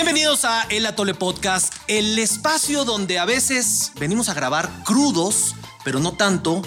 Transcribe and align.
Bienvenidos 0.00 0.44
a 0.44 0.62
El 0.70 0.86
Atole 0.86 1.12
Podcast, 1.12 1.74
el 1.88 2.20
espacio 2.20 2.84
donde 2.84 3.18
a 3.18 3.24
veces 3.24 3.90
venimos 3.98 4.28
a 4.28 4.34
grabar 4.34 4.70
crudos, 4.84 5.56
pero 5.82 5.98
no 5.98 6.12
tanto 6.12 6.62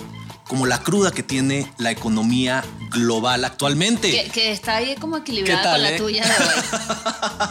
como 0.50 0.66
la 0.66 0.84
cruda 0.84 1.12
que 1.12 1.24
tiene 1.24 1.72
la 1.78 1.92
economía 1.92 2.62
global 2.90 3.46
actualmente. 3.46 4.12
Que, 4.12 4.30
que 4.32 4.52
está 4.52 4.76
ahí 4.76 4.98
como 4.98 5.16
equilibrada 5.16 5.62
¿Qué 5.62 5.64
tal, 5.64 5.74
con 5.76 5.82
la 5.82 5.92
eh? 5.92 5.98
tuya 5.98 6.28
de 6.28 6.44
hoy. 6.44 7.50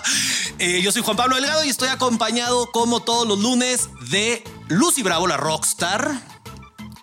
Eh, 0.58 0.82
yo 0.82 0.92
soy 0.92 1.00
Juan 1.00 1.16
Pablo 1.16 1.36
Delgado 1.36 1.64
y 1.64 1.70
estoy 1.70 1.88
acompañado 1.88 2.70
como 2.72 3.00
todos 3.00 3.26
los 3.26 3.38
lunes 3.38 3.88
de 4.10 4.44
Lucy 4.68 5.02
Bravo, 5.02 5.26
la 5.26 5.38
rockstar. 5.38 6.20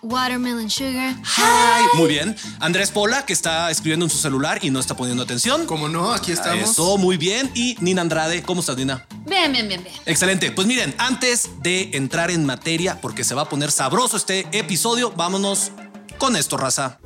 Watermelon 0.02 0.70
sugar. 0.70 1.14
Hi. 1.36 1.96
Muy 1.96 2.08
bien. 2.08 2.36
Andrés 2.60 2.90
Pola, 2.90 3.24
que 3.26 3.32
está 3.32 3.70
escribiendo 3.70 4.06
en 4.06 4.10
su 4.10 4.18
celular 4.18 4.58
y 4.62 4.70
no 4.70 4.80
está 4.80 4.96
poniendo 4.96 5.22
atención. 5.22 5.66
Como 5.66 5.88
no, 5.88 6.12
aquí 6.12 6.32
estamos. 6.32 6.70
Eso, 6.70 6.98
muy 6.98 7.16
bien. 7.16 7.50
Y 7.54 7.76
Nina 7.80 8.02
Andrade, 8.02 8.42
¿cómo 8.42 8.60
estás, 8.60 8.76
Nina? 8.76 9.06
Bien, 9.26 9.52
bien, 9.52 9.68
bien, 9.68 9.82
bien. 9.82 9.94
Excelente. 10.06 10.52
Pues 10.52 10.66
miren, 10.66 10.94
antes 10.98 11.50
de 11.62 11.90
entrar 11.94 12.30
en 12.30 12.44
materia, 12.44 13.00
porque 13.00 13.24
se 13.24 13.34
va 13.34 13.42
a 13.42 13.48
poner 13.48 13.70
sabroso 13.70 14.16
este 14.16 14.46
episodio, 14.52 15.12
vámonos 15.12 15.72
con 16.18 16.36
esto, 16.36 16.56
raza. 16.56 16.98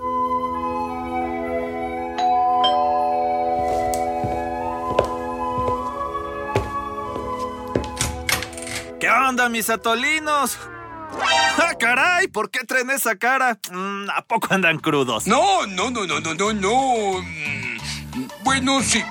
¿Qué 9.00 9.10
onda, 9.10 9.48
mis 9.48 9.68
atolinos? 9.68 10.58
¡Ah, 11.20 11.74
caray! 11.78 12.28
¿Por 12.28 12.50
qué 12.50 12.60
traen 12.64 12.90
esa 12.90 13.16
cara? 13.16 13.58
Mm, 13.70 14.08
¿A 14.14 14.22
poco 14.22 14.48
andan 14.50 14.78
crudos? 14.78 15.26
No, 15.26 15.66
no, 15.66 15.90
no, 15.90 16.06
no, 16.06 16.20
no, 16.20 16.34
no, 16.34 16.52
no. 16.52 17.22
Mm, 17.22 18.28
Bueno, 18.44 18.82
sí. 18.82 19.02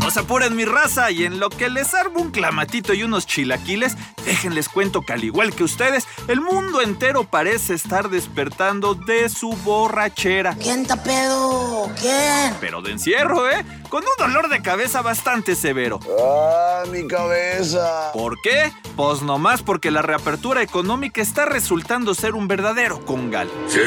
No 0.00 0.10
se 0.10 0.20
apuren 0.20 0.54
mi 0.54 0.66
raza 0.66 1.10
y 1.10 1.24
en 1.24 1.40
lo 1.40 1.48
que 1.48 1.70
les 1.70 1.94
armo 1.94 2.20
un 2.20 2.30
clamatito 2.30 2.92
y 2.92 3.02
unos 3.02 3.26
chilaquiles, 3.26 3.96
déjenles 4.26 4.68
cuento 4.68 5.00
que 5.00 5.14
al 5.14 5.24
igual 5.24 5.54
que 5.54 5.64
ustedes, 5.64 6.06
el 6.28 6.42
mundo 6.42 6.82
entero 6.82 7.24
parece 7.24 7.72
estar 7.72 8.10
despertando 8.10 8.94
de 8.94 9.30
su 9.30 9.50
borrachera. 9.64 10.56
¿Quién 10.60 10.82
está 10.82 11.02
pedo? 11.02 11.90
¿Quién? 11.98 12.54
Pero 12.60 12.82
de 12.82 12.92
encierro, 12.92 13.50
¿eh? 13.50 13.64
Con 13.94 14.02
un 14.02 14.10
dolor 14.18 14.48
de 14.48 14.60
cabeza 14.60 15.02
bastante 15.02 15.54
severo. 15.54 16.00
¡Ah, 16.20 16.82
mi 16.90 17.06
cabeza! 17.06 18.10
¿Por 18.12 18.40
qué? 18.42 18.72
Pues 18.96 19.22
nomás 19.22 19.62
porque 19.62 19.92
la 19.92 20.02
reapertura 20.02 20.62
económica 20.62 21.22
está 21.22 21.44
resultando 21.44 22.12
ser 22.12 22.34
un 22.34 22.48
verdadero 22.48 23.04
congal. 23.04 23.48
Sí, 23.68 23.78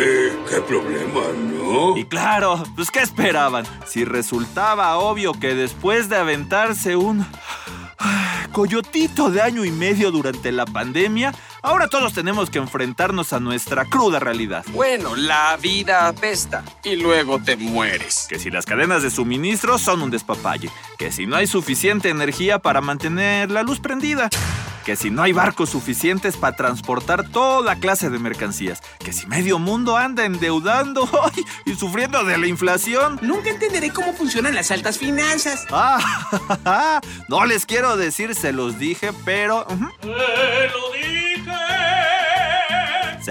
qué 0.49 0.61
problema, 0.61 1.23
¿no? 1.51 1.97
Y 1.97 2.05
claro, 2.05 2.63
pues 2.77 2.89
¿qué 2.89 3.01
esperaban? 3.01 3.65
Si 3.85 4.05
resultaba 4.05 4.97
obvio 4.97 5.33
que 5.33 5.53
después 5.55 6.07
de 6.07 6.15
aventarse 6.15 6.95
un 6.95 7.27
coyotito 8.47 9.29
de 9.29 9.41
año 9.41 9.65
y 9.65 9.71
medio 9.71 10.11
durante 10.11 10.51
la 10.51 10.65
pandemia, 10.65 11.33
ahora 11.61 11.87
todos 11.87 12.13
tenemos 12.13 12.49
que 12.49 12.59
enfrentarnos 12.59 13.33
a 13.33 13.39
nuestra 13.39 13.85
cruda 13.85 14.19
realidad. 14.19 14.65
Bueno, 14.73 15.15
la 15.15 15.57
vida 15.61 16.07
apesta 16.07 16.63
y 16.83 16.95
luego 16.95 17.39
te 17.39 17.55
mueres. 17.55 18.27
Que 18.29 18.39
si 18.39 18.49
las 18.49 18.65
cadenas 18.65 19.03
de 19.03 19.09
suministro 19.09 19.77
son 19.77 20.01
un 20.01 20.11
despapalle, 20.11 20.69
que 20.97 21.11
si 21.11 21.25
no 21.25 21.35
hay 21.35 21.47
suficiente 21.47 22.09
energía 22.09 22.59
para 22.59 22.81
mantener 22.81 23.51
la 23.51 23.63
luz 23.63 23.79
prendida, 23.79 24.29
que 24.87 24.95
si 24.95 25.09
no 25.09 25.21
hay 25.21 25.33
barcos 25.33 25.71
suficientes 25.71 26.37
para 26.37 26.55
transportar 26.55 27.27
toda 27.27 27.75
clase 27.75 28.09
de 28.09 28.19
mercancías, 28.19 28.81
que 28.99 29.11
si 29.11 29.27
medio 29.27 29.59
mundo 29.59 29.97
anda 29.97 30.23
endeudando 30.23 31.09
ay, 31.35 31.43
y 31.65 31.75
sufriendo 31.75 32.23
de 32.23 32.37
la 32.37 32.47
inflación. 32.47 33.19
Nunca 33.21 33.49
entenderé 33.49 33.91
cómo 33.91 34.13
funcionan 34.13 34.55
las 34.55 34.71
altas 34.71 34.97
finanzas. 34.97 35.67
Ah, 36.69 37.01
no 37.27 37.45
les 37.45 37.65
quiero 37.65 37.97
decir, 37.97 38.33
se 38.33 38.53
los 38.53 38.79
dije, 38.79 39.11
pero... 39.25 39.65
Se 40.01 40.07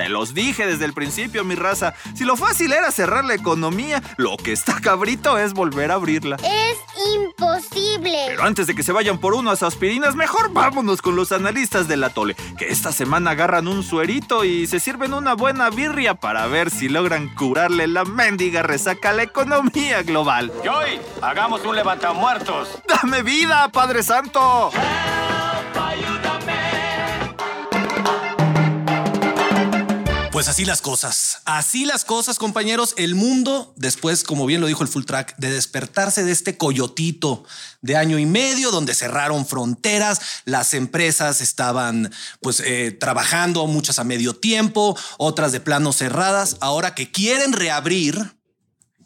los 0.09 0.35
dije 0.35 0.67
desde 0.67 0.85
el 0.85 0.93
principio, 0.93 1.45
mi 1.45 1.55
raza. 1.55 1.95
Si 2.15 2.25
lo 2.25 2.37
fácil 2.37 2.73
era 2.73 2.91
cerrar 2.91 3.25
la 3.25 3.35
economía, 3.35 4.03
lo 4.17 4.37
que 4.37 4.53
está 4.53 4.81
cabrito 4.81 5.39
es 5.39 5.55
volver 5.55 5.91
a 5.91 5.95
abrirla. 5.95 6.37
Es 6.37 6.79
imposible. 7.15 8.17
Pero 8.29 8.45
antes 8.45 8.67
de 8.67 8.75
que 8.75 8.83
se 8.83 8.93
vayan 8.93 9.19
por 9.19 9.35
unas 9.35 9.63
aspirinas, 9.63 10.15
mejor 10.15 10.53
vámonos 10.53 11.03
con 11.03 11.17
los 11.17 11.33
analistas 11.33 11.89
del 11.89 12.05
atole, 12.05 12.37
que 12.59 12.69
esta 12.69 12.93
semana 12.93 13.33
agarran 13.33 13.69
un 13.69 13.83
suerito 13.83 14.45
y 14.45 14.67
se 14.67 14.81
sirven 14.81 15.15
una 15.15 15.35
buena 15.35 15.71
birria 15.71 16.15
para 16.15 16.47
ver 16.47 16.71
si 16.71 16.89
logran 16.89 17.35
curarle 17.35 17.87
la 17.87 18.05
mendiga 18.05 18.63
resaca 18.63 19.11
a 19.11 19.13
la 19.15 19.23
economía 19.23 20.03
global. 20.03 20.53
Y 20.65 20.69
hoy 20.69 21.01
hagamos 21.23 21.65
un 21.65 21.77
levantamuertos. 21.77 22.79
¡Dame 22.87 23.23
vida, 23.23 23.69
Padre 23.69 24.03
Santo! 24.03 24.71
Pues 30.37 30.49
así 30.49 30.67
las 30.67 30.83
cosas. 30.83 31.41
Así 31.47 31.87
las 31.87 32.05
cosas, 32.05 32.39
compañeros. 32.39 32.93
El 32.99 33.15
mundo, 33.15 33.73
después, 33.79 34.23
como 34.23 34.45
bien 34.45 34.61
lo 34.61 34.67
dijo 34.67 34.83
el 34.83 34.89
full 34.91 35.05
track, 35.05 35.35
de 35.39 35.49
despertarse 35.49 36.25
de 36.25 36.33
este 36.33 36.59
coyotito 36.59 37.45
de 37.81 37.97
año 37.97 38.19
y 38.19 38.27
medio, 38.27 38.71
donde 38.71 38.95
cerraron 38.95 39.47
fronteras, 39.47 40.21
las 40.45 40.75
empresas 40.75 41.41
estaban 41.41 42.13
pues 42.43 42.61
eh, 42.61 42.91
trabajando, 42.91 43.67
muchas 43.67 43.99
a 43.99 44.05
medio 44.05 44.37
tiempo, 44.37 44.95
otras 45.17 45.53
de 45.53 45.61
plano 45.61 45.95
cerradas. 45.95 46.59
Ahora 46.61 46.95
que 46.95 47.11
quieren 47.11 47.55
reabrir 47.55 48.37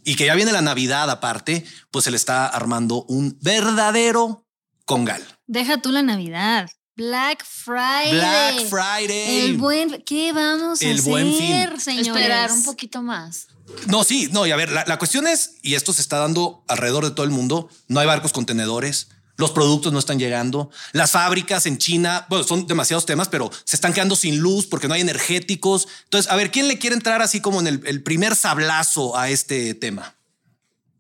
y 0.03 0.17
que 0.17 0.27
ya 0.27 0.35
viene 0.35 0.51
la 0.51 0.63
Navidad 0.63 1.09
aparte, 1.11 1.65
pues 1.93 2.07
se 2.07 2.11
le 2.11 2.17
está 2.17 2.49
armando 2.49 3.05
un 3.05 3.39
verdadero 3.41 4.49
congal. 4.85 5.25
Deja 5.47 5.81
tú 5.81 5.93
la 5.93 6.03
Navidad. 6.03 6.69
Black 7.01 7.47
Friday. 7.47 8.13
Black 8.13 8.69
Friday. 8.69 9.41
El 9.47 9.57
buen. 9.57 10.03
¿Qué 10.05 10.35
vamos 10.35 10.83
a 10.83 10.85
El 10.85 10.99
hacer, 10.99 11.11
buen 11.11 11.33
fin. 11.33 11.81
señores? 11.81 12.09
Esperar 12.09 12.53
un 12.53 12.63
poquito 12.63 13.01
más. 13.01 13.47
No, 13.87 14.05
sí, 14.05 14.29
no, 14.33 14.47
y 14.47 14.51
a 14.51 14.57
ver, 14.57 14.71
la, 14.71 14.85
la 14.87 14.99
cuestión 14.99 15.27
es, 15.27 15.53
y 15.63 15.77
esto 15.77 15.95
se 15.95 16.03
está 16.03 16.19
dando 16.19 16.63
alrededor 16.69 17.05
de 17.05 17.13
todo 17.13 17.25
el 17.25 17.31
mundo, 17.31 17.71
no 17.89 18.01
hay 18.01 18.07
barcos 18.07 18.33
contenedores, 18.35 19.09
los 19.39 19.53
productos 19.53 19.95
no 19.95 19.99
están 19.99 20.19
llegando, 20.19 20.71
las 20.93 21.13
fábricas 21.13 21.65
en 21.65 21.79
China, 21.79 22.27
bueno, 22.29 22.45
son 22.45 22.67
demasiados 22.67 23.07
temas, 23.07 23.29
pero 23.29 23.51
se 23.65 23.77
están 23.77 23.95
quedando 23.95 24.15
sin 24.15 24.39
luz 24.41 24.67
porque 24.67 24.87
no 24.87 24.93
hay 24.93 25.01
energéticos. 25.01 25.89
Entonces, 26.05 26.31
a 26.31 26.37
ver, 26.37 26.51
¿quién 26.51 26.69
le 26.69 26.79
quiere 26.79 26.97
entrar 26.97 27.23
así 27.23 27.41
como 27.41 27.61
en 27.61 27.67
el, 27.67 27.83
el 27.87 28.03
primer 28.03 28.37
sablazo 28.37 29.17
a 29.17 29.31
este 29.31 29.73
tema? 29.73 30.17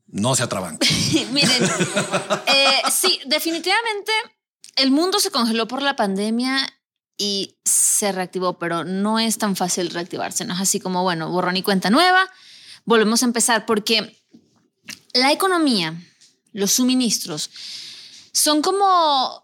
No 0.06 0.34
se 0.34 0.44
atrabanque. 0.44 0.88
Miren, 1.32 1.70
eh, 2.46 2.82
sí, 2.90 3.20
definitivamente 3.26 4.12
el 4.82 4.90
mundo 4.90 5.18
se 5.20 5.30
congeló 5.30 5.66
por 5.68 5.82
la 5.82 5.96
pandemia 5.96 6.66
y 7.16 7.56
se 7.64 8.12
reactivó, 8.12 8.58
pero 8.58 8.84
no 8.84 9.18
es 9.18 9.38
tan 9.38 9.56
fácil 9.56 9.90
reactivarse, 9.90 10.44
¿no? 10.44 10.54
Es 10.54 10.60
así 10.60 10.80
como, 10.80 11.02
bueno, 11.02 11.30
borrón 11.30 11.56
y 11.56 11.62
cuenta 11.62 11.90
nueva, 11.90 12.28
volvemos 12.84 13.22
a 13.22 13.26
empezar 13.26 13.66
porque 13.66 14.16
la 15.12 15.30
economía, 15.32 15.94
los 16.52 16.72
suministros, 16.72 17.50
son 18.32 18.62
como... 18.62 19.42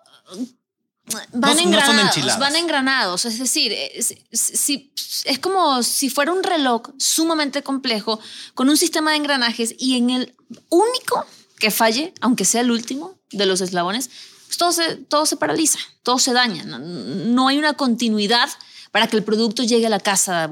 No- 1.09 1.21
no 1.33 1.41
Van 1.41 1.57
son 1.57 1.67
engranados, 1.69 2.17
enchiladas. 2.17 2.41
van 2.41 2.57
engranados, 2.57 3.25
es 3.27 3.39
decir, 3.39 3.73
es, 3.73 4.13
si- 4.33 4.93
es 5.25 5.39
como 5.39 5.85
si 5.85 6.11
fuera 6.11 6.33
un 6.33 6.43
reloj 6.43 6.83
sumamente 6.99 7.63
complejo 7.63 8.19
con 8.55 8.69
un 8.69 8.77
sistema 8.77 9.13
de 9.13 9.19
engranajes 9.19 9.73
y 9.79 9.99
en 9.99 10.11
el 10.11 10.35
único 10.69 11.25
que 11.61 11.71
falle, 11.71 12.13
aunque 12.21 12.45
sea 12.45 12.63
el 12.63 12.73
último 12.73 13.21
de 13.31 13.47
los 13.47 13.61
eslabones, 13.61 14.11
pues 14.47 14.59
todo 14.59 14.73
se, 14.73 14.97
todo 14.97 15.27
se 15.27 15.37
paraliza, 15.37 15.79
todo 16.03 16.19
se 16.19 16.33
daña. 16.33 16.65
No, 16.65 17.49
hay 17.49 17.59
una 17.59 17.75
continuidad 17.75 18.49
para 18.93 19.07
que 19.09 19.17
el 19.17 19.25
producto 19.25 19.63
llegue 19.63 19.87
a 19.87 19.91
la 19.91 20.01
casa 20.01 20.49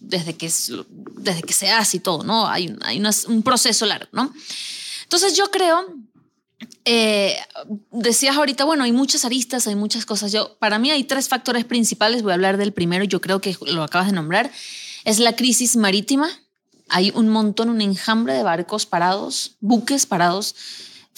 desde 0.00 0.34
que, 0.34 0.46
es- 0.46 0.72
desde 1.16 1.42
que 1.42 1.52
se 1.52 1.70
hace 1.70 1.96
y 1.96 2.00
todo, 2.00 2.22
¿no? 2.22 2.46
Hay, 2.46 2.76
hay 2.82 3.02
un 3.28 3.42
proceso 3.42 3.86
largo, 3.86 4.08
¿no? 4.12 4.32
Entonces 5.02 5.36
yo 5.36 5.50
creo, 5.50 5.94
eh, 6.84 7.36
decías 7.90 8.36
ahorita, 8.36 8.64
bueno, 8.64 8.84
hay 8.84 8.92
muchas 8.92 9.24
aristas, 9.24 9.66
hay 9.66 9.74
muchas 9.74 10.06
cosas. 10.06 10.32
Yo, 10.32 10.56
para 10.58 10.78
mí 10.78 10.90
hay 10.90 11.04
tres 11.04 11.28
factores 11.28 11.64
principales, 11.64 12.22
voy 12.22 12.32
a 12.32 12.34
hablar 12.34 12.56
del 12.56 12.72
primero, 12.72 13.04
yo 13.04 13.20
creo 13.20 13.40
que 13.40 13.56
lo 13.66 13.82
acabas 13.82 14.08
de 14.08 14.12
nombrar, 14.14 14.50
es 15.04 15.18
la 15.18 15.34
crisis 15.36 15.76
marítima. 15.76 16.28
Hay 16.90 17.10
un 17.14 17.28
montón, 17.28 17.68
un 17.68 17.80
enjambre 17.80 18.32
de 18.34 18.42
barcos 18.42 18.86
parados, 18.86 19.56
buques 19.60 20.06
parados 20.06 20.54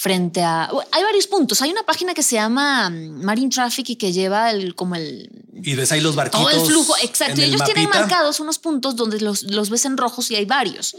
frente 0.01 0.41
a... 0.43 0.71
Hay 0.93 1.03
varios 1.03 1.27
puntos. 1.27 1.61
Hay 1.61 1.71
una 1.71 1.83
página 1.83 2.15
que 2.15 2.23
se 2.23 2.37
llama 2.37 2.89
mm, 2.89 3.23
Marine 3.23 3.51
Traffic 3.51 3.91
y 3.91 3.97
que 3.97 4.13
lleva 4.15 4.51
el, 4.51 4.75
como 4.75 4.95
el... 4.95 5.29
Y 5.63 5.75
ves 5.75 5.93
ahí 5.93 6.01
los 6.01 6.17
barquitos. 6.17 6.51
Todo 6.51 6.65
el 6.65 6.71
flujo, 6.71 6.95
exacto. 7.03 7.39
Y 7.39 7.45
el 7.45 7.51
ellos 7.51 7.65
tienen 7.65 7.91
marcados 7.91 8.41
unos 8.41 8.59
puntos 8.59 8.97
donde 8.97 9.21
los, 9.21 9.43
los 9.43 9.69
ves 9.69 9.85
en 9.85 9.99
rojos 9.99 10.31
y 10.31 10.37
hay 10.37 10.47
varios. 10.47 10.97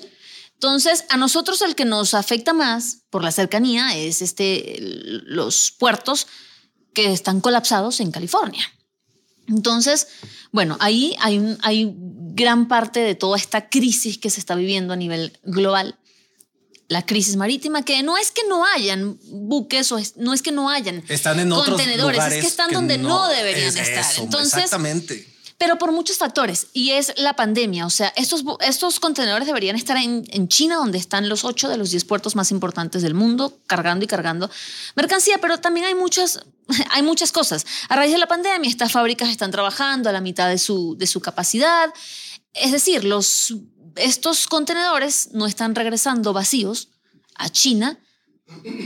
Entonces, 0.53 1.05
a 1.09 1.17
nosotros 1.17 1.63
el 1.63 1.73
que 1.73 1.83
nos 1.85 2.13
afecta 2.13 2.53
más 2.53 2.99
por 3.09 3.23
la 3.23 3.31
cercanía 3.31 3.97
es 3.97 4.21
este, 4.21 4.75
los 4.79 5.71
puertos 5.79 6.27
que 6.93 7.11
están 7.11 7.41
colapsados 7.41 7.99
en 8.01 8.11
California. 8.11 8.63
Entonces, 9.47 10.07
bueno, 10.51 10.77
ahí 10.79 11.15
hay, 11.19 11.39
un- 11.39 11.57
hay 11.63 11.91
gran 11.97 12.67
parte 12.67 12.99
de 12.99 13.15
toda 13.15 13.35
esta 13.37 13.67
crisis 13.69 14.19
que 14.19 14.29
se 14.29 14.39
está 14.39 14.53
viviendo 14.53 14.93
a 14.93 14.95
nivel 14.95 15.39
global. 15.43 15.97
La 16.91 17.05
crisis 17.05 17.37
marítima, 17.37 17.83
que 17.85 18.03
no 18.03 18.17
es 18.17 18.31
que 18.31 18.41
no 18.49 18.65
hayan 18.65 19.17
buques 19.23 19.91
o 19.93 19.97
es- 19.97 20.17
no 20.17 20.33
es 20.33 20.41
que 20.41 20.51
no 20.51 20.69
hayan 20.69 21.03
Están 21.07 21.39
en 21.39 21.51
otros 21.53 21.77
contenedores, 21.77 22.21
es 22.25 22.41
que 22.41 22.47
están 22.47 22.71
donde 22.71 22.97
no, 22.97 23.27
deberían 23.29 23.69
es 23.69 23.75
estar. 23.77 24.11
eso, 24.11 24.23
Entonces, 24.23 24.55
exactamente. 24.65 25.25
pero 25.57 25.77
por 25.77 25.91
muchos 25.93 26.17
factores. 26.17 26.67
Y 26.73 26.91
es 26.91 27.13
la 27.17 27.33
pandemia. 27.35 27.85
O 27.85 27.89
sea, 27.89 28.11
estos, 28.17 28.43
estos 28.59 28.99
contenedores 28.99 29.47
deberían 29.47 29.75
estar 29.77 29.95
en, 29.95 30.25
en 30.31 30.47
China, 30.49 30.75
donde 30.75 30.97
están 30.97 31.29
los 31.29 31.45
ocho 31.45 31.69
de 31.69 31.77
los 31.77 31.91
diez 31.91 32.03
puertos 32.03 32.35
más 32.35 32.51
importantes 32.51 33.01
del 33.03 33.13
mundo, 33.13 33.57
cargando 33.67 34.03
y 34.03 34.07
cargando 34.07 34.49
mercancía. 34.95 35.37
Pero 35.39 35.59
también 35.59 35.85
hay 35.85 35.95
muchas, 35.95 36.41
hay 36.91 37.03
muchas 37.03 37.31
cosas. 37.31 37.65
A 37.87 37.95
raíz 37.95 38.11
de 38.11 38.17
la 38.17 38.27
pandemia, 38.27 38.69
estas 38.69 38.91
fábricas 38.91 39.29
están 39.29 39.51
trabajando 39.51 40.09
a 40.09 40.11
la 40.11 40.19
mitad 40.19 40.49
de 40.49 40.57
su, 40.57 40.95
de 40.97 41.07
su 41.07 41.21
capacidad. 41.21 41.89
Es 42.53 42.71
decir, 42.73 43.05
los, 43.05 43.53
estos 43.95 44.47
contenedores 44.47 45.29
no 45.33 45.45
están 45.45 45.75
regresando 45.75 46.33
vacíos 46.33 46.89
a 47.35 47.49
China 47.49 47.99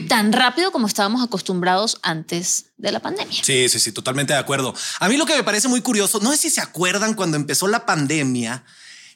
tan 0.07 0.31
rápido 0.31 0.71
como 0.71 0.87
estábamos 0.87 1.23
acostumbrados 1.23 1.97
antes 2.03 2.67
de 2.77 2.91
la 2.91 2.99
pandemia. 2.99 3.43
Sí, 3.43 3.67
sí, 3.69 3.79
sí, 3.79 3.91
totalmente 3.91 4.33
de 4.33 4.39
acuerdo. 4.39 4.73
A 4.99 5.09
mí 5.09 5.17
lo 5.17 5.25
que 5.25 5.35
me 5.35 5.43
parece 5.43 5.67
muy 5.67 5.81
curioso, 5.81 6.19
no 6.19 6.31
sé 6.31 6.37
si 6.37 6.49
se 6.49 6.61
acuerdan 6.61 7.15
cuando 7.15 7.37
empezó 7.37 7.67
la 7.67 7.85
pandemia, 7.85 8.63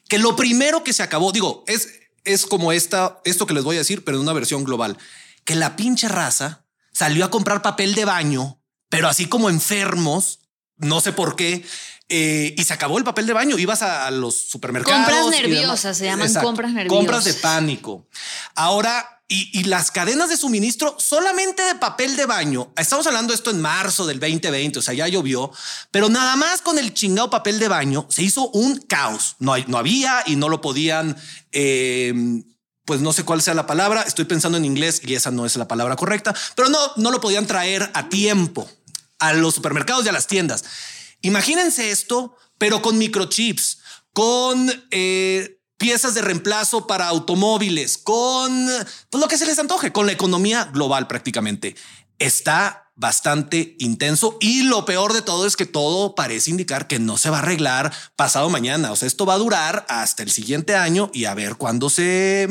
que 0.08 0.18
lo 0.18 0.34
primero 0.34 0.82
que 0.82 0.92
se 0.92 1.02
acabó, 1.02 1.30
digo, 1.32 1.64
es, 1.66 1.88
es 2.24 2.46
como 2.46 2.72
esta, 2.72 3.20
esto 3.24 3.46
que 3.46 3.54
les 3.54 3.64
voy 3.64 3.76
a 3.76 3.80
decir, 3.80 4.04
pero 4.04 4.16
en 4.16 4.22
una 4.22 4.32
versión 4.32 4.64
global, 4.64 4.98
que 5.44 5.54
la 5.54 5.76
pinche 5.76 6.08
raza 6.08 6.64
salió 6.92 7.24
a 7.24 7.30
comprar 7.30 7.62
papel 7.62 7.94
de 7.94 8.04
baño, 8.04 8.60
pero 8.88 9.08
así 9.08 9.26
como 9.26 9.50
enfermos, 9.50 10.40
no 10.76 11.00
sé 11.00 11.12
por 11.12 11.36
qué. 11.36 11.64
Eh, 12.10 12.54
y 12.56 12.64
se 12.64 12.72
acabó 12.74 12.98
el 12.98 13.04
papel 13.04 13.26
de 13.26 13.32
baño. 13.32 13.56
Ibas 13.58 13.82
a, 13.82 14.06
a 14.06 14.10
los 14.10 14.34
supermercados. 14.34 15.06
Compras 15.06 15.30
nerviosas, 15.30 15.96
se 15.96 16.04
llaman 16.04 16.32
compras 16.34 16.72
nerviosas. 16.72 16.98
Compras 16.98 17.24
de 17.24 17.34
pánico. 17.34 18.06
Ahora, 18.54 19.22
y, 19.28 19.48
y 19.58 19.64
las 19.64 19.90
cadenas 19.92 20.28
de 20.28 20.36
suministro 20.36 20.96
solamente 20.98 21.62
de 21.62 21.76
papel 21.76 22.16
de 22.16 22.26
baño. 22.26 22.72
Estamos 22.76 23.06
hablando 23.06 23.32
de 23.32 23.36
esto 23.36 23.50
en 23.50 23.60
marzo 23.60 24.04
del 24.06 24.18
2020, 24.18 24.80
o 24.80 24.82
sea, 24.82 24.92
ya 24.92 25.06
llovió, 25.06 25.52
pero 25.92 26.08
nada 26.08 26.34
más 26.36 26.62
con 26.62 26.78
el 26.78 26.92
chingado 26.92 27.30
papel 27.30 27.60
de 27.60 27.68
baño 27.68 28.06
se 28.10 28.22
hizo 28.24 28.48
un 28.50 28.78
caos. 28.80 29.36
No, 29.38 29.52
hay, 29.52 29.64
no 29.68 29.78
había 29.78 30.22
y 30.26 30.34
no 30.36 30.48
lo 30.48 30.60
podían. 30.60 31.16
eh, 31.52 32.42
pues 32.86 33.00
no 33.02 33.12
sé 33.12 33.22
cuál 33.22 33.40
sea 33.40 33.54
la 33.54 33.68
palabra, 33.68 34.02
estoy 34.02 34.24
pensando 34.24 34.58
en 34.58 34.64
inglés 34.64 35.00
y 35.04 35.14
esa 35.14 35.30
no 35.30 35.46
es 35.46 35.54
la 35.54 35.68
palabra 35.68 35.94
correcta, 35.94 36.34
pero 36.56 36.68
no, 36.68 36.78
no 36.96 37.12
lo 37.12 37.20
podían 37.20 37.46
traer 37.46 37.88
a 37.94 38.08
tiempo 38.08 38.68
a 39.20 39.32
los 39.32 39.54
supermercados 39.54 40.04
y 40.04 40.08
a 40.08 40.12
las 40.12 40.26
tiendas. 40.26 40.64
Imagínense 41.22 41.90
esto, 41.90 42.36
pero 42.58 42.82
con 42.82 42.98
microchips, 42.98 43.78
con 44.12 44.70
eh, 44.90 45.60
piezas 45.76 46.14
de 46.14 46.22
reemplazo 46.22 46.86
para 46.86 47.08
automóviles, 47.08 47.98
con 47.98 48.68
pues, 49.08 49.20
lo 49.20 49.28
que 49.28 49.38
se 49.38 49.46
les 49.46 49.58
antoje, 49.58 49.92
con 49.92 50.06
la 50.06 50.12
economía 50.12 50.64
global 50.64 51.06
prácticamente. 51.06 51.74
Está 52.18 52.92
bastante 53.00 53.76
intenso 53.78 54.36
y 54.40 54.64
lo 54.64 54.84
peor 54.84 55.14
de 55.14 55.22
todo 55.22 55.46
es 55.46 55.56
que 55.56 55.64
todo 55.64 56.14
parece 56.14 56.50
indicar 56.50 56.86
que 56.86 56.98
no 56.98 57.16
se 57.16 57.30
va 57.30 57.38
a 57.38 57.40
arreglar 57.40 57.94
pasado 58.14 58.50
mañana. 58.50 58.92
O 58.92 58.96
sea, 58.96 59.06
esto 59.06 59.24
va 59.24 59.34
a 59.34 59.38
durar 59.38 59.86
hasta 59.88 60.22
el 60.22 60.30
siguiente 60.30 60.76
año 60.76 61.10
y 61.14 61.24
a 61.24 61.32
ver 61.32 61.56
cuándo 61.56 61.88
se 61.88 62.48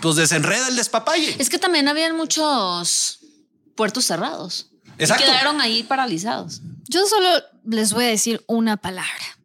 pues 0.00 0.14
desenreda 0.14 0.68
el 0.68 0.76
despapalle. 0.76 1.34
Es 1.40 1.50
que 1.50 1.58
también 1.58 1.88
habían 1.88 2.16
muchos 2.16 3.18
puertos 3.74 4.04
cerrados. 4.04 4.69
Y 5.00 5.04
Exacto. 5.04 5.24
quedaron 5.24 5.60
ahí 5.62 5.82
paralizados. 5.82 6.60
Yo 6.88 7.06
solo 7.06 7.28
les 7.64 7.94
voy 7.94 8.04
a 8.04 8.08
decir 8.08 8.44
una 8.46 8.76
palabra. 8.76 9.38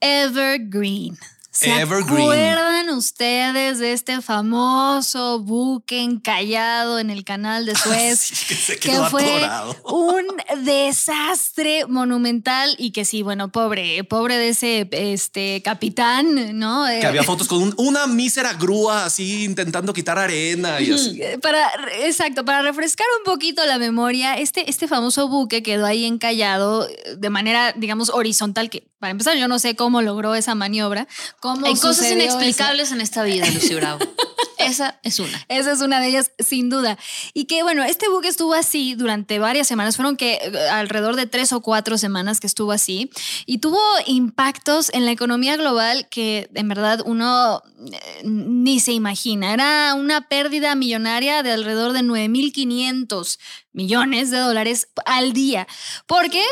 Evergreen. 0.00 1.18
¿Se 1.58 1.70
Evergreen. 1.80 2.20
acuerdan 2.20 2.90
ustedes 2.90 3.78
de 3.78 3.92
este 3.92 4.20
famoso 4.22 5.40
buque 5.40 6.02
encallado 6.02 6.98
en 6.98 7.10
el 7.10 7.24
canal 7.24 7.66
de 7.66 7.74
Suez? 7.76 8.20
Sí, 8.20 8.46
que 8.46 8.54
se 8.54 8.72
que 8.78 8.90
quedó 8.90 9.10
fue 9.10 9.24
atorado. 9.24 9.76
un 9.84 10.26
desastre 10.64 11.86
monumental 11.86 12.74
y 12.78 12.92
que 12.92 13.04
sí, 13.04 13.22
bueno, 13.22 13.48
pobre, 13.50 14.04
pobre 14.04 14.36
de 14.36 14.48
ese 14.50 14.88
este 14.92 15.60
capitán, 15.64 16.58
¿no? 16.58 16.86
Que 16.86 17.06
había 17.06 17.22
fotos 17.24 17.48
con 17.48 17.62
un- 17.62 17.74
una 17.76 18.06
mísera 18.06 18.52
grúa 18.54 19.04
así 19.04 19.44
intentando 19.44 19.92
quitar 19.92 20.18
arena 20.18 20.80
y 20.80 20.92
así. 20.92 21.20
Para, 21.42 21.68
exacto, 22.04 22.44
para 22.44 22.62
refrescar 22.62 23.06
un 23.18 23.24
poquito 23.24 23.64
la 23.66 23.78
memoria, 23.78 24.34
este, 24.34 24.68
este 24.70 24.88
famoso 24.88 25.28
buque 25.28 25.62
quedó 25.62 25.86
ahí 25.86 26.04
encallado 26.04 26.88
eh, 26.88 27.16
de 27.16 27.30
manera, 27.30 27.72
digamos, 27.76 28.10
horizontal, 28.10 28.70
que 28.70 28.86
para 28.98 29.10
empezar 29.12 29.36
yo 29.36 29.46
no 29.46 29.58
sé 29.58 29.76
cómo 29.76 30.02
logró 30.02 30.34
esa 30.34 30.54
maniobra. 30.54 31.06
Cómo 31.54 31.66
Hay 31.66 31.74
cosas 31.74 32.06
eso. 32.06 32.14
inexplicables 32.14 32.92
en 32.92 33.00
esta 33.00 33.22
vida, 33.22 33.48
Lucy 33.50 33.74
Bravo. 33.74 34.00
Esa 34.58 34.98
es 35.02 35.18
una. 35.20 35.44
Esa 35.48 35.72
es 35.72 35.80
una 35.80 36.00
de 36.00 36.08
ellas, 36.08 36.32
sin 36.38 36.68
duda. 36.68 36.98
Y 37.32 37.44
que 37.44 37.62
bueno, 37.62 37.84
este 37.84 38.08
buque 38.08 38.28
estuvo 38.28 38.54
así 38.54 38.94
durante 38.94 39.38
varias 39.38 39.68
semanas, 39.68 39.96
fueron 39.96 40.16
que 40.16 40.34
eh, 40.34 40.68
alrededor 40.70 41.16
de 41.16 41.26
tres 41.26 41.52
o 41.52 41.60
cuatro 41.60 41.96
semanas 41.96 42.40
que 42.40 42.48
estuvo 42.48 42.72
así, 42.72 43.10
y 43.46 43.58
tuvo 43.58 43.80
impactos 44.06 44.90
en 44.92 45.04
la 45.04 45.12
economía 45.12 45.56
global 45.56 46.08
que 46.10 46.50
en 46.54 46.68
verdad 46.68 47.00
uno 47.04 47.62
eh, 47.92 48.22
ni 48.24 48.80
se 48.80 48.92
imagina. 48.92 49.54
Era 49.54 49.94
una 49.94 50.28
pérdida 50.28 50.74
millonaria 50.74 51.42
de 51.42 51.52
alrededor 51.52 51.92
de 51.92 52.00
9.500 52.00 53.38
millones 53.72 54.30
de 54.30 54.38
dólares 54.38 54.88
al 55.06 55.32
día, 55.32 55.68
porque 56.06 56.42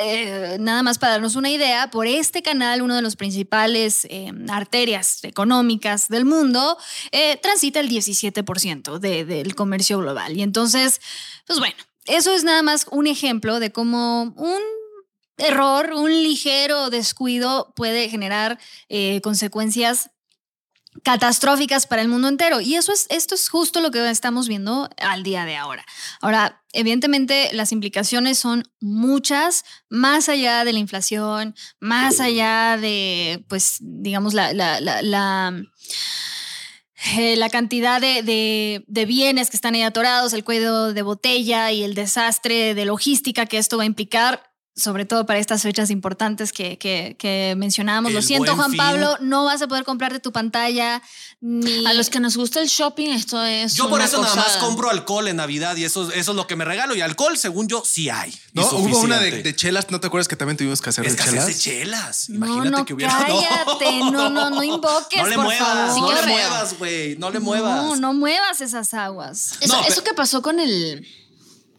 eh, 0.00 0.56
nada 0.60 0.82
más 0.82 0.98
para 0.98 1.12
darnos 1.12 1.36
una 1.36 1.50
idea, 1.50 1.90
por 1.90 2.06
este 2.06 2.42
canal, 2.42 2.82
uno 2.82 2.94
de 2.96 3.02
los 3.02 3.16
principales 3.16 4.04
eh, 4.10 4.30
arterias 4.48 5.22
económicas 5.24 6.08
del 6.08 6.24
mundo, 6.24 6.76
eh, 7.12 7.38
transita 7.42 7.80
el 7.80 7.88
17% 7.88 8.98
de- 8.98 9.24
del 9.24 9.54
comercio 9.54 9.98
global. 9.98 10.36
Y 10.36 10.42
entonces, 10.42 11.00
pues 11.46 11.58
bueno, 11.58 11.76
eso 12.06 12.34
es 12.34 12.44
nada 12.44 12.62
más 12.62 12.86
un 12.90 13.06
ejemplo 13.06 13.60
de 13.60 13.72
cómo 13.72 14.34
un 14.36 14.60
error, 15.36 15.92
un 15.94 16.10
ligero 16.12 16.90
descuido 16.90 17.72
puede 17.74 18.08
generar 18.08 18.58
consecuencias 19.22 20.10
catastróficas 21.04 21.86
para 21.86 22.02
el 22.02 22.08
mundo 22.08 22.28
entero. 22.28 22.60
Y 22.60 22.74
eso 22.74 22.92
es, 22.92 23.06
esto 23.10 23.34
es 23.34 23.48
justo 23.48 23.80
lo 23.80 23.90
que 23.90 24.10
estamos 24.10 24.48
viendo 24.48 24.88
al 24.98 25.22
día 25.22 25.44
de 25.44 25.56
ahora. 25.56 25.84
Ahora, 26.20 26.62
evidentemente 26.72 27.50
las 27.52 27.70
implicaciones 27.72 28.38
son 28.38 28.64
muchas, 28.80 29.64
más 29.88 30.28
allá 30.28 30.64
de 30.64 30.72
la 30.72 30.78
inflación, 30.80 31.54
más 31.78 32.18
allá 32.20 32.76
de, 32.80 33.44
pues, 33.48 33.76
digamos, 33.80 34.34
la, 34.34 34.52
la, 34.52 34.80
la, 34.80 35.02
la 35.02 35.62
eh, 37.16 37.36
cantidad 37.50 38.00
de, 38.00 38.22
de- 38.22 38.84
de 38.86 39.04
bienes 39.06 39.50
que 39.50 39.56
están 39.56 39.74
ahí 39.74 39.82
atorados, 39.82 40.32
el 40.32 40.42
cuello 40.44 40.92
de 40.94 41.02
botella 41.02 41.70
y 41.70 41.82
el 41.82 41.94
desastre 41.94 42.74
de 42.74 42.84
logística 42.86 43.46
que 43.46 43.58
esto 43.58 43.76
va 43.76 43.82
a 43.82 43.86
implicar, 43.86 44.53
sobre 44.76 45.04
todo 45.04 45.24
para 45.24 45.38
estas 45.38 45.62
fechas 45.62 45.90
importantes 45.90 46.52
que, 46.52 46.78
que, 46.78 47.14
que 47.18 47.54
mencionábamos. 47.56 48.12
Lo 48.12 48.22
siento, 48.22 48.56
Juan 48.56 48.70
Fin. 48.72 48.78
Pablo, 48.78 49.16
no 49.20 49.44
vas 49.44 49.62
a 49.62 49.68
poder 49.68 49.84
comprarte 49.84 50.18
tu 50.18 50.32
pantalla 50.32 51.00
ni... 51.40 51.86
A 51.86 51.92
los 51.92 52.10
que 52.10 52.18
nos 52.18 52.36
gusta 52.36 52.60
el 52.60 52.66
shopping, 52.68 53.10
esto 53.10 53.42
es. 53.44 53.74
Yo 53.74 53.84
por 53.88 53.94
una 54.00 54.06
eso 54.06 54.20
nada 54.20 54.34
más 54.34 54.56
compro 54.56 54.90
alcohol 54.90 55.28
en 55.28 55.36
Navidad 55.36 55.76
y 55.76 55.84
eso, 55.84 56.10
eso 56.10 56.30
es 56.32 56.36
lo 56.36 56.46
que 56.48 56.56
me 56.56 56.64
regalo. 56.64 56.96
Y 56.96 57.02
alcohol, 57.02 57.38
según 57.38 57.68
yo, 57.68 57.82
sí 57.84 58.08
hay. 58.10 58.34
No, 58.52 58.66
hubo 58.70 58.98
una 59.00 59.18
de, 59.20 59.54
chelas, 59.54 59.90
¿no 59.90 60.00
te 60.00 60.08
acuerdas 60.08 60.26
que 60.26 60.36
también 60.36 60.56
tuvimos 60.56 60.80
que 60.80 60.90
hacer 60.90 61.04
de 61.08 61.16
chelas? 61.16 61.46
de 61.46 61.56
chelas. 61.56 62.28
No, 62.30 62.36
Imagínate 62.46 62.70
no, 62.70 62.84
que 62.84 62.94
hubiera. 62.94 63.16
cállate, 63.16 63.98
no, 64.10 64.28
no, 64.30 64.50
no 64.50 64.62
invoques, 64.62 65.22
No 65.22 65.28
le 65.28 65.34
por 65.36 65.44
muevas, 65.44 65.68
favor. 65.92 66.00
no 66.00 66.12
le 66.12 66.22
feo. 66.22 66.32
muevas, 66.32 66.78
güey. 66.78 67.16
No 67.16 67.30
le 67.30 67.38
muevas. 67.40 67.76
No, 67.76 67.96
no 67.96 68.12
muevas 68.14 68.60
esas 68.60 68.92
aguas. 68.94 69.52
Eso, 69.60 69.72
No, 69.72 69.80
eso 69.82 69.88
pero- 69.88 70.04
que 70.04 70.14
pasó 70.14 70.42
con 70.42 70.58
el. 70.58 71.06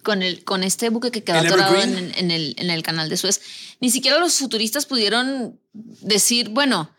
Con, 0.05 0.21
el, 0.23 0.43
con 0.45 0.63
este 0.63 0.89
buque 0.89 1.11
que 1.11 1.23
quedó 1.23 1.39
¿El 1.39 1.47
atorado 1.47 1.75
en, 1.81 2.31
el, 2.31 2.53
en 2.57 2.69
el 2.69 2.81
canal 2.83 3.09
de 3.09 3.17
Suez, 3.17 3.41
ni 3.81 3.89
siquiera 3.89 4.17
los 4.19 4.35
futuristas 4.37 4.85
pudieron 4.85 5.59
decir, 5.73 6.49
bueno, 6.49 6.89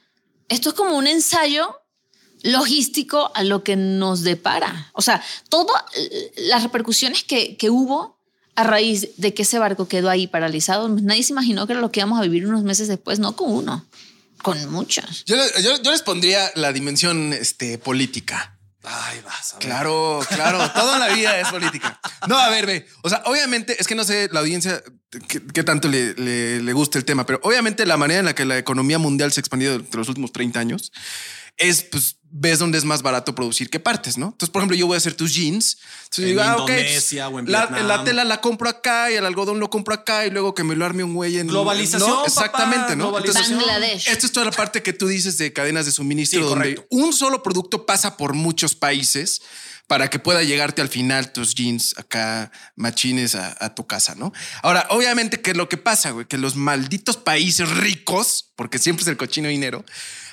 esto 0.50 0.68
es 0.70 0.75
como 0.75 0.96
un 0.98 1.06
ensayo 1.06 1.80
logístico 2.42 3.30
a 3.34 3.42
lo 3.44 3.62
que 3.64 3.76
nos 3.76 4.22
depara. 4.22 4.90
O 4.92 5.02
sea, 5.02 5.22
todas 5.48 5.82
las 6.36 6.62
repercusiones 6.62 7.25
que, 7.25 7.56
que 7.56 7.70
hubo 7.70 8.18
a 8.54 8.64
raíz 8.64 9.08
de 9.16 9.34
que 9.34 9.42
ese 9.42 9.58
barco 9.58 9.86
quedó 9.88 10.08
ahí 10.10 10.26
paralizado, 10.26 10.88
nadie 10.88 11.22
se 11.22 11.32
imaginó 11.32 11.66
que 11.66 11.72
era 11.75 11.80
lo 11.80 11.92
que 11.92 12.00
íbamos 12.00 12.18
a 12.18 12.22
vivir 12.22 12.46
unos 12.46 12.62
meses 12.62 12.88
después, 12.88 13.18
no 13.18 13.36
con 13.36 13.52
uno, 13.52 13.86
con 14.42 14.70
muchos. 14.70 15.25
Yo, 15.26 15.36
yo- 15.62 15.82
yo 15.82 15.90
les 15.90 16.02
pondría 16.02 16.50
la 16.54 16.72
dimensión 16.72 17.32
este, 17.32 17.78
política. 17.78 18.55
Ay, 18.88 19.21
vas 19.25 19.52
a 19.52 19.59
ver. 19.59 19.66
Claro, 19.66 20.21
claro, 20.28 20.71
toda 20.71 20.99
la 20.99 21.09
vida 21.09 21.40
es 21.40 21.49
política. 21.49 22.00
No, 22.28 22.38
a 22.38 22.49
ver, 22.50 22.66
ve. 22.66 22.87
O 23.02 23.09
sea, 23.09 23.23
obviamente, 23.26 23.76
es 23.78 23.87
que 23.87 23.95
no 23.95 24.05
sé 24.05 24.28
la 24.33 24.40
audiencia 24.40 24.83
qué, 25.28 25.64
tanto 25.64 25.88
le, 25.88 26.14
le, 26.14 26.62
le 26.62 26.73
gusta 26.73 26.99
el 26.99 27.05
tema, 27.05 27.26
pero 27.26 27.40
obviamente 27.43 27.85
la 27.85 27.97
manera 27.97 28.21
en 28.21 28.26
la 28.26 28.35
que 28.35 28.45
la 28.45 28.59
economía 28.59 28.99
mundial 28.99 29.33
se 29.33 29.40
ha 29.40 29.43
expandido 29.43 29.73
durante 29.73 29.97
los 29.99 30.09
últimos 30.09 30.33
30 30.33 30.61
años 30.61 30.93
es 31.57 31.83
pues 31.83 32.19
ves 32.38 32.59
dónde 32.59 32.76
es 32.76 32.85
más 32.85 33.00
barato 33.02 33.35
producir 33.35 33.71
qué 33.71 33.81
partes, 33.81 34.19
¿no? 34.19 34.26
Entonces, 34.26 34.50
por 34.50 34.61
ejemplo, 34.61 34.76
yo 34.76 34.87
voy 34.87 34.95
a 34.95 34.99
hacer 34.99 35.14
tus 35.14 35.35
jeans. 35.35 35.78
Entonces 36.05 36.19
En 36.25 36.26
digo, 36.31 36.43
ah, 36.43 36.57
ok, 36.57 36.69
Indonesia 36.71 37.28
o 37.28 37.38
en 37.38 37.50
la, 37.50 37.71
la 37.83 38.05
tela 38.05 38.25
la 38.25 38.40
compro 38.43 38.69
acá 38.69 39.11
y 39.11 39.14
el 39.14 39.25
algodón 39.25 39.59
lo 39.59 39.71
compro 39.71 39.95
acá 39.95 40.26
y 40.26 40.31
luego 40.31 40.55
que 40.55 40.62
me 40.62 40.76
lo 40.76 40.85
arme 40.85 41.02
un 41.02 41.14
güey 41.14 41.38
en 41.38 41.47
Globalización, 41.49 42.09
¿no? 42.09 42.16
papá, 42.16 42.26
Exactamente, 42.26 42.95
¿no? 42.97 43.05
globalización. 43.09 43.59
Bangladesh. 43.59 44.09
Esto 44.09 44.26
es 44.26 44.33
toda 44.33 44.45
la 44.47 44.52
parte 44.52 44.83
que 44.83 44.93
tú 44.93 45.07
dices 45.09 45.38
de 45.38 45.52
cadenas 45.52 45.87
de 45.87 45.93
suministro, 45.93 46.40
Sí, 46.40 46.45
donde 46.47 46.75
correcto. 46.75 46.87
un 46.90 47.12
solo 47.14 47.43
producto 47.43 47.87
pasa 47.87 48.16
por 48.19 48.35
muchos 48.35 48.75
países 48.75 49.40
para 49.87 50.11
que 50.11 50.19
pueda 50.19 50.43
llegarte 50.43 50.83
al 50.83 50.88
final 50.88 51.33
tus 51.33 51.55
jeans 51.55 51.95
acá 51.97 52.50
machines 52.75 53.35
a, 53.37 53.57
a 53.64 53.75
tu 53.75 53.87
casa, 53.87 54.14
¿no? 54.16 54.33
Ahora, 54.62 54.87
obviamente, 54.90 55.40
¿qué 55.40 55.52
es 55.52 55.57
lo 55.57 55.69
que 55.69 55.76
pasa, 55.76 56.11
güey? 56.11 56.26
Que 56.26 56.38
los 56.38 56.57
malditos 56.57 57.16
países 57.16 57.71
ricos, 57.71 58.50
porque 58.57 58.78
siempre 58.78 59.02
es 59.05 59.09
el 59.09 59.16
cochino 59.16 59.49
dinero, 59.49 59.85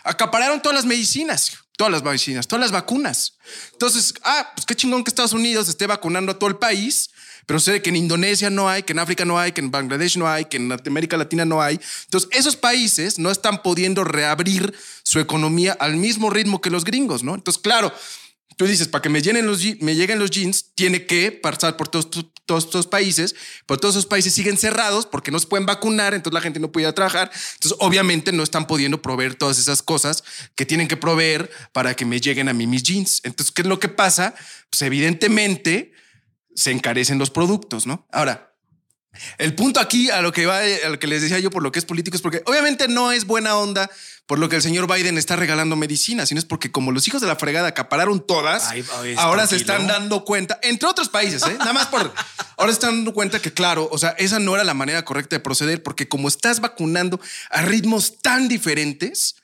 acapararon 0.03 0.61
todas 0.61 0.75
las 0.75 0.85
medicinas, 0.85 1.59
todas 1.77 1.91
las 1.91 2.03
medicinas, 2.03 2.47
todas 2.47 2.61
las 2.61 2.71
vacunas. 2.71 3.33
Entonces, 3.71 4.13
ah, 4.23 4.51
pues 4.55 4.65
qué 4.65 4.75
chingón 4.75 5.03
que 5.03 5.09
Estados 5.09 5.33
Unidos 5.33 5.67
esté 5.67 5.87
vacunando 5.87 6.31
a 6.31 6.39
todo 6.39 6.49
el 6.49 6.57
país, 6.57 7.09
pero 7.45 7.59
sé 7.59 7.81
que 7.81 7.89
en 7.89 7.97
Indonesia 7.97 8.49
no 8.49 8.69
hay, 8.69 8.83
que 8.83 8.93
en 8.93 8.99
África 8.99 9.25
no 9.25 9.37
hay, 9.37 9.51
que 9.51 9.61
en 9.61 9.71
Bangladesh 9.71 10.17
no 10.17 10.27
hay, 10.27 10.45
que 10.45 10.57
en 10.57 10.71
América 10.71 11.17
Latina 11.17 11.45
no 11.45 11.61
hay. 11.61 11.79
Entonces, 12.05 12.29
esos 12.31 12.55
países 12.55 13.19
no 13.19 13.31
están 13.31 13.61
pudiendo 13.61 14.03
reabrir 14.03 14.73
su 15.03 15.19
economía 15.19 15.75
al 15.79 15.97
mismo 15.97 16.29
ritmo 16.29 16.61
que 16.61 16.69
los 16.69 16.85
gringos, 16.85 17.23
¿no? 17.23 17.35
Entonces, 17.35 17.61
claro, 17.61 17.91
tú 18.57 18.65
dices, 18.65 18.87
para 18.87 19.01
que 19.01 19.09
me, 19.09 19.21
lleguen 19.21 19.45
los 19.45 20.31
jeans, 20.31 20.73
tiene 20.75 21.05
que 21.05 21.31
pasar 21.31 21.77
por 21.77 21.87
todos, 21.87 22.09
todos 22.45 22.65
estos 22.65 22.87
países, 22.87 23.35
pero 23.65 23.79
todos 23.79 23.95
esos 23.95 24.05
países 24.05 24.33
siguen 24.33 24.57
cerrados 24.57 25.05
porque 25.05 25.31
no 25.31 25.39
se 25.39 25.47
pueden 25.47 25.65
vacunar, 25.65 26.13
entonces 26.13 26.33
la 26.33 26.41
gente 26.41 26.59
no 26.59 26.71
puede 26.71 26.91
trabajar. 26.93 27.31
Entonces, 27.53 27.77
obviamente, 27.79 28.31
no 28.31 28.43
están 28.43 28.67
pudiendo 28.67 29.01
proveer 29.01 29.35
todas 29.35 29.59
esas 29.59 29.81
cosas 29.81 30.23
que 30.55 30.65
tienen 30.65 30.87
que 30.87 30.97
proveer 30.97 31.49
para 31.71 31.95
que 31.95 32.05
me 32.05 32.19
lleguen 32.19 32.49
a 32.49 32.53
mí 32.53 32.67
mis 32.67 32.83
jeans. 32.83 33.21
Entonces, 33.23 33.53
¿qué 33.53 33.61
es 33.61 33.67
lo 33.67 33.79
que 33.79 33.89
pasa? 33.89 34.35
Pues 34.69 34.81
evidentemente 34.81 35.93
se 36.55 36.71
encarecen 36.71 37.17
los 37.17 37.29
productos, 37.29 37.87
¿no? 37.87 38.07
Ahora, 38.11 38.52
el 39.37 39.53
punto 39.55 39.79
aquí 39.79 40.09
a 40.09 40.21
lo 40.21 40.31
que 40.31 40.45
va, 40.45 40.59
a 40.59 40.89
lo 40.89 40.99
que 40.99 41.07
les 41.07 41.21
decía 41.21 41.39
yo 41.39 41.51
por 41.51 41.63
lo 41.63 41.71
que 41.71 41.79
es 41.79 41.85
político 41.85 42.15
es 42.15 42.21
porque 42.21 42.41
obviamente 42.45 42.87
no 42.87 43.11
es 43.11 43.25
buena 43.25 43.55
onda 43.55 43.89
por 44.25 44.39
lo 44.39 44.47
que 44.47 44.55
el 44.55 44.61
señor 44.61 44.91
Biden 44.91 45.17
está 45.17 45.35
regalando 45.35 45.75
medicina, 45.75 46.25
sino 46.25 46.39
es 46.39 46.45
porque 46.45 46.71
como 46.71 46.91
los 46.91 47.07
hijos 47.07 47.21
de 47.21 47.27
la 47.27 47.35
fregada 47.35 47.67
acapararon 47.67 48.25
todas, 48.25 48.69
Ay, 48.69 48.85
ahora 49.17 49.45
se 49.47 49.57
están 49.57 49.85
dando 49.85 50.23
cuenta, 50.23 50.59
entre 50.63 50.87
otros 50.87 51.09
países, 51.09 51.43
¿eh? 51.43 51.55
nada 51.59 51.73
más 51.73 51.87
por 51.87 52.13
ahora 52.57 52.71
se 52.71 52.73
están 52.73 52.95
dando 52.95 53.13
cuenta 53.13 53.41
que 53.41 53.51
claro, 53.51 53.89
o 53.91 53.97
sea, 53.97 54.11
esa 54.11 54.39
no 54.39 54.55
era 54.55 54.63
la 54.63 54.73
manera 54.73 55.03
correcta 55.03 55.35
de 55.35 55.41
proceder 55.41 55.83
porque 55.83 56.07
como 56.07 56.27
estás 56.27 56.61
vacunando 56.61 57.19
a 57.49 57.63
ritmos 57.63 58.19
tan 58.21 58.47
diferentes, 58.47 59.35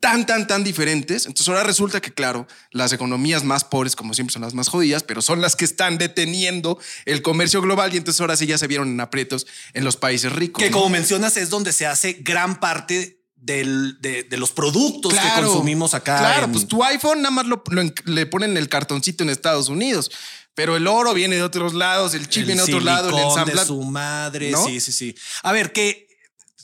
tan, 0.00 0.26
tan, 0.26 0.46
tan 0.46 0.62
diferentes. 0.64 1.26
Entonces 1.26 1.48
ahora 1.48 1.64
resulta 1.64 2.00
que, 2.00 2.12
claro, 2.12 2.46
las 2.70 2.92
economías 2.92 3.42
más 3.44 3.64
pobres, 3.64 3.96
como 3.96 4.14
siempre, 4.14 4.32
son 4.32 4.42
las 4.42 4.54
más 4.54 4.68
jodidas, 4.68 5.02
pero 5.02 5.22
son 5.22 5.40
las 5.40 5.56
que 5.56 5.64
están 5.64 5.98
deteniendo 5.98 6.78
el 7.04 7.22
comercio 7.22 7.60
global 7.60 7.92
y 7.92 7.96
entonces 7.96 8.20
ahora 8.20 8.36
sí 8.36 8.46
ya 8.46 8.58
se 8.58 8.66
vieron 8.66 8.88
en 8.88 9.00
aprietos 9.00 9.46
en 9.74 9.84
los 9.84 9.96
países 9.96 10.32
ricos. 10.32 10.62
Que 10.62 10.70
¿no? 10.70 10.76
como 10.76 10.88
mencionas 10.90 11.36
es 11.36 11.50
donde 11.50 11.72
se 11.72 11.86
hace 11.86 12.14
gran 12.20 12.60
parte 12.60 13.22
del- 13.36 14.00
de, 14.00 14.24
de 14.24 14.36
los 14.36 14.50
productos 14.50 15.14
que 15.14 15.20
consumimos 15.42 15.94
acá. 15.94 16.18
Claro, 16.18 16.46
en- 16.46 16.52
pues 16.52 16.66
tu 16.68 16.82
iPhone 16.84 17.22
nada 17.22 17.30
más 17.30 17.46
lo, 17.46 17.62
lo 17.70 17.82
le 18.04 18.26
ponen 18.26 18.56
el 18.56 18.68
cartoncito 18.68 19.22
en 19.24 19.30
Estados 19.30 19.68
Unidos, 19.68 20.10
pero 20.54 20.76
el 20.76 20.88
oro 20.88 21.14
viene 21.14 21.36
de 21.36 21.42
otros 21.42 21.72
lados, 21.74 22.14
el 22.14 22.28
chip 22.28 22.40
el 22.42 22.46
viene 22.46 22.62
de 22.62 22.74
otro 22.74 22.80
lado, 22.84 23.08
el 23.10 23.14
silicón 23.14 23.34
de 23.34 23.40
ensamblaje. 23.40 23.66
su 23.68 23.82
madre. 23.84 24.50
¿No? 24.50 24.64
Sí, 24.66 24.80
sí, 24.80 24.90
sí. 24.90 25.14
A 25.44 25.52
ver, 25.52 25.72
que 25.72 26.07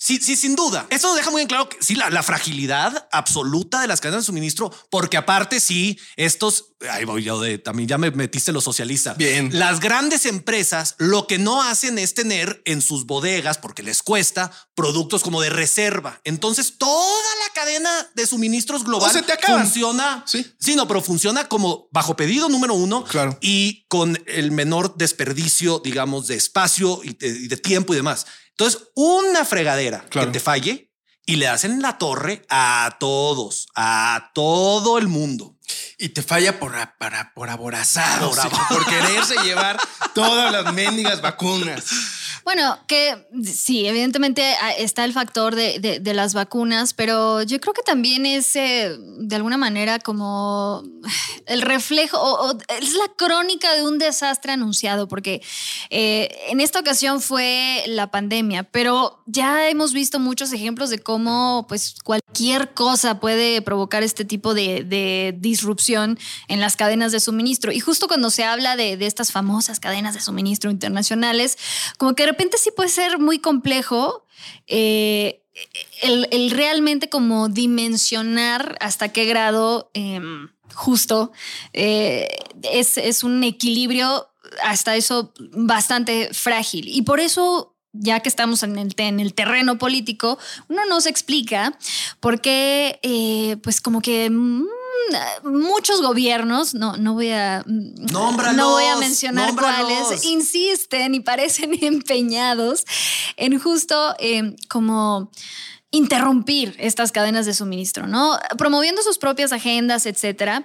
sí, 0.04 0.18
sí, 0.22 0.36
sin 0.36 0.54
duda. 0.54 0.86
Eso 0.90 1.14
deja 1.14 1.30
muy 1.30 1.40
en 1.40 1.48
claro 1.48 1.68
que 1.70 1.78
sí, 1.80 1.94
la, 1.94 2.10
la 2.10 2.22
fragilidad 2.22 3.08
absoluta 3.10 3.80
de 3.80 3.86
las 3.86 4.00
cadenas 4.02 4.22
de 4.24 4.26
suministro, 4.26 4.70
porque 4.90 5.16
aparte, 5.16 5.60
sí, 5.60 5.98
estos, 6.16 6.66
ahí 6.90 7.04
voy 7.06 7.22
yo 7.22 7.40
de 7.40 7.56
también 7.58 7.88
ya 7.88 7.96
me 7.96 8.10
metiste 8.10 8.52
lo 8.52 8.60
socialista. 8.60 9.14
Bien. 9.14 9.48
Las 9.58 9.80
grandes 9.80 10.26
empresas 10.26 10.94
lo 10.98 11.26
que 11.26 11.38
no 11.38 11.62
hacen 11.62 11.98
es 11.98 12.12
tener 12.12 12.60
en 12.66 12.82
sus 12.82 13.06
bodegas, 13.06 13.56
porque 13.56 13.82
les 13.82 14.02
cuesta, 14.02 14.52
productos 14.74 15.22
como 15.22 15.40
de 15.40 15.48
reserva. 15.50 16.20
Entonces, 16.24 16.76
toda 16.76 17.30
la 17.46 17.54
cadena 17.54 17.90
de 18.14 18.26
suministros 18.26 18.84
global 18.84 19.16
O 19.16 19.22
te 19.22 19.38
funciona. 19.46 20.22
Sí. 20.26 20.44
Sí, 20.58 20.76
no, 20.76 20.86
pero 20.86 21.00
funciona 21.00 21.48
como 21.48 21.88
bajo 21.92 22.14
pedido 22.16 22.48
número 22.48 22.74
uno 22.74 23.04
Claro. 23.04 23.38
y 23.40 23.86
con 23.88 24.18
el 24.26 24.50
menor 24.50 24.96
desperdicio, 24.96 25.80
digamos, 25.82 26.26
de 26.26 26.34
espacio 26.34 27.00
y 27.02 27.14
de, 27.14 27.28
y 27.28 27.48
de 27.48 27.56
tiempo 27.56 27.94
y 27.94 27.96
demás. 27.96 28.26
Entonces, 28.56 28.82
una 28.94 29.44
fregadera 29.44 30.04
Claro. 30.08 30.28
que 30.28 30.32
te 30.34 30.40
falle 30.40 30.90
y 31.26 31.36
le 31.36 31.48
hacen 31.48 31.80
la 31.82 31.98
torre 31.98 32.44
a 32.50 32.96
todos, 33.00 33.66
a 33.74 34.30
todo 34.34 34.98
el 34.98 35.08
mundo. 35.08 35.56
Y 35.98 36.10
te 36.10 36.22
falla 36.22 36.58
por, 36.60 36.74
para, 36.98 37.32
por 37.34 37.48
aborazado, 37.50 38.28
Por 38.30 38.40
sí, 38.40 38.46
abo- 38.48 38.68
por 38.68 38.86
quererse 38.86 39.34
llevar 39.42 39.80
todas 40.14 40.52
las 40.52 40.72
mendigas 40.74 41.20
vacunas. 41.22 41.84
Bueno, 42.44 42.78
que 42.86 43.26
sí, 43.44 43.86
evidentemente 43.86 44.42
ah, 44.60 44.72
está 44.72 45.04
el 45.04 45.12
factor 45.14 45.54
de, 45.54 45.78
de- 46.00 46.14
las 46.14 46.34
vacunas, 46.34 46.92
pero 46.94 47.42
yo 47.42 47.58
creo 47.58 47.72
que 47.74 47.82
también 47.82 48.26
es 48.26 48.54
eh, 48.54 48.96
de 49.18 49.34
alguna 49.36 49.56
manera 49.56 49.98
como 49.98 50.84
el 51.46 51.62
reflejo, 51.62 52.18
o, 52.20 52.56
es 52.68 52.92
la 52.92 53.08
crónica 53.16 53.72
de 53.74 53.82
un 53.82 53.98
desastre 53.98 54.52
anunciado, 54.52 55.08
porque 55.08 55.42
eh, 55.90 56.28
en 56.50 56.60
esta 56.60 56.80
ocasión 56.80 57.20
fue 57.20 57.82
la 57.88 58.10
pandemia, 58.10 58.62
pero 58.64 59.22
ya 59.26 59.68
hemos 59.68 59.92
visto 59.92 60.20
muchos 60.20 60.52
ejemplos 60.52 60.90
de 60.90 60.98
cómo 60.98 61.64
pues 61.68 61.96
cualquier 62.04 62.74
cosa 62.74 63.18
puede 63.20 63.62
provocar 63.62 64.02
este 64.02 64.24
tipo 64.24 64.54
de, 64.54 64.84
de 64.84 65.34
disrupción 65.38 66.18
en 66.48 66.60
las 66.60 66.76
cadenas 66.76 67.10
de 67.10 67.20
suministro. 67.20 67.72
Y 67.72 67.80
justo 67.80 68.06
cuando 68.06 68.30
se 68.30 68.44
habla 68.44 68.76
de, 68.76 68.96
de 68.96 69.06
estas 69.06 69.32
famosas 69.32 69.80
cadenas 69.80 70.14
de 70.14 70.20
suministro 70.20 70.70
internacionales, 70.70 71.58
como 71.98 72.14
que 72.14 72.33
repente 72.34 72.58
sí 72.58 72.70
puede 72.70 72.88
ser 72.88 73.18
muy 73.18 73.38
complejo. 73.38 74.26
eh, 74.66 75.40
el, 76.02 76.50
realmente 76.50 77.08
como 77.08 77.48
dimensionar 77.48 78.76
hasta 78.80 79.10
qué 79.10 79.24
grado 79.24 79.90
em, 79.94 80.48
justo 80.74 81.32
eh, 81.72 82.28
es, 82.62 82.98
es 82.98 83.22
un 83.22 83.44
equilibrio 83.44 84.28
hasta 84.62 84.96
eso 84.96 85.32
bastante 85.52 86.30
frágil. 86.32 86.88
Y 86.88 87.02
por 87.02 87.20
eso 87.20 87.74
ya 87.92 88.20
que 88.20 88.28
estamos 88.28 88.64
en 88.64 88.76
el, 88.76 88.92
en 88.96 89.20
el 89.20 89.34
terreno 89.34 89.78
político, 89.78 90.36
uno 90.68 90.84
nos 90.86 91.06
explica 91.06 91.78
por 92.18 92.40
qué, 92.40 92.98
eh, 93.02 93.56
pues 93.62 93.80
como 93.80 94.00
que 94.02 94.28
mm, 94.28 94.64
muchos 95.42 96.00
gobiernos, 96.00 96.74
no, 96.74 96.96
no 96.96 97.14
voy 97.14 97.30
a, 97.30 97.62
mm, 97.66 98.06
Nómbralos, 98.12 98.56
no 98.56 98.70
voy 98.70 98.84
a 98.84 98.96
mencionar 98.96 99.48
nómbralos. 99.48 100.06
cuáles, 100.06 100.24
insisten 100.24 101.14
y 101.14 101.20
parecen 101.20 101.72
empeñados 101.84 102.84
en 103.36 103.58
justo 103.58 104.14
eh, 104.18 104.56
como 104.68 105.30
interrumpir 105.94 106.74
estas 106.78 107.12
cadenas 107.12 107.46
de 107.46 107.54
suministro, 107.54 108.08
¿no? 108.08 108.36
Promoviendo 108.58 109.00
sus 109.02 109.18
propias 109.18 109.52
agendas, 109.52 110.06
etcétera. 110.06 110.64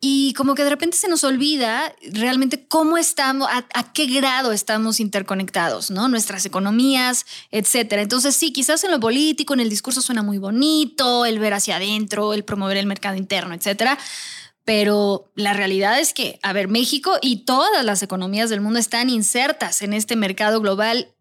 Y 0.00 0.32
como 0.34 0.54
que 0.54 0.64
de 0.64 0.70
repente 0.70 0.96
se 0.96 1.08
nos 1.08 1.22
olvida 1.22 1.94
realmente 2.12 2.66
cómo 2.66 2.96
estamos, 2.96 3.46
a, 3.50 3.66
a 3.74 3.92
qué 3.92 4.06
grado 4.06 4.52
estamos 4.52 4.98
interconectados, 4.98 5.90
¿no? 5.90 6.08
Nuestras 6.08 6.46
economías, 6.46 7.26
etcétera. 7.50 8.00
Entonces, 8.00 8.34
sí, 8.34 8.52
quizás 8.52 8.82
en 8.82 8.90
lo 8.90 9.00
político, 9.00 9.52
en 9.52 9.60
el 9.60 9.68
discurso 9.68 10.00
suena 10.00 10.22
muy 10.22 10.38
bonito, 10.38 11.26
el 11.26 11.38
ver 11.38 11.52
hacia 11.52 11.76
adentro, 11.76 12.32
el 12.32 12.44
promover 12.44 12.78
el 12.78 12.86
mercado 12.86 13.16
interno, 13.16 13.54
etcétera. 13.54 13.98
Pero 14.64 15.30
la 15.34 15.52
realidad 15.52 16.00
es 16.00 16.14
que, 16.14 16.38
a 16.42 16.52
ver, 16.52 16.68
México 16.68 17.18
y 17.20 17.44
todas 17.44 17.84
las 17.84 18.02
economías 18.02 18.48
del 18.48 18.62
mundo 18.62 18.78
están 18.78 19.10
insertas 19.10 19.82
en 19.82 19.92
este 19.92 20.16
mercado 20.16 20.60
global 20.60 21.12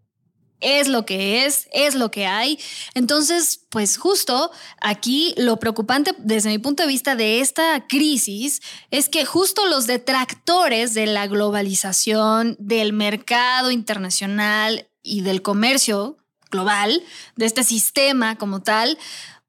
es 0.62 0.88
lo 0.88 1.06
que 1.06 1.46
es, 1.46 1.68
es 1.72 1.96
lo 1.96 2.12
que 2.12 2.26
hay. 2.26 2.60
Entonces, 2.94 3.66
pues 3.70 3.98
justo 3.98 4.52
aquí 4.82 5.34
lo 5.38 5.58
preocupante 5.58 6.14
desde 6.18 6.50
mi 6.50 6.58
punto 6.58 6.84
de 6.84 6.90
vista 6.90 7.16
de 7.16 7.40
esta 7.40 7.88
crisis 7.88 8.62
es 8.92 9.10
que 9.10 9.26
justo 9.26 9.66
los 9.66 9.88
detractores 9.88 10.94
de 10.94 11.06
la 11.08 11.28
globalización, 11.28 12.56
del 12.60 12.94
mercado 12.94 13.72
internacional 13.72 14.90
y 15.02 15.22
del 15.22 15.42
comercio 15.42 16.18
global, 16.52 17.04
de 17.36 17.46
este 17.46 17.64
sistema 17.64 18.38
como 18.38 18.62
tal, 18.62 18.98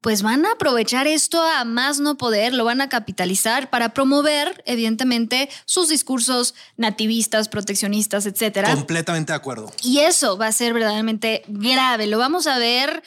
pues 0.01 0.23
van 0.23 0.45
a 0.47 0.53
aprovechar 0.53 1.05
esto 1.07 1.41
a 1.41 1.63
más 1.63 1.99
no 1.99 2.17
poder, 2.17 2.53
lo 2.53 2.65
van 2.65 2.81
a 2.81 2.89
capitalizar 2.89 3.69
para 3.69 3.93
promover, 3.93 4.63
evidentemente, 4.65 5.47
sus 5.65 5.89
discursos 5.89 6.55
nativistas, 6.75 7.47
proteccionistas, 7.49 8.25
etcétera. 8.25 8.73
Completamente 8.73 9.31
de 9.31 9.37
acuerdo. 9.37 9.71
Y 9.83 9.99
eso 9.99 10.37
va 10.37 10.47
a 10.47 10.51
ser 10.51 10.73
verdaderamente 10.73 11.43
grave. 11.47 12.07
Lo 12.07 12.17
vamos 12.17 12.47
a 12.47 12.57
ver 12.57 13.03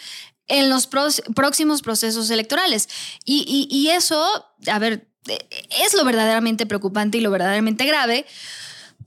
en 0.47 0.71
los 0.71 0.87
próximos 0.87 1.83
procesos 1.83 2.31
electorales. 2.31 2.89
Y, 3.25 3.45
y- 3.49 3.77
y 3.77 3.89
eso, 3.91 4.25
a 4.69 4.79
ver, 4.79 5.09
eh, 5.27 5.39
es 5.85 5.95
lo 5.95 6.05
verdaderamente 6.05 6.65
preocupante 6.67 7.19
y 7.19 7.23
lo 7.23 7.31
verdaderamente 7.31 7.87
grave. 7.87 8.25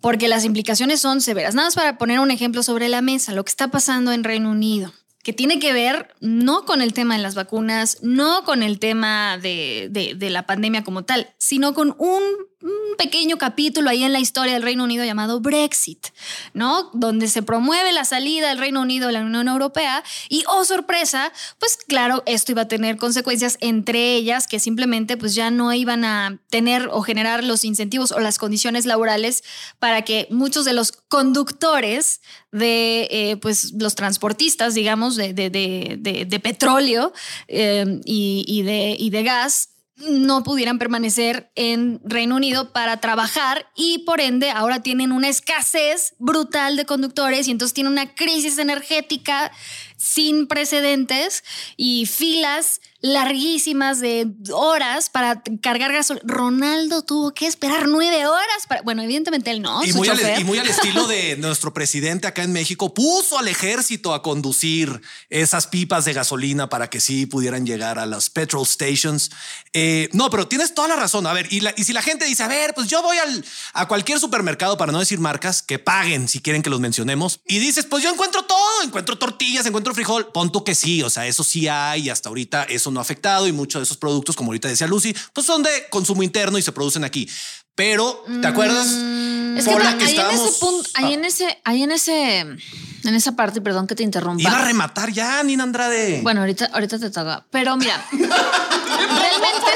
Porque 0.02 0.28
las 0.28 0.46
implicaciones 0.46 1.00
son 1.02 1.22
severas. 1.22 1.56
Nada 1.56 1.68
más 1.70 1.76
para 1.76 1.98
poner 1.98 2.20
un 2.20 2.30
ejemplo 2.30 2.62
sobre 2.62 2.88
la 2.88 3.02
mesa, 3.02 3.32
lo 3.32 3.44
que 3.44 3.50
está 3.50 3.70
pasando 3.70 4.12
en 4.12 4.24
Reino 4.24 4.52
Unido, 4.52 4.94
que 5.28 5.34
tiene 5.34 5.60
que 5.60 5.74
ver 5.74 6.16
no 6.22 6.64
con 6.64 6.82
el 6.82 6.94
tema 6.94 7.18
de 7.18 7.22
las 7.22 7.36
vacunas, 7.36 7.98
no 8.02 8.46
con 8.46 8.64
el 8.64 8.80
tema 8.80 9.38
de, 9.38 9.90
de- 9.92 10.16
de 10.16 10.30
la 10.30 10.46
pandemia 10.46 10.86
como 10.86 11.04
tal, 11.04 11.28
sino 11.38 11.74
con 11.74 11.98
un, 12.00 12.24
un 12.62 12.98
pequeño 12.98 13.38
capítulo 13.38 13.90
ahí 13.90 14.04
en 14.04 14.12
la 14.14 14.20
historia 14.20 14.54
del 14.54 14.64
Reino 14.64 14.84
Unido 14.84 15.06
llamado 15.06 15.40
Brexit, 15.40 16.08
¿no? 16.54 16.90
Donde 16.94 17.28
se 17.28 17.44
promueve 17.44 17.94
la 17.94 18.04
salida 18.04 18.50
del 18.50 18.58
Reino 18.58 18.82
Unido 18.82 19.08
de 19.08 19.14
la 19.14 19.22
Unión 19.22 19.48
Europea 19.48 20.04
y, 20.28 20.44
oh 20.50 20.66
sorpresa, 20.66 21.32
pues 21.60 21.78
claro, 21.78 22.24
esto 22.26 22.52
iba 22.54 22.64
a 22.64 22.68
tener 22.68 22.98
consecuencias 22.98 23.58
entre 23.62 24.16
ellas 24.16 24.48
que 24.48 24.60
simplemente 24.60 25.18
pues 25.18 25.36
ya 25.36 25.52
no 25.52 25.72
iban 25.72 26.04
a 26.04 26.40
tener 26.50 26.90
o 26.92 27.04
generar 27.04 27.44
los 27.44 27.64
incentivos 27.64 28.12
o 28.12 28.20
las 28.20 28.40
condiciones 28.40 28.88
laborales 28.88 29.44
para 29.78 30.02
que 30.04 30.28
muchos 30.32 30.66
de 30.66 30.74
los 30.74 30.92
conductores 30.92 32.22
de 32.52 33.08
eh, 33.12 33.38
pues 33.38 33.74
los 33.74 33.94
transportistas, 33.94 34.74
digamos, 34.74 35.16
de, 35.16 35.34
de- 35.34 35.50
de- 35.50 36.40
petróleo 36.40 37.14
eh, 37.48 38.00
y 38.06 38.62
de, 38.64 38.96
y 38.98 39.10
de 39.12 39.24
gas 39.24 39.70
no 39.98 40.44
pudieran 40.44 40.78
permanecer 40.78 41.50
en 41.56 42.00
Reino 42.04 42.36
Unido 42.36 42.72
para 42.72 43.00
trabajar 43.00 43.68
y 43.76 44.00
por 44.00 44.22
ende 44.22 44.52
ahora 44.52 44.84
tienen 44.84 45.12
una 45.12 45.28
escasez 45.28 46.14
brutal 46.20 46.78
de 46.78 46.86
conductores 46.86 47.48
y 47.48 47.52
entonces 47.52 47.74
tienen 47.74 47.94
una 47.94 48.14
crisis 48.14 48.60
energética 48.60 49.52
sin 49.96 50.48
precedentes 50.48 51.44
y 51.78 52.06
filas 52.06 52.82
larguísimas 53.02 54.00
de 54.00 54.28
horas 54.54 55.10
para 55.10 55.42
cargar 55.62 55.92
gasolina. 55.94 56.26
Ronaldo 56.28 57.02
tuvo 57.04 57.34
que 57.34 57.48
esperar 57.48 57.88
nueve 57.88 58.26
horas 58.28 58.66
para, 58.68 58.82
bueno, 58.82 59.02
evidentemente 59.04 59.52
él 59.52 59.62
no. 59.62 59.84
Y 59.84 59.94
muy, 59.94 60.08
al, 60.10 60.18
chofer. 60.18 60.40
y 60.40 60.44
muy 60.44 60.58
al 60.58 60.68
estilo 60.68 61.08
de 61.08 61.38
nuestro 61.38 61.74
presidente 61.74 62.28
acá 62.28 62.44
en 62.44 62.54
México, 62.54 62.94
puso 62.94 63.38
al 63.38 63.48
ejército 63.48 64.14
a 64.14 64.22
conducir 64.22 65.02
esas 65.30 65.68
pipas 65.68 66.06
de 66.06 66.14
gasolina 66.14 66.70
para 66.70 66.90
que 66.90 67.00
sí 67.00 67.26
pudieran 67.26 67.66
llegar 67.66 68.00
a 68.00 68.06
las 68.06 68.30
petrol 68.30 68.66
stations. 68.66 69.30
Eh, 69.74 70.10
no, 70.14 70.30
pero 70.30 70.48
tienes 70.48 70.74
toda 70.74 70.88
la 70.88 70.96
razón. 70.96 71.28
A 71.28 71.34
ver, 71.34 71.48
y, 71.52 71.60
la- 71.62 71.74
y 71.78 71.84
si 71.84 71.94
la 71.94 72.02
gente 72.02 72.26
dice, 72.26 72.44
a 72.44 72.48
ver, 72.48 72.74
pues 72.74 72.88
yo 72.88 73.02
voy 73.02 73.18
al, 73.18 73.46
a 73.74 73.88
cualquier 73.88 74.20
supermercado, 74.20 74.78
para 74.78 74.92
no 74.92 75.00
decir 75.00 75.20
marcas, 75.20 75.62
que 75.62 75.80
paguen 75.80 76.28
si 76.28 76.40
quieren 76.42 76.62
que 76.64 76.70
los 76.70 76.80
mencionemos, 76.80 77.40
y 77.48 77.60
dices, 77.60 77.86
pues 77.86 78.04
yo 78.04 78.10
encuentro 78.12 78.44
todo, 78.44 78.84
encuentro 78.84 79.18
tortillas, 79.18 79.66
encuentro 79.66 79.94
frijol, 79.94 80.28
pon 80.32 80.52
tú 80.52 80.64
que 80.64 80.76
sí, 80.76 81.04
o 81.04 81.10
sea, 81.10 81.28
eso 81.28 81.44
sí 81.44 81.68
hay, 81.68 82.04
y 82.04 82.10
hasta 82.10 82.30
ahorita 82.30 82.64
eso 82.64 82.92
no 82.92 82.97
afectado, 83.00 83.48
y 83.48 83.52
muchos 83.52 83.80
de 83.82 83.84
esos 83.84 83.98
productos, 83.98 84.36
como 84.36 84.50
ahorita 84.50 84.68
decía 84.68 84.88
Lucy, 84.88 85.16
pues 85.34 85.46
son 85.46 85.64
de 85.64 85.70
consumo 85.90 86.24
interno 86.24 86.58
y 86.58 86.62
se 86.62 86.72
producen 86.72 87.04
aquí. 87.04 87.30
Pero, 87.76 88.24
¿te 88.42 88.48
acuerdas? 88.48 88.88
Es 88.88 89.66
que, 89.66 89.72
ahí 89.72 89.94
en 89.94 90.02
estábamos- 90.02 90.50
ese 90.50 90.60
punto, 90.60 90.90
ahí 90.96 91.14
en 91.14 91.26
ese, 91.26 91.62
ahí 91.64 91.84
en 91.84 91.92
ese, 91.92 92.40
en 92.40 92.58
esa 93.16 93.36
parte, 93.36 93.62
perdón 93.62 93.86
que 93.86 93.94
te 93.96 94.02
interrumpa. 94.04 94.42
Iba 94.42 94.60
a 94.60 94.66
rematar 94.66 95.12
ya, 95.12 95.44
Nina 95.44 95.64
Andrade. 95.64 96.22
Bueno, 96.24 96.42
ahorita, 96.42 96.72
ahorita 96.74 96.98
te 96.98 97.12
toca. 97.12 97.46
Pero 97.52 97.78
mira, 97.78 98.04
realmente, 98.12 99.72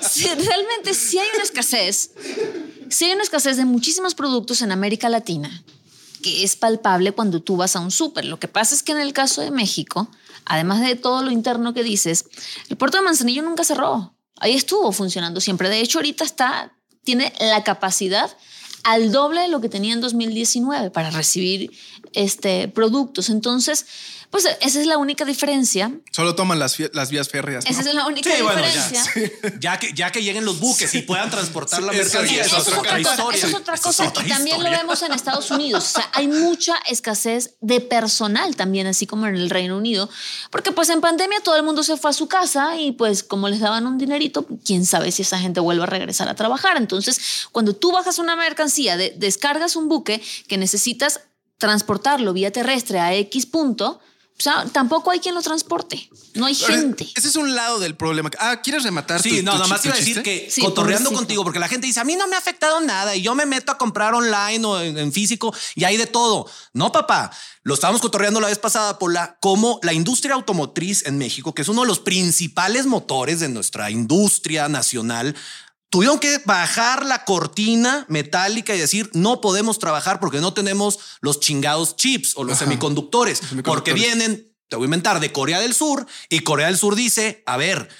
sí, 0.00 0.26
realmente 0.26 0.94
sí 0.94 1.18
hay 1.18 1.28
una 1.34 1.44
escasez. 1.44 2.10
Sí 2.90 3.04
hay 3.06 3.12
una 3.12 3.22
escasez 3.22 3.56
de 3.56 3.64
muchísimos 3.64 4.14
productos 4.14 4.60
en 4.62 4.72
América 4.72 5.08
Latina 5.08 5.62
que 6.22 6.44
es 6.44 6.54
palpable 6.54 7.10
cuando 7.10 7.42
tú 7.42 7.56
vas 7.56 7.74
a 7.74 7.80
un 7.80 7.90
súper. 7.90 8.24
Lo 8.26 8.38
que 8.38 8.46
pasa 8.46 8.76
es 8.76 8.84
que 8.84 8.92
en 8.92 9.00
el 9.00 9.12
caso 9.12 9.40
de 9.40 9.50
México, 9.50 10.08
además 10.44 10.80
de 10.80 10.96
todo 10.96 11.22
lo 11.22 11.30
interno 11.30 11.74
que 11.74 11.82
dices, 11.82 12.26
el 12.68 12.76
puerto 12.76 12.98
de 12.98 13.04
Manzanillo 13.04 13.42
nunca 13.42 13.64
cerró. 13.64 14.14
Ahí 14.38 14.54
estuvo 14.54 14.90
funcionando 14.92 15.40
siempre. 15.40 15.68
De 15.68 15.80
hecho, 15.80 15.98
ahorita 15.98 16.24
está, 16.24 16.76
tiene 17.04 17.32
la 17.40 17.62
capacidad 17.62 18.36
al 18.84 19.12
doble 19.12 19.42
de 19.42 19.48
lo 19.48 19.60
que 19.60 19.68
tenía 19.68 19.92
en 19.92 20.00
2019 20.00 20.90
para 20.90 21.10
recibir 21.10 21.70
este, 22.12 22.68
productos. 22.68 23.30
Entonces, 23.30 23.86
pues 24.32 24.46
esa 24.46 24.80
es 24.80 24.86
la 24.86 24.96
única 24.98 25.24
diferencia. 25.24 25.92
Solo 26.10 26.34
toman 26.34 26.58
las, 26.58 26.76
las 26.94 27.10
vías 27.10 27.28
férreas. 27.28 27.64
¿no? 27.64 27.70
Esa 27.70 27.80
es 27.88 27.94
la 27.94 28.06
única 28.06 28.28
Sí, 28.34 28.42
bueno, 28.42 28.62
diferencia. 28.62 29.04
ya, 29.60 29.60
ya 29.60 29.78
que, 29.78 29.92
ya 29.92 30.10
que 30.10 30.22
lleguen 30.24 30.44
los 30.44 30.58
buques 30.58 30.92
y 30.94 31.02
puedan 31.02 31.30
transportar 31.30 31.82
la 31.82 31.92
mercancía. 31.92 32.42
Eso 32.42 32.56
es 32.56 32.68
otra 32.68 32.96
cosa, 33.02 33.14
eso 33.34 33.46
es 33.46 33.54
otra 33.54 33.74
es 33.74 33.80
cosa. 33.82 34.08
otra 34.08 34.24
y 34.26 34.28
también 34.30 34.56
historia. 34.56 34.72
lo 34.72 34.82
vemos 34.82 35.02
en 35.02 35.12
Estados 35.12 35.50
Unidos. 35.50 35.84
O 35.84 35.92
sea, 36.00 36.10
hay 36.14 36.26
mucha 36.28 36.74
escasez 36.90 37.56
de 37.60 37.80
personal 37.80 38.56
también, 38.56 38.86
así 38.86 39.06
como 39.06 39.26
en 39.26 39.36
el 39.36 39.50
Reino 39.50 39.76
Unido. 39.76 40.08
Porque 40.50 40.72
pues 40.72 40.88
en 40.88 41.00
pandemia 41.02 41.40
todo 41.44 41.56
el 41.56 41.62
mundo 41.62 41.82
se 41.82 41.98
fue 41.98 42.08
a 42.10 42.14
su 42.14 42.26
casa 42.26 42.76
y 42.76 42.92
pues 42.92 43.22
como 43.22 43.50
les 43.50 43.60
daban 43.60 43.86
un 43.86 43.98
dinerito, 43.98 44.46
quién 44.64 44.86
sabe 44.86 45.12
si 45.12 45.20
esa 45.22 45.38
gente 45.38 45.60
vuelve 45.60 45.82
a 45.82 45.86
regresar 45.86 46.28
a 46.30 46.34
trabajar. 46.34 46.78
Entonces, 46.78 47.20
cuando 47.52 47.76
tú 47.76 47.92
bajas 47.92 48.18
una 48.18 48.34
mercancía, 48.34 48.96
de- 48.96 49.12
descargas 49.16 49.76
un 49.76 49.90
buque 49.90 50.22
que 50.48 50.56
necesitas 50.56 51.20
transportarlo 51.58 52.32
vía 52.32 52.50
terrestre 52.50 52.98
a 52.98 53.14
X 53.14 53.46
punto, 53.46 54.00
o 54.42 54.44
sea, 54.44 54.64
tampoco 54.72 55.12
hay 55.12 55.20
quien 55.20 55.36
lo 55.36 55.40
transporte. 55.40 56.10
No 56.34 56.46
hay 56.46 56.54
gente. 56.56 57.08
Ese 57.14 57.28
es 57.28 57.36
un 57.36 57.54
lado 57.54 57.78
del 57.78 57.94
problema. 57.94 58.28
Ah, 58.40 58.60
¿quieres 58.60 58.82
rematar? 58.82 59.22
Sí, 59.22 59.36
tu- 59.38 59.42
no, 59.44 59.52
tu 59.52 59.58
nada 59.58 59.68
más 59.68 59.84
iba 59.84 59.94
a 59.94 59.96
decir 59.98 60.20
que 60.20 60.48
Sí, 60.50 60.60
cotorreando 60.62 61.10
pobrecito. 61.10 61.18
contigo, 61.20 61.44
porque 61.44 61.60
la 61.60 61.68
gente 61.68 61.86
dice, 61.86 62.00
a 62.00 62.04
mí 62.04 62.16
no 62.16 62.26
me 62.26 62.34
ha 62.34 62.40
afectado 62.40 62.80
nada 62.80 63.14
y 63.14 63.22
yo 63.22 63.36
me 63.36 63.46
meto 63.46 63.70
a 63.70 63.78
comprar 63.78 64.14
online 64.14 64.66
o 64.66 64.80
en, 64.80 64.98
en 64.98 65.12
físico 65.12 65.54
y 65.76 65.84
hay 65.84 65.96
de 65.96 66.06
todo. 66.06 66.50
No, 66.72 66.90
papá, 66.90 67.30
lo 67.62 67.74
estábamos 67.74 68.00
cotorreando 68.02 68.40
la 68.40 68.48
vez 68.48 68.58
pasada, 68.58 68.98
Pola, 68.98 69.36
como 69.40 69.78
la 69.84 69.92
industria 69.92 70.34
automotriz 70.34 71.06
en 71.06 71.18
México, 71.18 71.54
que 71.54 71.62
es 71.62 71.68
uno 71.68 71.82
de 71.82 71.86
los 71.86 72.00
principales 72.00 72.86
motores 72.86 73.38
de 73.38 73.48
nuestra 73.48 73.92
industria 73.92 74.68
nacional, 74.68 75.36
tuvieron 75.92 76.18
que 76.18 76.40
bajar 76.46 77.04
la 77.04 77.26
cortina 77.26 78.06
metálica 78.08 78.74
y 78.74 78.78
decir, 78.78 79.10
no 79.12 79.42
podemos 79.42 79.78
trabajar 79.78 80.20
porque 80.20 80.40
no 80.40 80.54
tenemos 80.54 80.98
los 81.20 81.38
chingados 81.38 81.96
chips 81.96 82.32
o 82.36 82.44
los 82.44 82.56
semiconductores, 82.56 83.40
porque 83.40 83.48
semiconductores. 83.48 83.94
vienen 83.94 84.52
te 84.68 84.76
voy 84.76 84.84
a 84.84 84.86
inventar, 84.86 85.20
de 85.20 85.32
Corea 85.32 85.60
del 85.60 85.74
Sur 85.74 86.06
y 86.30 86.40
Corea 86.40 86.68
del 86.68 86.78
Sur 86.78 86.94
dice, 86.94 87.42
a 87.44 87.58
ver, 87.58 87.90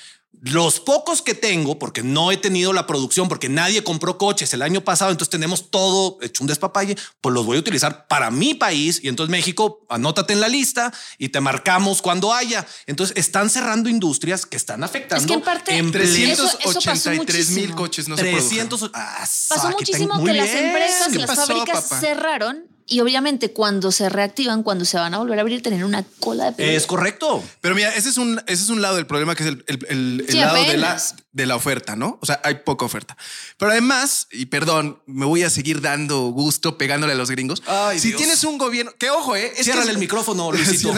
los 0.41 0.81
pocos 0.81 1.23
que 1.23 1.35
tengo, 1.35 1.79
porque 1.79 2.03
no 2.03 2.33
he 2.33 2.37
tenido 2.37 2.73
la 2.73 2.87
producción, 2.87 3.29
porque 3.29 3.49
nadie 3.49 3.85
compró 3.85 4.19
coches 4.19 4.53
el 4.55 4.63
año 4.63 4.81
pasado, 4.81 5.11
entonces 5.13 5.31
tenemos 5.31 5.71
todo 5.71 6.19
hecho 6.21 6.43
un 6.43 6.49
despapalle, 6.49 6.97
pues 7.21 7.33
los 7.33 7.47
voy 7.47 7.59
a 7.59 7.61
utilizar 7.61 8.09
para 8.09 8.31
mi 8.33 8.55
país 8.55 8.99
y 9.03 9.09
entonces 9.09 9.31
México, 9.31 9.87
anótate 9.89 10.33
en 10.33 10.41
la 10.41 10.49
lista 10.49 10.93
y 11.19 11.29
te 11.29 11.41
marcamos 11.41 12.03
cuando 12.03 12.33
haya. 12.35 12.67
Entonces 12.87 13.17
están 13.17 13.51
cerrando 13.51 13.89
industrias 13.89 14.45
que 14.45 14.57
están 14.57 14.83
afectando 14.83 15.23
Es 15.23 15.29
que 15.29 15.35
en 15.35 15.43
parte- 15.43 15.77
pasó 15.77 15.93
383 15.93 17.51
mil 17.51 17.75
coches 17.75 18.09
no 18.09 18.17
se 18.17 18.23
300. 18.23 18.81
produjeron. 18.81 18.91
Ah, 18.95 19.25
Pasó 19.49 19.71
muchísimo 19.71 20.25
que 20.25 20.33
las 20.33 20.49
empresas, 20.51 21.09
¿Qué 21.13 21.19
las 21.19 21.27
pasó, 21.29 21.47
fábricas 21.47 21.83
papá? 21.85 22.01
cerraron 22.01 22.65
y 22.87 23.01
obviamente 23.01 23.53
cuando 23.53 23.93
se 23.93 24.09
reactivan, 24.09 24.63
cuando 24.63 24.85
se 24.85 24.97
van 24.99 25.15
a 25.15 25.19
volver 25.19 25.39
a 25.39 25.43
abrir, 25.43 25.63
tener 25.63 25.85
una 25.85 26.05
cola 26.21 26.47
de 26.47 26.53
pedidos. 26.53 26.77
Es 26.83 26.87
correcto. 26.87 27.43
Pero 27.61 27.75
mira, 27.75 27.95
ese 27.95 28.09
es 28.09 28.17
un, 28.19 28.41
ese 28.47 28.63
es 28.65 28.69
un 28.69 28.83
lado 28.83 28.97
del 28.97 29.07
problema 29.07 29.35
que 29.35 29.43
es 29.45 29.49
el, 29.51 29.65
el- 29.67 29.87
el- 29.89 30.21
el 30.27 30.33
Sí, 30.33 30.39
lado 30.39 30.63
de 30.65 30.77
la. 30.77 31.01
De 31.33 31.47
la 31.47 31.57
oferta, 31.57 31.97
¿no? 31.97 32.19
O 32.21 32.27
sea, 32.27 32.41
hay 32.45 32.57
poca 32.57 32.85
oferta. 32.85 33.17
Pero 33.57 33.71
además, 33.71 34.29
y 34.31 34.47
perdón, 34.47 35.01
me 35.07 35.25
voy 35.25 35.43
a 35.45 35.51
seguir 35.51 35.81
dando 35.81 36.21
gusto 36.29 36.77
pegándole 36.77 37.15
a 37.15 37.17
los 37.17 37.31
gringos. 37.31 37.63
Ay, 37.67 37.99
si 37.99 38.09
Dios. 38.09 38.19
tienes 38.19 38.45
un 38.45 38.59
gobierno, 38.59 38.93
que 38.99 39.09
ojo, 39.11 39.35
eh, 39.35 39.53
es 39.57 39.65
Ciérrale 39.65 39.85
que 39.87 39.91
es- 39.91 39.95
el 39.95 39.99
micrófono, 40.01 40.53
Luisito. 40.53 40.93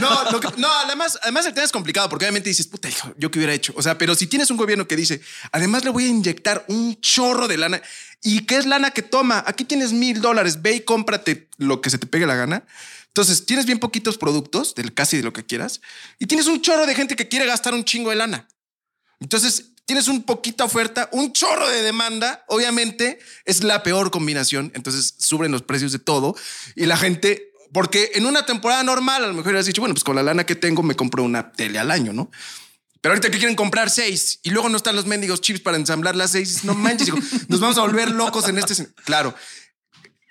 No, 0.00 0.30
lo 0.30 0.40
que- 0.40 0.48
no, 0.58 0.68
además, 0.84 1.18
además 1.22 1.44
el 1.46 1.54
tema 1.54 1.64
es 1.64 1.72
complicado 1.72 2.08
porque 2.08 2.24
obviamente 2.24 2.48
dices, 2.50 2.66
puta, 2.68 2.88
hijo, 2.88 3.12
yo 3.18 3.30
qué 3.30 3.38
hubiera 3.40 3.52
hecho. 3.52 3.72
O 3.76 3.82
sea, 3.82 3.98
pero 3.98 4.14
si 4.14 4.26
tienes 4.28 4.50
un 4.50 4.56
gobierno 4.56 4.86
que 4.86 4.96
dice, 4.96 5.20
además 5.50 5.84
le 5.84 5.90
voy 5.90 6.04
a 6.04 6.08
inyectar 6.08 6.64
un 6.68 7.00
chorro 7.00 7.48
de 7.48 7.56
lana 7.56 7.82
y 8.22 8.46
qué 8.46 8.56
es 8.58 8.66
lana 8.66 8.92
que 8.92 9.02
toma. 9.02 9.42
Aquí 9.46 9.64
tienes 9.64 9.92
mil 9.92 10.20
dólares, 10.20 10.62
ve 10.62 10.76
y 10.76 10.80
cómprate 10.82 11.48
lo 11.58 11.80
que 11.80 11.90
se 11.90 11.98
te 11.98 12.06
pegue 12.06 12.26
la 12.26 12.36
gana. 12.36 12.64
Entonces 13.08 13.44
tienes 13.44 13.66
bien 13.66 13.78
poquitos 13.78 14.16
productos 14.18 14.74
del 14.74 14.94
casi 14.94 15.18
de 15.18 15.22
lo 15.24 15.32
que 15.32 15.44
quieras 15.44 15.80
y 16.18 16.26
tienes 16.26 16.46
un 16.46 16.62
chorro 16.62 16.86
de 16.86 16.94
gente 16.94 17.16
que 17.16 17.28
quiere 17.28 17.44
gastar 17.46 17.74
un 17.74 17.84
chingo 17.84 18.10
de 18.10 18.16
lana. 18.16 18.46
Entonces 19.22 19.72
tienes 19.84 20.08
un 20.08 20.22
poquita 20.24 20.64
oferta, 20.64 21.08
un 21.12 21.32
chorro 21.32 21.68
de 21.68 21.82
demanda. 21.82 22.44
Obviamente 22.48 23.18
es 23.44 23.62
la 23.62 23.82
peor 23.82 24.10
combinación. 24.10 24.72
Entonces 24.74 25.14
suben 25.18 25.52
los 25.52 25.62
precios 25.62 25.92
de 25.92 25.98
todo 25.98 26.34
y 26.74 26.86
la 26.86 26.96
gente, 26.96 27.52
porque 27.72 28.12
en 28.14 28.26
una 28.26 28.44
temporada 28.44 28.82
normal 28.82 29.24
a 29.24 29.28
lo 29.28 29.34
mejor 29.34 29.48
hubieras 29.48 29.66
dicho, 29.66 29.80
bueno, 29.80 29.94
pues 29.94 30.04
con 30.04 30.16
la 30.16 30.22
lana 30.22 30.44
que 30.44 30.56
tengo 30.56 30.82
me 30.82 30.94
compro 30.94 31.22
una 31.22 31.52
tele 31.52 31.78
al 31.78 31.90
año, 31.90 32.12
¿no? 32.12 32.30
Pero 33.00 33.14
ahorita 33.14 33.30
que 33.30 33.38
quieren 33.38 33.56
comprar 33.56 33.90
seis 33.90 34.38
y 34.44 34.50
luego 34.50 34.68
no 34.68 34.76
están 34.76 34.94
los 34.94 35.06
mendigos 35.06 35.40
chips 35.40 35.60
para 35.60 35.76
ensamblar 35.76 36.14
las 36.14 36.30
seis, 36.30 36.62
no 36.64 36.74
manches, 36.74 37.12
nos 37.48 37.58
vamos 37.58 37.76
a 37.78 37.82
volver 37.82 38.10
locos 38.12 38.48
en 38.48 38.58
este. 38.58 38.86
Claro, 39.04 39.34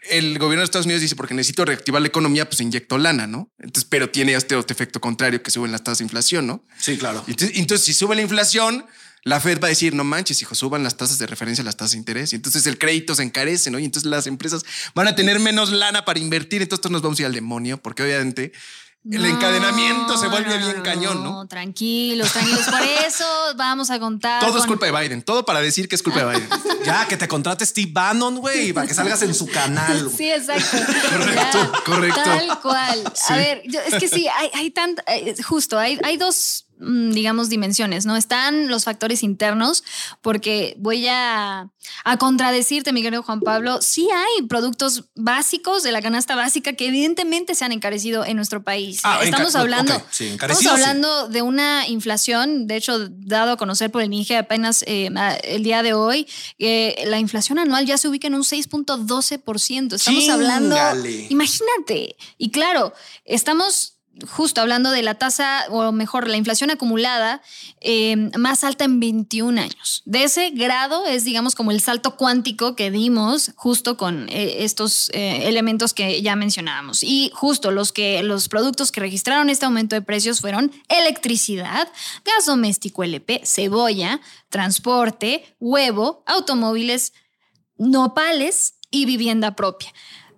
el 0.09 0.39
gobierno 0.39 0.61
de 0.61 0.65
Estados 0.65 0.85
Unidos 0.85 1.01
dice 1.01 1.15
porque 1.15 1.33
necesito 1.33 1.63
reactivar 1.65 2.01
la 2.01 2.07
economía, 2.07 2.47
pues 2.47 2.59
inyecto 2.61 2.97
lana, 2.97 3.27
¿no? 3.27 3.51
Entonces, 3.59 3.87
pero 3.89 4.09
tiene 4.09 4.33
este 4.33 4.55
otro 4.55 4.73
efecto 4.73 4.99
contrario 4.99 5.43
que 5.43 5.51
suben 5.51 5.71
las 5.71 5.83
tasas 5.83 5.99
de 5.99 6.05
inflación, 6.05 6.47
¿no? 6.47 6.65
Sí, 6.79 6.97
claro. 6.97 7.23
Entonces, 7.27 7.57
entonces, 7.57 7.85
si 7.85 7.93
sube 7.93 8.15
la 8.15 8.21
inflación, 8.21 8.85
la 9.23 9.39
Fed 9.39 9.59
va 9.61 9.67
a 9.67 9.69
decir, 9.69 9.93
no 9.93 10.03
manches, 10.03 10.41
hijo, 10.41 10.55
suban 10.55 10.83
las 10.83 10.97
tasas 10.97 11.19
de 11.19 11.27
referencia, 11.27 11.63
las 11.63 11.77
tasas 11.77 11.91
de 11.91 11.99
interés. 11.99 12.33
Y 12.33 12.37
entonces 12.37 12.65
el 12.65 12.79
crédito 12.79 13.13
se 13.13 13.21
encarece, 13.21 13.69
¿no? 13.69 13.77
Y 13.77 13.85
entonces 13.85 14.09
las 14.09 14.25
empresas 14.25 14.65
van 14.95 15.07
a 15.07 15.15
tener 15.15 15.39
menos 15.39 15.71
lana 15.71 16.05
para 16.05 16.19
invertir. 16.19 16.63
Entonces 16.63 16.89
nos 16.89 17.03
vamos 17.03 17.19
a 17.19 17.21
ir 17.21 17.25
al 17.27 17.33
demonio, 17.33 17.77
porque 17.77 18.01
obviamente 18.01 18.51
el 19.09 19.21
No, 19.21 19.27
encadenamiento 19.27 20.15
se 20.17 20.27
vuelve 20.27 20.51
no, 20.59 20.63
bien 20.65 20.77
no, 20.77 20.83
cañón, 20.83 21.23
¿no? 21.23 21.47
Tranquilos, 21.47 22.31
tranquilos. 22.31 22.65
Por 22.65 22.81
eso 23.07 23.25
vamos 23.55 23.89
a 23.89 23.99
contar. 23.99 24.45
Todo 24.45 24.59
es 24.59 24.65
culpa 24.67 24.85
de 24.85 24.91
Biden. 24.91 25.23
Todo 25.23 25.43
para 25.43 25.59
decir 25.61 25.89
que 25.89 25.95
es 25.95 26.03
culpa 26.03 26.19
de 26.23 26.25
Biden. 26.35 26.49
Ya, 26.85 27.07
que 27.07 27.15
te 27.15 27.27
contrate 27.27 27.63
Steve 27.65 27.91
Bannon, 27.93 28.37
güey, 28.37 28.73
para 28.73 28.87
que 28.87 28.93
salgas 28.95 29.21
en 29.21 29.33
su 29.35 29.47
canal. 29.47 30.09
Sí, 30.17 30.31
exacto. 30.31 30.77
Correcto, 31.09 31.71
Ya, 31.73 31.83
correcto. 31.85 32.21
Tal 32.23 32.59
cual. 32.61 33.13
A 33.29 33.35
ver, 33.35 33.61
yo- 33.65 33.79
es 33.81 33.95
que 33.95 34.07
sí, 34.07 34.27
hay, 34.27 34.49
hay 34.53 34.71
tant- 34.71 35.01
eh, 35.07 35.35
justo, 35.43 35.77
hay, 35.77 35.99
hay 36.03 36.17
dos, 36.17 36.65
digamos, 36.81 37.49
dimensiones, 37.49 38.05
¿no? 38.05 38.17
Están 38.17 38.67
los 38.67 38.85
factores 38.85 39.23
internos, 39.23 39.83
porque 40.21 40.75
voy 40.79 41.07
a, 41.07 41.69
a 42.03 42.17
contradecirte, 42.17 42.91
mi 42.91 43.03
querido 43.03 43.23
Juan 43.23 43.41
Pablo, 43.41 43.81
sí 43.81 44.09
hay 44.11 44.47
productos 44.47 45.05
básicos 45.15 45.83
de 45.83 45.91
la 45.91 46.01
canasta 46.01 46.35
básica 46.35 46.73
que 46.73 46.87
evidentemente 46.87 47.55
se 47.55 47.65
han 47.65 47.71
encarecido 47.71 48.25
en 48.25 48.35
nuestro 48.35 48.63
país. 48.63 49.01
Ah, 49.03 49.19
estamos 49.23 49.55
hablando, 49.55 50.01
sí, 50.09 50.27
estamos 50.27 50.59
sí. 50.59 50.67
hablando 50.67 51.27
de 51.27 51.41
una 51.41 51.87
inflación, 51.87 52.67
de 52.67 52.77
hecho, 52.77 53.07
dado 53.09 53.51
a 53.51 53.57
conocer 53.57 53.91
por 53.91 54.01
el 54.01 54.11
INGE 54.11 54.37
apenas 54.37 54.83
eh, 54.87 55.09
el 55.43 55.63
día 55.63 55.83
de 55.83 55.93
hoy, 55.93 56.27
eh, 56.57 57.03
la 57.05 57.19
inflación 57.19 57.59
anual 57.59 57.85
ya 57.85 57.97
se 57.97 58.07
ubica 58.07 58.27
en 58.27 58.35
un 58.35 58.43
6.12%. 58.43 59.93
Estamos 59.93 60.29
hablando, 60.29 60.75
imagínate. 61.29 62.15
Y 62.37 62.51
claro, 62.51 62.93
estamos 63.25 64.00
justo 64.27 64.61
hablando 64.61 64.91
de 64.91 65.03
la 65.03 65.15
tasa, 65.15 65.65
o 65.69 65.91
mejor, 65.91 66.27
la 66.27 66.37
inflación 66.37 66.71
acumulada 66.71 67.41
eh, 67.79 68.15
más 68.37 68.63
alta 68.63 68.85
en 68.85 68.99
21 68.99 69.61
años. 69.61 70.01
De 70.05 70.23
ese 70.23 70.51
grado 70.51 71.05
es, 71.05 71.23
digamos, 71.23 71.55
como 71.55 71.71
el 71.71 71.81
salto 71.81 72.15
cuántico 72.15 72.75
que 72.75 72.91
dimos 72.91 73.51
justo 73.55 73.97
con 73.97 74.29
eh, 74.29 74.63
estos 74.63 75.09
eh, 75.13 75.47
elementos 75.47 75.93
que 75.93 76.21
ya 76.21 76.35
mencionábamos. 76.35 77.03
Y 77.03 77.31
justo 77.33 77.71
los, 77.71 77.91
que, 77.91 78.23
los 78.23 78.49
productos 78.49 78.91
que 78.91 79.01
registraron 79.01 79.49
este 79.49 79.65
aumento 79.65 79.95
de 79.95 80.01
precios 80.01 80.41
fueron 80.41 80.71
electricidad, 80.89 81.87
gas 82.25 82.45
doméstico 82.45 83.03
LP, 83.03 83.41
cebolla, 83.45 84.21
transporte, 84.49 85.55
huevo, 85.59 86.23
automóviles, 86.25 87.13
nopales 87.77 88.75
y 88.91 89.05
vivienda 89.05 89.55
propia. 89.55 89.91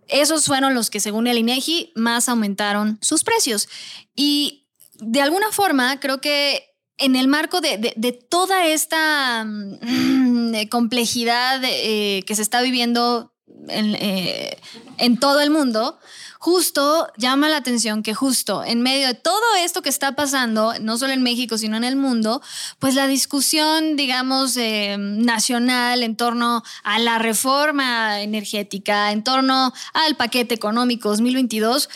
Esos 0.07 0.45
fueron 0.45 0.73
los 0.73 0.89
que, 0.89 0.99
según 0.99 1.27
el 1.27 1.37
INEGI, 1.37 1.91
más 1.95 2.29
aumentaron 2.29 2.97
sus 3.01 3.23
precios. 3.23 3.67
Y 4.15 4.67
de 4.99 5.21
alguna 5.21 5.51
forma, 5.51 5.99
creo 5.99 6.21
que 6.21 6.63
en 6.97 7.15
el 7.15 7.27
marco 7.27 7.59
de, 7.61 7.77
de- 7.95 8.11
toda 8.13 8.65
esta 8.67 9.43
mm, 9.45 10.67
complejidad 10.69 11.61
eh, 11.63 12.23
que 12.27 12.35
se 12.35 12.41
está 12.43 12.61
viviendo 12.61 13.32
en, 13.69 13.95
eh, 13.95 14.57
en 14.97 15.17
todo 15.17 15.41
el 15.41 15.49
mundo, 15.49 15.97
justo 16.43 17.07
llama 17.15 17.47
la 17.47 17.55
atención 17.55 18.03
que 18.03 18.13
justo 18.13 18.65
en 18.65 18.81
medio 18.81 19.07
de 19.07 19.13
todo 19.13 19.41
esto 19.59 19.81
que 19.81 19.87
está 19.87 20.13
pasando, 20.13 20.73
no 20.81 20.97
solo 20.97 21.13
en 21.13 21.23
México, 21.23 21.57
sino 21.57 21.77
en 21.77 21.85
el 21.85 21.95
mundo, 21.95 22.41
pues 22.79 22.95
la 22.95 23.07
discusión, 23.07 23.95
digamos, 23.95 24.57
eh, 24.57 24.97
nacional 24.99 26.03
en 26.03 26.17
torno 26.17 26.61
a 26.83 26.99
la 26.99 27.17
reforma 27.17 28.19
energética, 28.19 29.13
en 29.13 29.23
torno 29.23 29.71
al 29.93 30.17
paquete 30.17 30.53
económico 30.53 31.07
2022, 31.07 31.87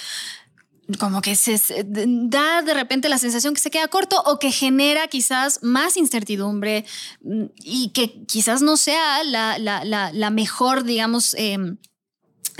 como 1.00 1.21
que 1.21 1.36
se, 1.36 1.58
se- 1.58 1.84
da 1.86 2.62
de 2.62 2.73
repente 2.73 3.10
la 3.10 3.17
sensación 3.17 3.54
que 3.54 3.62
se 3.62 3.69
queda 3.69 3.88
corto 3.88 4.21
o 4.26 4.39
que 4.39 4.52
genera 4.52 5.08
quizás 5.08 5.60
más 5.62 5.97
incertidumbre 5.97 6.86
mm, 7.21 7.43
y 7.63 7.89
que 7.89 8.23
quizás 8.26 8.62
no 8.62 8.78
sea 8.78 9.23
la, 9.23 9.58
la- 9.60 9.84
la- 9.84 10.12
la 10.13 10.30
mejor, 10.30 10.84
digamos, 10.84 11.34
em, 11.38 11.78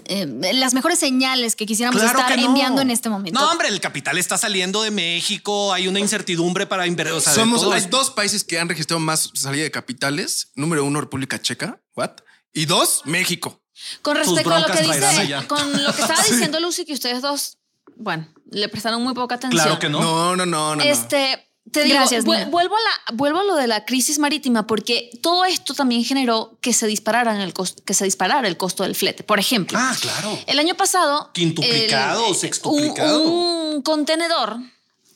em, 0.05 0.41
las 0.53 0.73
mejores 0.73 0.99
señales 0.99 1.55
que 1.55 1.65
quisiéramos 1.65 2.01
Claro 2.01 2.19
estar 2.19 2.35
que 2.35 2.41
no. 2.41 2.49
enviando 2.49 2.81
en 2.81 2.91
este 2.91 3.09
momento. 3.09 3.39
No, 3.39 3.49
hombre, 3.51 3.67
el 3.69 3.79
capital 3.81 4.17
está 4.17 4.37
saliendo 4.37 4.81
de 4.83 4.91
México, 4.91 5.73
hay 5.73 5.87
una 5.87 5.99
incertidumbre 5.99 6.65
para 6.67 6.85
invertir. 6.85 7.13
O 7.13 7.21
sea, 7.21 7.33
de 7.33 7.39
Somos, 7.39 7.63
hay 7.71 7.85
dos 7.89 8.11
países 8.11 8.43
que 8.43 8.59
han 8.59 8.69
registrado 8.69 8.99
más 8.99 9.31
salida 9.33 9.63
de 9.63 9.71
capitales. 9.71 10.51
Número 10.55 10.83
uno, 10.85 11.01
República 11.01 11.41
Checa. 11.41 11.81
What? 11.95 12.11
Y 12.53 12.65
dos, 12.65 13.01
México. 13.05 13.61
Con 14.01 14.15
respecto 14.17 14.51
a 14.53 14.59
lo 14.59 14.65
que 14.67 14.81
dice, 14.81 15.45
con 15.47 15.83
lo 15.83 15.93
que 15.93 16.01
estaba 16.01 16.23
diciendo 16.29 16.59
Lucy, 16.59 16.83
que 16.85 16.93
ustedes 16.93 17.21
dos, 17.21 17.57
bueno, 17.97 18.27
le 18.51 18.69
prestaron 18.69 19.03
muy 19.03 19.13
poca 19.13 19.36
atención. 19.36 19.62
Claro 19.63 19.79
que 19.79 19.89
no. 19.89 19.99
No, 20.01 20.36
no, 20.36 20.45
no, 20.45 20.75
no. 20.75 20.83
Este, 20.83 21.47
te 21.71 21.83
digo, 21.83 21.95
Gracias, 21.95 22.23
vu- 22.25 22.33
Nina. 22.33 22.45
vuelvo 22.49 22.75
a, 22.75 22.79
la, 22.79 23.15
vuelvo 23.17 23.39
a 23.39 23.43
lo 23.43 23.55
de 23.55 23.67
la 23.67 23.83
crisis 23.86 24.19
marítima, 24.19 24.65
porque 24.67 25.10
todo 25.21 25.43
esto 25.45 25.73
también 25.73 26.03
generó 26.05 26.57
que 26.62 26.71
se 26.73 26.88
disparara 26.88 27.43
el 27.43 27.53
costo, 27.53 27.83
que 27.83 27.93
se 27.93 28.05
disparara 28.05 28.47
el 28.47 28.55
costo 28.57 28.83
del 28.83 28.95
flete. 28.95 29.23
Por 29.23 29.39
ejemplo, 29.39 29.77
Ah, 29.81 29.95
claro. 29.99 30.39
el 30.47 30.60
año 30.60 30.75
pasado. 30.75 31.31
Quintuplicado 31.33 32.25
el- 32.25 32.31
o 32.31 32.33
sextuplicado. 32.33 33.21
Un, 33.23 33.75
un 33.75 33.81
contenedor 33.81 34.57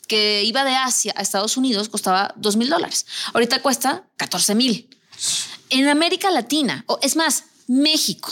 que 0.07 0.43
iba 0.43 0.65
de 0.65 0.75
Asia 0.75 1.13
a 1.15 1.21
Estados 1.21 1.55
Unidos 1.55 1.87
costaba 1.87 2.33
2 2.35 2.57
mil 2.57 2.69
dólares. 2.69 3.05
Ahorita 3.33 3.61
cuesta 3.61 4.03
14 4.17 4.55
mil. 4.55 4.89
En 5.69 5.87
América 5.87 6.29
Latina, 6.31 6.83
o 6.87 6.99
es 7.01 7.15
más, 7.15 7.45
México, 7.67 8.29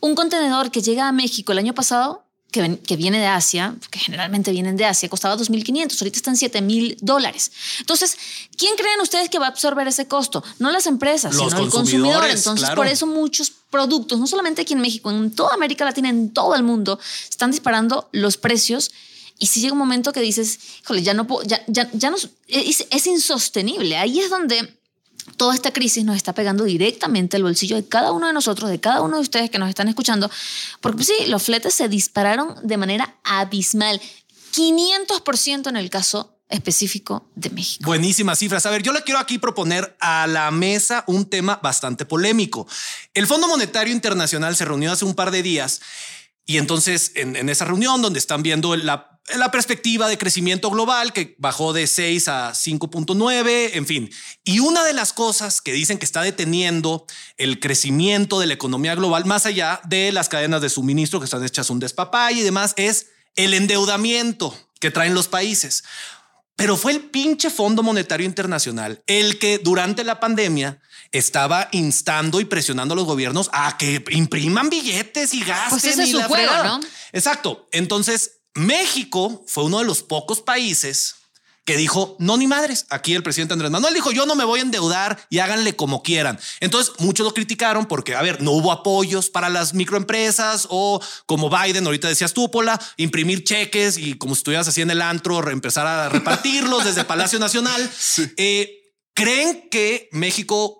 un 0.00 0.16
contenedor 0.16 0.72
que 0.72 0.80
llega 0.80 1.06
a 1.06 1.12
México 1.12 1.52
el 1.52 1.58
año 1.58 1.72
pasado, 1.74 2.24
que, 2.50 2.96
viene 2.96 3.18
de 3.18 3.26
Asia, 3.26 3.74
que 3.90 3.98
generalmente 3.98 4.50
vienen 4.50 4.76
de 4.76 4.84
Asia, 4.84 5.08
costaba 5.08 5.36
2.500, 5.36 6.00
ahorita 6.00 6.16
están 6.16 6.36
7.000 6.36 6.98
dólares. 7.00 7.52
Entonces, 7.78 8.16
¿quién 8.56 8.76
creen 8.76 9.00
ustedes 9.00 9.28
que 9.28 9.38
va 9.38 9.46
a 9.46 9.48
absorber 9.50 9.86
ese 9.88 10.06
costo? 10.08 10.42
No 10.58 10.70
las 10.70 10.86
empresas, 10.86 11.34
Los 11.34 11.50
sino 11.50 11.64
el 11.64 11.70
consumidor. 11.70 12.24
Entonces, 12.28 12.66
claro. 12.66 12.76
por 12.76 12.86
eso 12.86 13.06
muchos 13.06 13.52
productos, 13.70 14.18
no 14.18 14.26
solamente 14.26 14.62
aquí 14.62 14.74
en 14.74 14.80
México, 14.80 15.10
en 15.10 15.30
toda 15.30 15.54
América 15.54 15.84
Latina, 15.84 16.08
en 16.08 16.32
todo 16.32 16.54
el 16.54 16.62
mundo, 16.62 16.98
están 17.28 17.50
disparando 17.50 18.08
los 18.12 18.36
precios. 18.36 18.90
Y 19.38 19.46
si 19.46 19.60
llega 19.60 19.72
un 19.72 19.78
momento 19.78 20.12
que 20.12 20.20
dices, 20.20 20.58
híjole, 20.82 21.02
ya 21.02 21.14
no 21.14 21.26
puedo, 21.26 21.42
ya, 21.46 21.62
ya, 21.66 21.88
ya 21.92 22.10
no, 22.10 22.16
es, 22.48 22.86
es 22.90 23.06
insostenible. 23.06 23.96
Ahí 23.96 24.20
es 24.20 24.28
donde 24.28 24.79
toda 25.36 25.54
esta 25.54 25.72
crisis 25.72 26.04
nos 26.04 26.16
está 26.16 26.34
pegando 26.34 26.64
directamente 26.64 27.36
el 27.36 27.42
bolsillo 27.42 27.76
de 27.76 27.86
cada 27.86 28.12
uno 28.12 28.26
de 28.26 28.32
nosotros, 28.32 28.70
de 28.70 28.80
cada 28.80 29.02
uno 29.02 29.16
de 29.16 29.22
ustedes 29.22 29.50
que 29.50 29.58
nos 29.58 29.68
están 29.68 29.88
escuchando, 29.88 30.30
porque 30.80 30.96
pues, 30.96 31.08
sí, 31.08 31.26
los 31.26 31.42
fletes 31.42 31.74
se 31.74 31.88
dispararon 31.88 32.54
de 32.62 32.76
manera 32.76 33.16
abismal, 33.24 34.00
500% 34.54 35.68
en 35.68 35.76
el 35.76 35.90
caso 35.90 36.36
específico 36.48 37.30
de 37.34 37.50
México. 37.50 37.84
Buenísimas 37.86 38.38
cifras. 38.38 38.66
A 38.66 38.70
ver, 38.70 38.82
yo 38.82 38.92
le 38.92 39.02
quiero 39.02 39.20
aquí 39.20 39.38
proponer 39.38 39.96
a 40.00 40.26
la 40.26 40.50
mesa 40.50 41.04
un 41.06 41.24
tema 41.26 41.60
bastante 41.62 42.04
polémico. 42.04 42.66
El 43.14 43.26
Fondo 43.26 43.46
Monetario 43.46 43.92
Internacional 43.92 44.56
se 44.56 44.64
reunió 44.64 44.92
hace 44.92 45.04
un 45.04 45.14
par 45.14 45.30
de 45.30 45.42
días 45.42 45.80
y 46.44 46.58
entonces 46.58 47.12
en, 47.14 47.36
en 47.36 47.48
esa 47.48 47.64
reunión 47.64 48.02
donde 48.02 48.18
están 48.18 48.42
viendo 48.42 48.74
la, 48.76 49.09
la 49.36 49.50
perspectiva 49.50 50.08
de 50.08 50.18
crecimiento 50.18 50.70
global 50.70 51.12
que 51.12 51.34
bajó 51.38 51.72
de 51.72 51.86
6 51.86 52.28
a 52.28 52.52
5.9, 52.52 53.70
en 53.74 53.86
fin. 53.86 54.10
Y 54.44 54.60
una 54.60 54.84
de 54.84 54.92
las 54.92 55.12
cosas 55.12 55.60
que 55.60 55.72
dicen 55.72 55.98
que 55.98 56.04
está 56.04 56.22
deteniendo 56.22 57.06
el 57.36 57.60
crecimiento 57.60 58.40
de 58.40 58.46
la 58.46 58.54
economía 58.54 58.94
global, 58.94 59.24
más 59.26 59.46
allá 59.46 59.80
de 59.84 60.12
las 60.12 60.28
cadenas 60.28 60.62
de 60.62 60.70
suministro 60.70 61.20
que 61.20 61.24
están 61.24 61.44
hechas 61.44 61.70
un 61.70 61.80
despapay 61.80 62.38
y 62.38 62.42
demás, 62.42 62.74
es 62.76 63.08
el 63.36 63.54
endeudamiento 63.54 64.56
que 64.80 64.90
traen 64.90 65.14
los 65.14 65.28
países. 65.28 65.84
Pero 66.56 66.76
fue 66.76 66.92
el 66.92 67.00
pinche 67.00 67.48
Fondo 67.48 67.82
Monetario 67.82 68.26
Internacional 68.26 69.02
el 69.06 69.38
que 69.38 69.58
durante 69.58 70.04
la 70.04 70.20
pandemia 70.20 70.80
estaba 71.12 71.68
instando 71.72 72.40
y 72.40 72.44
presionando 72.44 72.92
a 72.92 72.96
los 72.96 73.06
gobiernos 73.06 73.48
a 73.52 73.78
que 73.78 74.04
impriman 74.10 74.68
billetes 74.68 75.32
y 75.34 75.40
gasten. 75.40 75.70
Pues 75.70 75.84
ese 75.84 76.02
es 76.02 76.08
y 76.08 76.12
su 76.12 76.18
la 76.18 76.28
juego. 76.28 76.80
Exacto. 77.12 77.68
Entonces, 77.72 78.39
México 78.54 79.44
fue 79.46 79.64
uno 79.64 79.78
de 79.78 79.84
los 79.84 80.02
pocos 80.02 80.40
países 80.40 81.16
que 81.64 81.76
dijo, 81.76 82.16
no, 82.18 82.36
ni 82.36 82.46
madres. 82.46 82.86
Aquí 82.90 83.14
el 83.14 83.22
presidente 83.22 83.52
Andrés 83.52 83.70
Manuel 83.70 83.94
dijo, 83.94 84.10
yo 84.10 84.26
no 84.26 84.34
me 84.34 84.44
voy 84.44 84.58
a 84.58 84.62
endeudar 84.62 85.24
y 85.30 85.38
háganle 85.38 85.76
como 85.76 86.02
quieran. 86.02 86.40
Entonces, 86.58 86.94
muchos 86.98 87.24
lo 87.24 87.32
criticaron 87.32 87.86
porque, 87.86 88.16
a 88.16 88.22
ver, 88.22 88.42
no 88.42 88.50
hubo 88.52 88.72
apoyos 88.72 89.30
para 89.30 89.48
las 89.48 89.74
microempresas 89.74 90.66
o 90.70 91.00
como 91.26 91.48
Biden, 91.48 91.86
ahorita 91.86 92.08
decías 92.08 92.32
tú, 92.32 92.50
Pola, 92.50 92.80
imprimir 92.96 93.44
cheques 93.44 93.98
y 93.98 94.14
como 94.14 94.34
si 94.34 94.40
estuvieras 94.40 94.66
así 94.66 94.80
en 94.80 94.90
el 94.90 95.02
antro, 95.02 95.48
empezar 95.48 95.86
a 95.86 96.08
repartirlos 96.08 96.84
desde 96.84 97.04
Palacio 97.04 97.38
Nacional. 97.38 97.90
Eh, 98.36 98.94
¿Creen 99.14 99.68
que 99.70 100.08
México 100.12 100.79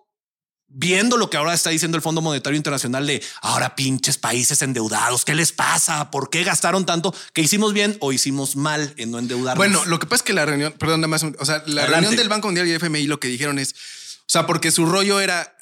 viendo 0.71 1.17
lo 1.17 1.29
que 1.29 1.37
ahora 1.37 1.53
está 1.53 1.71
diciendo 1.71 1.97
el 1.97 2.03
Fondo 2.03 2.23
Monetario 2.23 2.57
Internacional 2.57 3.07
de 3.07 3.23
ahora 3.43 3.75
pinches 3.75 4.19
países 4.19 4.63
endeudados, 4.63 5.25
¿qué 5.25 5.35
les 5.35 5.53
pasa? 5.53 6.11
¿Por 6.11 6.31
qué 6.31 6.45
gastaron 6.45 6.87
tanto? 6.87 7.15
¿Que 7.33 7.43
hicimos 7.43 7.73
bien 7.73 7.97
o 8.01 8.13
hicimos 8.13 8.57
mal 8.57 8.95
en 8.97 9.11
no 9.11 9.19
endeudarnos? 9.19 9.59
Bueno, 9.59 9.85
lo 9.87 9.99
que 9.99 10.07
pasa 10.07 10.17
es 10.17 10.23
que 10.23 10.33
la 10.33 10.47
reunión, 10.47 10.73
perdón, 10.79 11.01
nada 11.01 11.09
más, 11.09 11.25
o 11.25 11.45
sea, 11.45 11.63
la 11.67 11.83
Adelante. 11.83 11.91
reunión 11.91 12.17
del 12.17 12.29
Banco 12.29 12.49
Mundial 12.49 12.69
y 12.69 12.73
FMI 12.73 13.07
lo 13.07 13.19
que 13.21 13.29
dijeron 13.29 13.59
es, 13.59 13.73
o 13.73 14.33
sea, 14.33 14.47
porque 14.47 14.71
su 14.71 14.87
rollo 14.87 15.21
era, 15.21 15.57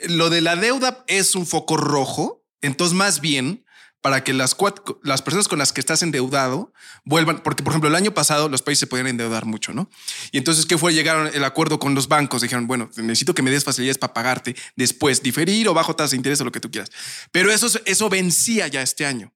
lo 0.00 0.28
de 0.30 0.42
la 0.42 0.56
deuda 0.56 1.04
es 1.08 1.34
un 1.34 1.46
foco 1.46 1.76
rojo, 1.76 2.44
entonces 2.60 2.94
más 2.94 3.20
bien 3.20 3.64
para 4.00 4.24
que 4.24 4.32
las, 4.32 4.56
las 5.02 5.22
personas 5.22 5.48
con 5.48 5.58
las 5.58 5.72
que 5.72 5.80
estás 5.80 6.02
endeudado 6.02 6.72
vuelvan, 7.04 7.42
porque 7.42 7.62
por 7.62 7.72
ejemplo 7.72 7.88
el 7.88 7.94
año 7.94 8.12
pasado 8.12 8.48
los 8.48 8.62
países 8.62 8.80
se 8.80 8.86
podían 8.86 9.06
endeudar 9.06 9.44
mucho, 9.44 9.72
¿no? 9.72 9.90
Y 10.32 10.38
entonces, 10.38 10.66
¿qué 10.66 10.78
fue? 10.78 10.94
Llegaron 10.94 11.30
el 11.32 11.44
acuerdo 11.44 11.78
con 11.78 11.94
los 11.94 12.08
bancos, 12.08 12.42
dijeron, 12.42 12.66
bueno, 12.66 12.90
necesito 12.96 13.34
que 13.34 13.42
me 13.42 13.50
des 13.50 13.64
facilidades 13.64 13.98
para 13.98 14.14
pagarte 14.14 14.56
después, 14.76 15.22
diferir 15.22 15.68
o 15.68 15.74
bajo 15.74 15.94
tasa 15.94 16.12
de 16.12 16.16
interés 16.16 16.40
o 16.40 16.44
lo 16.44 16.52
que 16.52 16.60
tú 16.60 16.70
quieras. 16.70 16.90
Pero 17.30 17.52
eso, 17.52 17.68
eso 17.84 18.08
vencía 18.08 18.68
ya 18.68 18.82
este 18.82 19.04
año. 19.04 19.32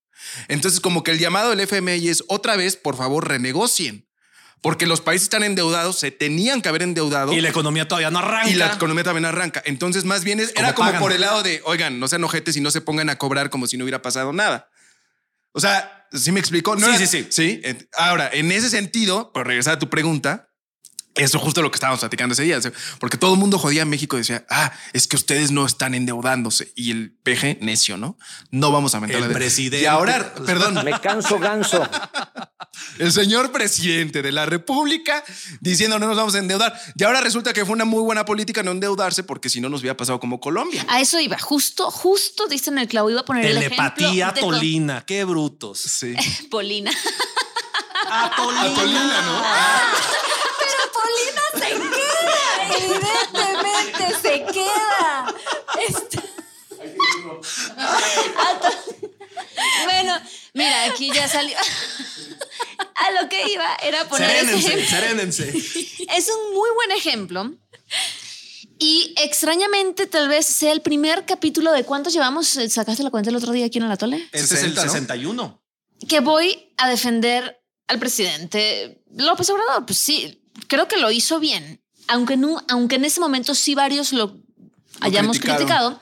Entonces, 0.48 0.80
como 0.80 1.02
que 1.02 1.10
el 1.10 1.18
llamado 1.18 1.50
del 1.50 1.60
FMI 1.60 2.08
es 2.08 2.24
otra 2.28 2.56
vez, 2.56 2.76
por 2.76 2.96
favor, 2.96 3.28
renegocien. 3.28 4.06
Porque 4.64 4.86
los 4.86 5.00
países 5.02 5.24
están 5.26 5.44
endeudados, 5.44 5.98
se 5.98 6.10
tenían 6.10 6.62
que 6.62 6.68
haber 6.70 6.82
endeudado. 6.82 7.32
Y 7.34 7.40
la 7.42 7.50
economía 7.50 7.86
todavía 7.86 8.10
no 8.10 8.18
arranca. 8.18 8.48
Y 8.50 8.54
la 8.54 8.72
economía 8.72 9.04
también 9.04 9.26
arranca. 9.26 9.62
Entonces, 9.66 10.04
más 10.04 10.24
bien 10.24 10.40
es- 10.40 10.52
¿Cómo 10.54 10.66
era 10.66 10.74
como 10.74 10.88
pagan? 10.88 11.00
por 11.02 11.12
el 11.12 11.20
lado 11.20 11.42
de, 11.42 11.60
oigan, 11.66 12.00
no 12.00 12.08
sean 12.08 12.24
ojetes 12.24 12.56
y 12.56 12.60
no 12.62 12.70
se 12.70 12.80
pongan 12.80 13.10
a 13.10 13.16
cobrar 13.18 13.50
como 13.50 13.66
si 13.66 13.76
no 13.76 13.84
hubiera 13.84 14.00
pasado 14.02 14.32
nada. 14.32 14.70
O 15.52 15.60
sea, 15.60 16.06
¿sí 16.12 16.32
me 16.32 16.40
explicó? 16.40 16.76
No 16.76 16.86
Sí, 16.86 16.94
era- 16.96 17.06
sí, 17.06 17.26
sí. 17.30 17.60
Sí. 17.62 17.62
Ahora, 17.92 18.28
en 18.32 18.50
ese 18.52 18.70
sentido, 18.70 19.32
por 19.32 19.46
regresar 19.46 19.74
a 19.74 19.78
tu 19.78 19.88
pregunta, 19.90 20.48
eso 21.14 21.38
justo 21.38 21.62
lo 21.62 21.70
que 21.70 21.76
estábamos 21.76 22.00
platicando 22.00 22.32
ese 22.32 22.42
día, 22.42 22.58
porque 22.98 23.16
todo 23.16 23.34
el 23.34 23.40
mundo 23.40 23.58
jodía 23.58 23.82
a 23.82 23.84
México 23.84 24.16
y 24.16 24.20
decía, 24.20 24.44
ah, 24.50 24.72
es 24.92 25.06
que 25.06 25.14
ustedes 25.16 25.52
no 25.52 25.64
están 25.64 25.94
endeudándose. 25.94 26.72
Y 26.74 26.90
el 26.90 27.12
peje 27.22 27.56
necio, 27.60 27.96
¿no? 27.96 28.18
No 28.50 28.72
vamos 28.72 28.94
a 28.94 28.96
aumentar 28.96 29.22
El 29.22 29.28
la 29.28 29.34
presidente. 29.34 29.82
Y 29.82 29.86
ahora, 29.86 30.34
perdón, 30.34 30.84
Me 30.84 30.98
canso 31.00 31.38
ganso. 31.38 31.88
el 32.98 33.12
señor 33.12 33.52
presidente 33.52 34.22
de 34.22 34.32
la 34.32 34.46
República 34.46 35.22
diciendo 35.60 36.00
no 36.00 36.08
nos 36.08 36.16
vamos 36.16 36.34
a 36.34 36.38
endeudar. 36.38 36.74
Y 36.96 37.04
ahora 37.04 37.20
resulta 37.20 37.52
que 37.52 37.64
fue 37.64 37.74
una 37.74 37.84
muy 37.84 38.02
buena 38.02 38.24
política 38.24 38.64
no 38.64 38.72
endeudarse 38.72 39.22
porque 39.22 39.48
si 39.48 39.60
no 39.60 39.68
nos 39.68 39.82
hubiera 39.82 39.96
pasado 39.96 40.18
como 40.18 40.40
Colombia. 40.40 40.84
A 40.88 41.00
eso 41.00 41.20
iba, 41.20 41.38
justo, 41.38 41.92
justo 41.92 42.48
diste 42.48 42.70
en 42.70 42.78
el 42.78 42.88
clavo. 42.88 43.08
Iba 43.10 43.20
a 43.20 43.24
poner 43.24 43.46
el 43.46 43.54
Telepatía 43.54 44.30
ejemplo 44.30 44.50
de- 44.50 44.56
Tolina. 44.56 45.04
Qué 45.06 45.24
brutos. 45.24 45.78
Sí. 45.78 46.14
Polina. 46.50 46.90
Atolina, 48.10 49.22
¿no? 49.22 49.42
Queda, 49.42 50.23
evidentemente 52.84 54.20
se 54.22 54.44
queda. 54.52 55.34
Bueno, 59.84 60.14
mira, 60.54 60.84
aquí 60.84 61.10
ya 61.12 61.28
salió. 61.28 61.56
A 62.96 63.22
lo 63.22 63.28
que 63.28 63.52
iba 63.52 63.76
era 63.82 64.08
poner 64.08 64.30
Serénense. 64.86 65.50
Es 66.16 66.28
un 66.28 66.54
muy 66.54 66.70
buen 66.74 66.90
ejemplo. 66.92 67.54
Y 68.78 69.14
extrañamente, 69.18 70.06
tal 70.06 70.28
vez 70.28 70.46
sea 70.46 70.72
el 70.72 70.82
primer 70.82 71.24
capítulo 71.26 71.72
de 71.72 71.84
cuántos 71.84 72.12
llevamos. 72.12 72.48
¿Sacaste 72.48 73.02
la 73.02 73.10
cuenta 73.10 73.30
el 73.30 73.36
otro 73.36 73.52
día 73.52 73.66
aquí 73.66 73.78
en 73.78 73.84
el 73.84 73.92
Atole? 73.92 74.28
Este 74.32 74.38
es 74.38 74.48
60, 74.48 74.80
el 74.80 74.86
¿no? 74.86 74.92
61. 74.92 75.64
Que 76.08 76.20
voy 76.20 76.72
a 76.76 76.88
defender 76.88 77.62
al 77.86 77.98
presidente 77.98 79.02
López 79.10 79.48
Obrador. 79.50 79.86
Pues 79.86 79.98
sí, 79.98 80.42
creo 80.66 80.88
que 80.88 80.96
lo 80.96 81.10
hizo 81.10 81.40
bien. 81.40 81.83
Aunque, 82.08 82.36
no, 82.36 82.62
aunque 82.68 82.96
en 82.96 83.04
ese 83.04 83.20
momento 83.20 83.54
sí 83.54 83.74
varios 83.74 84.12
lo 84.12 84.36
hayamos 85.00 85.38
criticaron. 85.38 85.94
criticado. 85.94 86.00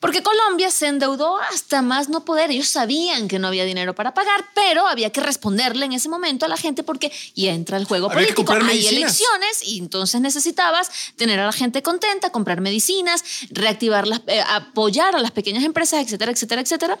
Porque 0.00 0.22
Colombia 0.22 0.70
se 0.70 0.86
endeudó 0.86 1.38
hasta 1.38 1.82
más 1.82 2.08
no 2.08 2.24
poder. 2.24 2.52
Ellos 2.52 2.68
sabían 2.68 3.26
que 3.26 3.40
no 3.40 3.48
había 3.48 3.64
dinero 3.64 3.96
para 3.96 4.14
pagar, 4.14 4.44
pero 4.54 4.86
había 4.86 5.10
que 5.10 5.20
responderle 5.20 5.86
en 5.86 5.92
ese 5.92 6.08
momento 6.08 6.46
a 6.46 6.48
la 6.48 6.56
gente 6.56 6.84
porque 6.84 7.10
y 7.34 7.48
entra 7.48 7.76
el 7.78 7.84
juego 7.84 8.06
Había 8.08 8.26
político. 8.26 8.52
Hay 8.52 8.62
medicinas. 8.62 8.92
elecciones 8.92 9.62
y 9.64 9.78
entonces 9.78 10.20
necesitabas 10.20 10.90
tener 11.16 11.40
a 11.40 11.46
la 11.46 11.52
gente 11.52 11.82
contenta, 11.82 12.30
comprar 12.30 12.60
medicinas, 12.60 13.24
reactivar 13.50 14.06
las, 14.06 14.20
eh, 14.28 14.40
apoyar 14.48 15.16
a 15.16 15.18
las 15.18 15.32
pequeñas 15.32 15.64
empresas, 15.64 16.04
etcétera, 16.04 16.30
etcétera, 16.30 16.62
etcétera. 16.62 16.98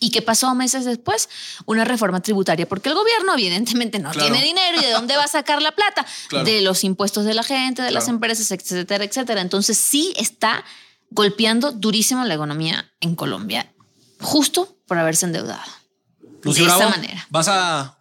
¿Y 0.00 0.10
qué 0.10 0.22
pasó 0.22 0.54
meses 0.54 0.84
después? 0.84 1.28
Una 1.64 1.84
reforma 1.84 2.20
tributaria, 2.20 2.68
porque 2.68 2.88
el 2.88 2.94
gobierno 2.94 3.32
evidentemente 3.34 3.98
no 3.98 4.10
Claro. 4.10 4.28
tiene 4.30 4.44
dinero 4.44 4.78
y 4.80 4.84
de 4.84 4.90
dónde 4.92 5.16
va 5.16 5.24
a 5.24 5.28
sacar 5.28 5.60
la 5.62 5.72
plata? 5.72 6.06
Claro. 6.28 6.44
De 6.44 6.60
los 6.60 6.84
impuestos 6.84 7.24
de 7.24 7.34
la 7.34 7.42
gente, 7.42 7.82
de 7.82 7.90
las 7.90 8.08
empresas, 8.08 8.50
etcétera, 8.50 9.04
etcétera. 9.04 9.40
Entonces 9.40 9.76
sí 9.78 10.12
está 10.16 10.64
golpeando 11.10 11.72
durísimo 11.72 12.24
la 12.24 12.34
economía 12.34 12.90
en 13.00 13.14
Colombia, 13.14 13.72
justo 14.20 14.76
por 14.86 14.98
haberse 14.98 15.26
endeudado. 15.26 15.62
Lucio 16.42 16.64
de 16.64 16.70
esta 16.70 16.88
manera. 16.88 17.26
¿Vas 17.30 17.48
a 17.48 17.95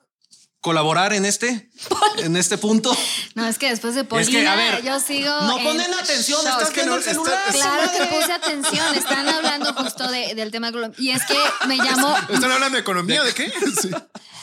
colaborar 0.65 1.13
en 1.13 1.25
este? 1.25 1.69
en 2.17 2.35
este 2.35 2.57
punto. 2.57 2.91
No, 3.35 3.45
es 3.45 3.59
que 3.59 3.69
después 3.69 3.93
de 3.93 4.03
Polina, 4.03 4.27
Es 4.27 4.35
que, 4.35 4.47
a 4.47 4.55
ver, 4.55 4.83
yo 4.83 4.99
sigo. 4.99 5.29
no 5.41 5.59
en 5.59 5.63
ponen 5.63 5.93
atención, 5.93 6.39
shock. 6.43 6.53
estás 6.59 6.73
viendo 6.73 6.93
el 6.95 6.99
está- 7.01 7.11
celular. 7.11 7.43
está- 7.47 7.59
Claro 7.59 7.91
que 7.91 8.15
puse 8.15 8.33
atención, 8.33 8.95
están 8.95 9.29
hablando 9.29 9.73
justo 9.75 10.07
de- 10.11 10.33
del 10.33 10.49
tema 10.49 10.71
Colombia. 10.71 10.97
Y 10.99 11.11
es 11.11 11.21
que 11.25 11.37
me 11.67 11.77
llamó, 11.85 12.15
¿Están 12.29 12.51
hablando 12.51 12.75
de 12.77 12.81
economía? 12.81 13.23
¿De 13.23 13.33
qué? 13.33 13.53
Sí. 13.81 13.91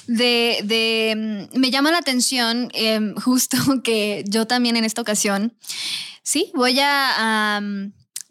de, 0.07 0.61
de- 0.65 1.49
mm, 1.53 1.59
me 1.59 1.71
llama 1.73 1.91
la 1.91 1.99
atención 1.99 2.71
em, 2.75 3.15
justo 3.17 3.57
que 3.83 4.23
yo 4.29 4.47
también 4.47 4.77
en 4.77 4.85
esta 4.85 5.01
ocasión, 5.03 5.57
sí, 6.23 6.53
voy 6.55 6.79
a 6.81 7.61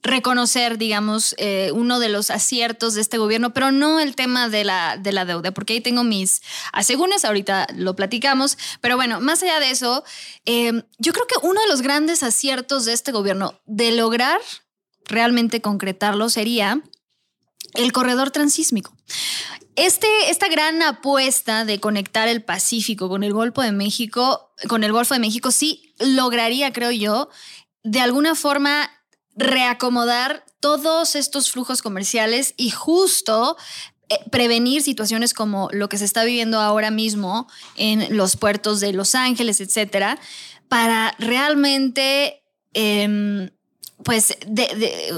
reconocer, 0.03 0.77
digamos, 0.77 1.35
eh, 1.37 1.71
uno 1.73 1.99
de 1.99 2.09
los 2.09 2.31
aciertos 2.31 2.95
de 2.95 3.01
este 3.01 3.17
gobierno, 3.17 3.53
pero 3.53 3.71
no 3.71 3.99
el 3.99 4.15
tema 4.15 4.49
de 4.49 4.63
la, 4.63 4.97
de 4.97 5.11
la 5.11 5.25
deuda, 5.25 5.51
porque 5.51 5.73
ahí 5.73 5.81
tengo 5.81 6.03
mis 6.03 6.41
asegúnes, 6.73 7.23
ahorita 7.23 7.67
lo 7.75 7.95
platicamos, 7.95 8.57
pero 8.81 8.95
bueno, 8.95 9.19
más 9.21 9.43
allá 9.43 9.59
de 9.59 9.69
eso, 9.69 10.03
em, 10.45 10.83
yo 10.97 11.13
creo 11.13 11.27
que 11.27 11.35
uno 11.45 11.61
de 11.61 11.67
los 11.67 11.81
grandes 11.81 12.23
aciertos 12.23 12.85
de 12.85 12.93
este 12.93 13.11
gobierno 13.11 13.59
de 13.65 13.91
lograr 13.91 14.39
realmente 15.05 15.61
concretarlo 15.61 16.29
sería 16.29 16.81
el 17.75 17.91
corredor 17.91 18.31
transísmico. 18.31 18.95
Este, 19.75 20.07
esta 20.29 20.49
gran 20.49 20.81
apuesta 20.81 21.63
de 21.63 21.79
conectar 21.79 22.27
el 22.27 22.43
Pacífico 22.43 23.07
con 23.07 23.23
el 23.23 23.33
Golfo 23.33 23.61
de 23.61 23.71
México, 23.71 24.53
con 24.67 24.83
el 24.83 24.91
Golfo 24.91 25.13
de 25.13 25.19
México, 25.19 25.51
sí 25.51 25.93
lograría, 25.99 26.73
creo 26.73 26.91
yo, 26.91 27.29
de 27.83 28.01
alguna 28.01 28.35
forma 28.35 28.89
reacomodar 29.35 30.45
todos 30.59 31.15
estos 31.15 31.51
flujos 31.51 31.81
comerciales 31.81 32.53
y 32.57 32.69
justo 32.69 33.57
eh, 34.09 34.19
prevenir 34.29 34.81
situaciones 34.81 35.33
como 35.33 35.69
lo 35.71 35.89
que 35.89 35.97
se 35.97 36.05
está 36.05 36.23
viviendo 36.23 36.59
ahora 36.59 36.91
mismo 36.91 37.47
en 37.77 38.17
los 38.17 38.35
puertos 38.35 38.79
de 38.79 38.93
Los 38.93 39.15
Ángeles, 39.15 39.61
etcétera, 39.61 40.19
para 40.67 41.15
realmente 41.17 42.43
em, 42.73 43.49
pues 44.03 44.37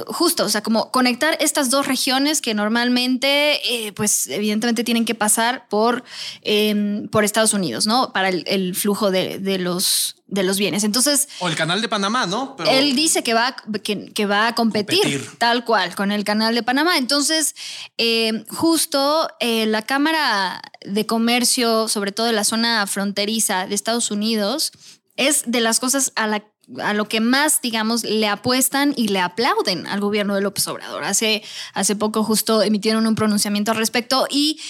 justo, 0.08 0.45
o 0.45 0.49
sea, 0.49 0.62
como 0.62 0.91
conectar 0.91 1.38
estas 1.39 1.69
dos 1.69 1.88
regiones 1.88 2.41
que 2.41 2.54
normalmente, 2.54 3.88
eh, 3.88 3.93
pues 3.93 4.28
evidentemente 4.28 4.84
tienen 4.84 5.06
que 5.06 5.15
pasar 5.15 5.67
por, 5.69 6.04
em, 6.41 7.08
por 7.08 7.23
Estados 7.23 7.54
Unidos, 7.54 7.88
¿no? 7.88 8.12
Para 8.13 8.30
el, 8.30 8.43
el 8.47 8.76
flujo 8.76 9.12
de, 9.12 9.39
de 9.39 9.58
los, 9.58 10.17
de 10.34 10.43
los 10.43 10.58
bienes. 10.58 10.84
Entonces, 10.84 11.30
O 11.39 11.48
el 11.48 11.56
canal 11.56 11.82
de 11.82 11.88
Panamá, 11.88 12.26
¿no? 12.26 12.56
Pero- 12.58 12.69
él 12.72 12.96
dice 12.96 13.24
que 13.24 13.34
va, 13.34 13.48
a- 13.50 13.56
que, 13.84 14.12
que 14.13 14.26
va 14.26 14.48
a 14.48 14.56
competir, 14.56 15.02
Competir. 15.02 15.30
tal 15.38 15.63
cual 15.63 15.93
con 15.96 16.12
el 16.12 16.24
canal 16.24 16.56
de 16.56 16.63
Panamá. 16.63 16.98
Entonces, 16.98 17.56
eh, 17.98 18.43
justo 18.50 19.30
eh, 19.39 19.65
la 19.67 19.84
Cámara 19.84 20.62
de 20.86 21.06
Comercio, 21.06 21.88
sobre 21.88 22.12
todo 22.12 22.26
de 22.28 22.34
la 22.34 22.43
zona 22.43 22.86
fronteriza 22.88 23.67
de 23.67 23.76
Estados 23.76 24.10
Unidos, 24.12 24.72
es 25.15 25.43
de 25.46 25.62
las 25.62 25.80
cosas 25.80 26.12
a 26.15 26.28
la 26.28 26.43
a 26.82 26.93
lo 26.93 27.10
que 27.10 27.19
más, 27.19 27.60
digamos, 27.62 28.04
le 28.06 28.26
apuestan 28.30 28.93
y 28.96 29.10
le 29.10 29.19
aplauden 29.19 29.86
al 29.86 30.00
gobierno 30.00 30.34
de 30.34 30.39
López 30.39 30.65
Obrador. 30.69 31.04
Hace, 31.04 31.43
hace 31.74 31.98
poco 31.98 32.24
justo 32.24 32.62
emitieron 32.63 33.06
un 33.06 33.15
pronunciamiento 33.15 33.72
al 33.72 33.78
respecto 33.78 34.28
y 34.30 34.62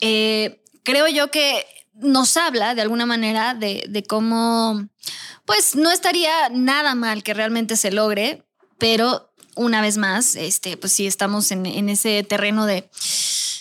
eh, 0.00 0.62
creo 0.84 1.06
yo 1.08 1.30
que 1.30 1.66
nos 1.94 2.36
habla 2.36 2.74
de 2.74 2.82
alguna 2.82 3.06
manera 3.06 3.54
de, 3.54 3.84
de 3.88 4.02
cómo, 4.02 4.88
pues 5.44 5.76
no 5.76 5.90
estaría 5.90 6.48
nada 6.50 6.94
mal 6.94 7.22
que 7.22 7.34
realmente 7.34 7.76
se 7.76 7.90
logre, 7.90 8.42
pero 8.78 9.30
una 9.56 9.80
vez 9.80 9.96
más, 9.96 10.34
este, 10.34 10.76
pues 10.76 10.92
sí 10.92 11.06
estamos 11.06 11.50
en, 11.52 11.66
en 11.66 11.88
ese 11.88 12.22
terreno 12.24 12.66
de 12.66 12.88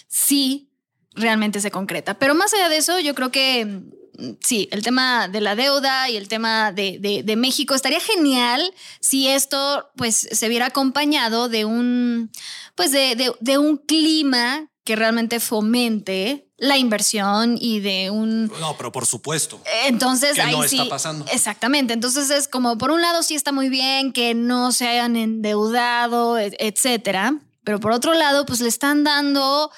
sí, 0.07 0.69
realmente 1.15 1.59
se 1.61 1.71
concreta. 1.71 2.15
Pero 2.17 2.33
más 2.35 2.53
allá 2.53 2.69
de 2.69 2.77
eso, 2.77 2.99
yo 2.99 3.13
creo 3.13 3.31
que 3.31 3.65
mm, 3.65 4.31
sí, 4.43 4.67
el 4.71 4.81
tema 4.81 5.27
de 5.27 5.41
la 5.41 5.55
deuda 5.55 6.09
y 6.09 6.17
el 6.17 6.27
tema 6.27 6.71
de, 6.71 6.97
de- 6.99 7.21
de 7.23 7.35
México 7.35 7.75
estaría 7.75 7.99
genial 7.99 8.73
si 8.99 9.27
esto 9.27 9.91
pues 9.95 10.27
se 10.31 10.49
viera 10.49 10.67
acompañado 10.67 11.49
de 11.49 11.65
un, 11.65 12.31
pues 12.75 12.91
de, 12.91 13.15
de- 13.15 13.35
de 13.39 13.57
un 13.59 13.77
clima 13.77 14.69
que 14.83 14.95
realmente 14.95 15.39
fomente 15.39 16.49
la 16.57 16.77
inversión 16.77 17.57
y 17.59 17.79
de 17.79 18.09
un 18.11 18.47
No, 18.59 18.75
pero 18.77 18.91
por 18.91 19.05
supuesto. 19.05 19.61
entonces 19.85 20.33
Que 20.35 20.41
ahí 20.41 20.55
no 20.55 20.63
sí. 20.63 20.77
está 20.77 20.89
pasando. 20.89 21.25
Exactamente. 21.31 21.93
Entonces 21.93 22.29
es 22.29 22.47
como 22.47 22.77
por 22.77 22.91
un 22.91 23.01
lado 23.01 23.23
sí 23.23 23.35
está 23.35 23.51
muy 23.51 23.69
bien 23.69 24.11
que 24.13 24.33
no 24.33 24.71
se 24.71 24.87
hayan 24.87 25.15
endeudado, 25.15 26.37
et- 26.37 26.55
etcétera. 26.59 27.35
Pero 27.63 27.79
por 27.79 27.91
otro 27.93 28.13
lado, 28.13 28.45
pues 28.45 28.59
le 28.59 28.67
están 28.69 29.03
dando 29.05 29.71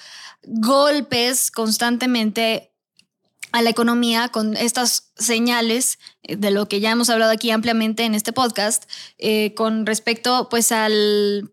golpes 0.44 1.52
constantemente 1.52 2.72
a 3.52 3.62
la 3.62 3.70
economía 3.70 4.30
con 4.30 4.58
estas 4.58 5.12
señales 5.18 5.98
eh, 6.24 6.36
de 6.36 6.52
lo 6.52 6.68
que 6.68 6.80
ya 6.80 6.92
hemos 6.92 7.10
hablado 7.10 7.32
aquí 7.32 7.52
ampliamente 7.52 8.04
en 8.04 8.14
este 8.16 8.34
podcast 8.34 8.84
eh, 9.18 9.54
con 9.56 9.86
respecto 9.86 10.50
pues 10.50 10.72
al 10.72 11.52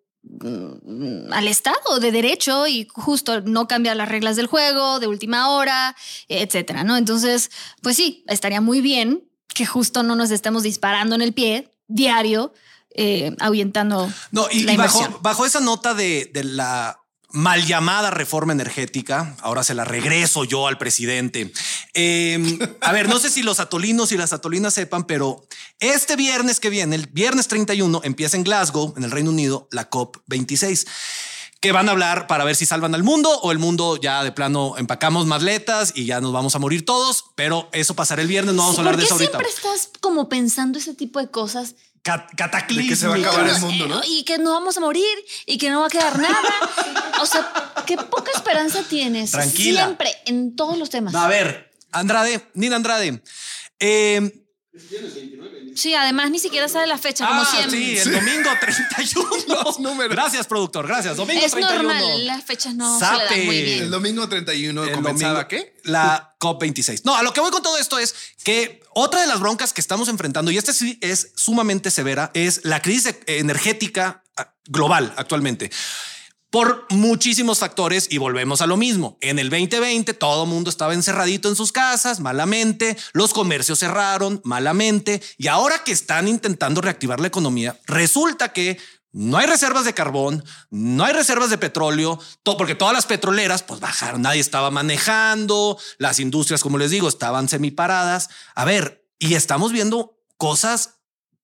al 1.31 1.49
Estado 1.49 1.99
de 2.01 2.13
Derecho 2.13 2.67
y 2.67 2.87
justo 2.93 3.41
no 3.41 3.67
cambiar 3.67 3.97
las 3.97 4.09
reglas 4.09 4.37
del 4.37 4.47
juego 4.47 5.01
de 5.01 5.07
última 5.09 5.51
hora, 5.51 5.97
etcétera, 6.29 6.85
¿no? 6.85 6.97
Entonces, 6.97 7.51
pues 7.83 7.97
sí, 7.97 8.25
estaría 8.29 8.61
muy 8.61 8.81
bien 8.81 9.29
que 9.49 9.67
justo 9.67 10.03
no 10.03 10.15
nos 10.17 10.31
estemos 10.31 10.63
disparando 10.63 11.15
en 11.15 11.23
el 11.23 11.35
pie 11.35 11.71
diario, 11.89 12.55
eh, 12.95 13.35
ahuyentando 13.41 14.11
No, 14.31 14.47
y, 14.51 14.63
la 14.63 14.75
y 14.75 14.77
bajo, 14.77 15.19
bajo 15.21 15.45
esa 15.45 15.61
nota 15.61 15.95
de, 15.95 16.31
de 16.33 16.45
la 16.45 17.02
mal 17.33 17.65
llamada 17.67 18.11
reforma 18.11 18.53
energética. 18.53 19.37
Ahora 19.41 19.65
se 19.65 19.75
la 19.75 19.85
regreso 19.85 20.45
yo 20.45 20.67
al 20.67 20.79
presidente. 20.79 21.53
Eh, 21.95 22.59
a 22.81 22.93
ver, 22.93 23.09
no 23.09 23.19
sé 23.19 23.31
si 23.31 23.43
los 23.43 23.61
atolinos 23.61 24.13
y 24.13 24.17
las 24.17 24.33
atolinas 24.33 24.75
sepan, 24.75 25.05
pero 25.05 25.47
este 25.81 26.17
viernes 26.17 26.61
que 26.61 26.71
viene, 26.71 26.97
el 26.97 27.07
viernes 27.07 27.49
31, 27.49 28.03
empieza 28.05 28.37
en 28.37 28.45
Glasgow, 28.45 28.95
en 28.97 29.05
el 29.05 29.11
Reino 29.11 29.31
Unido, 29.31 29.69
la 29.71 29.89
COP 29.89 30.19
26 30.27 30.87
que 31.63 31.71
van 31.71 31.89
a 31.89 31.93
hablar 31.93 32.27
para 32.27 32.43
ver 32.43 32.57
si 32.57 32.67
salvan 32.67 32.93
al 32.93 33.05
mundo 33.05 33.31
o 33.41 33.53
el 33.53 33.61
mundo 33.61 33.97
ya 33.97 34.25
de 34.25 34.33
plano 34.33 34.75
empacamos 34.79 35.27
maletas 35.27 35.93
y 35.95 36.07
ya 36.07 36.21
nos 36.21 36.33
vamos 36.33 36.57
a 36.57 36.59
morir 36.59 36.85
todos, 36.85 37.27
pero 37.37 37.69
eso 37.73 37.95
pasará 37.95 38.21
el 38.21 38.27
viernes, 38.27 38.57
no 38.57 38.63
vamos 38.63 38.79
a 38.79 38.81
hablar 38.81 38.97
de 38.97 39.05
eso 39.05 39.15
ahorita. 39.15 39.39
siempre 39.39 39.49
estás 39.49 39.89
como 40.01 40.29
pensando 40.29 40.81
ese 40.81 40.93
tipo 40.95 41.21
de 41.21 41.31
cosas? 41.31 41.77
Cat 42.03 42.31
cataclismo. 42.37 42.89
que 42.89 42.97
se 42.97 43.07
va 43.07 43.15
a 43.15 43.19
acabar 43.19 43.49
el 43.49 43.61
mundo, 43.61 43.87
¿no? 43.87 44.01
Y 44.05 44.25
que 44.25 44.39
no 44.39 44.51
vamos 44.51 44.77
a 44.77 44.81
morir 44.81 45.17
y 45.47 45.57
que 45.57 45.71
no 45.71 45.81
va 45.81 45.87
a 45.87 45.91
quedar 45.91 46.19
nada. 46.19 46.43
o 47.23 47.27
sea, 47.27 47.53
qué 47.87 47.97
poca 47.97 48.33
esperanza 48.35 48.83
tienes. 48.83 49.31
Tranquila. 49.31 49.85
Siempre, 49.85 50.11
en 50.27 50.57
todos 50.57 50.77
los 50.79 50.91
temas. 50.91 51.15
A 51.15 51.29
ver, 51.29 51.71
Andrade, 51.93 52.49
Nina 52.55 52.77
Andrade. 52.77 53.23
Eh, 53.79 54.33
Sí, 55.75 55.95
además 55.95 56.31
ni 56.31 56.39
siquiera 56.39 56.69
sabe 56.69 56.87
la 56.87 56.99
fecha, 56.99 57.27
como 57.27 57.43
ah, 57.43 57.45
siempre. 57.45 57.79
sí, 57.79 57.99
el 57.99 58.13
domingo 58.13 58.51
31. 58.61 59.31
Los 59.65 59.81
números. 59.81 60.15
Gracias, 60.15 60.47
productor. 60.47 60.87
Gracias. 60.87 61.17
Domingo 61.17 61.45
es 61.45 61.53
31. 61.53 61.83
normal, 61.83 62.27
las 62.27 62.45
fechas 62.45 62.75
no 62.75 62.99
se 62.99 63.05
le 63.05 63.11
Sape. 63.11 63.37
dan 63.37 63.47
muy 63.47 63.63
bien. 63.63 63.83
El 63.85 63.91
domingo 63.91 64.29
31 64.29 64.85
El 64.85 64.93
comenzaba 64.93 65.45
domingo, 65.45 65.49
qué? 65.49 65.75
La 65.85 66.35
COP26. 66.39 67.03
No, 67.05 67.17
a 67.17 67.23
lo 67.23 67.33
que 67.33 67.41
voy 67.41 67.51
con 67.51 67.63
todo 67.63 67.79
esto 67.79 67.99
es 67.99 68.15
que 68.45 68.83
otra 68.95 69.21
de 69.21 69.27
las 69.27 69.41
broncas 69.41 69.73
que 69.73 69.81
estamos 69.81 70.09
enfrentando, 70.09 70.51
y 70.51 70.59
esta 70.59 70.73
sí 70.73 70.99
es 71.01 71.33
sumamente 71.35 71.91
severa, 71.91 72.31
es 72.35 72.65
la 72.65 72.81
crisis 72.81 73.17
energética 73.27 74.23
ah, 74.37 74.53
global 74.67 75.13
actualmente. 75.17 75.71
Por 76.53 76.85
muchísimos 76.91 77.61
factores 77.61 78.09
y 78.11 78.19
volvemos 78.19 78.61
a 78.61 78.67
lo 78.67 78.77
mismo. 78.77 79.17
En 79.23 79.39
el 79.39 79.49
2020 79.49 80.13
todo 80.13 80.45
el 80.45 80.51
mundo 80.51 80.69
estaba 80.69 80.93
encerradito 80.93 81.49
en 81.49 81.57
sus 81.57 81.73
casas, 81.73 82.21
malamente, 82.21 82.99
los 83.15 83.33
comercios 83.33 83.79
cerraron, 83.79 84.43
malamente, 84.45 85.23
y 85.39 85.47
ahora 85.47 85.83
que 85.83 85.93
están 85.93 86.29
intentando 86.29 86.83
reactivar 86.83 87.21
la 87.21 87.29
economía, 87.29 87.81
resulta 87.87 88.53
que 88.53 88.79
no 89.13 89.39
hay 89.39 89.47
reservas 89.47 89.87
de 89.87 89.95
carbón, 89.95 90.45
no 90.69 91.05
hay 91.05 91.15
reservas 91.15 91.49
de 91.49 91.57
petróleo, 91.57 92.21
porque 92.45 92.75
todas 92.75 92.93
las 92.93 93.07
petroleras 93.07 93.63
pues 93.63 93.81
bajaron, 93.81 94.21
nadie 94.21 94.43
estaba 94.43 94.71
manejando, 94.71 95.79
las 95.97 96.21
industrias, 96.21 96.63
como 96.63 96.77
les 96.77 96.91
digo, 96.91 97.09
estaban 97.09 97.49
semiparadas. 97.49 98.29
A 98.55 98.67
ver, 98.67 99.09
y 99.19 99.37
estamos 99.37 99.73
viendo 99.73 100.19
cosas 100.37 100.99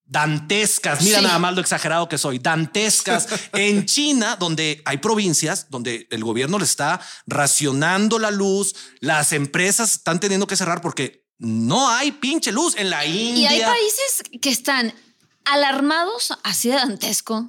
dantescas. 0.09 1.03
Mira 1.03 1.19
Sí. 1.19 1.25
nada 1.25 1.39
más 1.39 1.55
lo 1.55 1.61
exagerado 1.61 2.09
que 2.09 2.19
soy. 2.19 2.39
Dantescas 2.39 3.27
en 3.53 3.87
China, 3.87 4.37
donde 4.37 4.83
hay 4.85 4.99
provincias 4.99 5.67
donde 5.71 6.07
el 6.11 6.25
gobierno 6.25 6.59
le 6.59 6.65
está 6.65 7.01
racionando 7.27 8.19
la 8.19 8.31
luz, 8.31 8.75
las 9.01 9.33
empresas 9.33 9.93
están 9.95 10.19
teniendo 10.21 10.47
que 10.47 10.57
cerrar 10.57 10.81
porque 10.81 11.25
no 11.39 11.89
hay 11.89 12.11
pinche 12.13 12.51
luz 12.51 12.75
en 12.77 12.91
la 12.91 13.07
Y 13.07 13.29
India. 13.31 13.51
hay 13.51 13.61
países 13.63 14.23
que 14.43 14.51
están 14.51 14.93
alarmados 15.51 16.33
así 16.43 16.69
de 16.69 16.77
dantesco. 16.77 17.47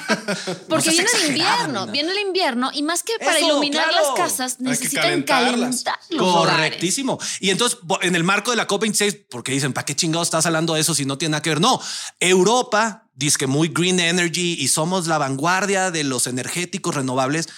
Porque 0.68 0.90
viene 0.90 1.08
el 1.20 1.28
invierno, 1.28 1.80
Nina. 1.80 1.92
viene 1.92 2.12
el 2.12 2.18
invierno 2.18 2.70
y 2.72 2.82
más 2.82 3.02
que 3.02 3.12
para 3.18 3.38
Eso, 3.38 3.46
iluminar 3.46 3.88
claro. 3.88 4.08
las 4.08 4.16
casas 4.16 4.60
necesitan 4.60 5.22
calentarlas. 5.22 5.84
calentar 5.84 5.98
los 6.10 6.28
hogares. 6.28 6.54
Correctísimo. 6.54 7.18
Y 7.40 7.50
entonces, 7.50 7.78
en 8.02 8.16
el 8.16 8.24
marco 8.24 8.50
de 8.50 8.56
la 8.56 8.66
COP26, 8.66 9.26
porque 9.30 9.52
dicen, 9.52 9.72
¿para 9.72 9.84
qué 9.84 9.94
chingados 9.94 10.28
estás 10.28 10.46
hablando 10.46 10.74
de 10.74 10.80
eso 10.80 10.94
si 10.94 11.04
no 11.04 11.18
tiene 11.18 11.32
nada 11.32 11.42
que 11.42 11.50
ver? 11.50 11.60
No, 11.60 11.80
Europa 12.20 13.08
dice 13.14 13.38
que 13.38 13.46
muy 13.46 13.68
green 13.68 14.00
energy 14.00 14.56
y 14.58 14.68
somos 14.68 15.06
la 15.06 15.18
vanguardia 15.18 15.90
de 15.90 16.04
los 16.04 16.26
energéticos 16.26 16.94
renovables. 16.94 17.48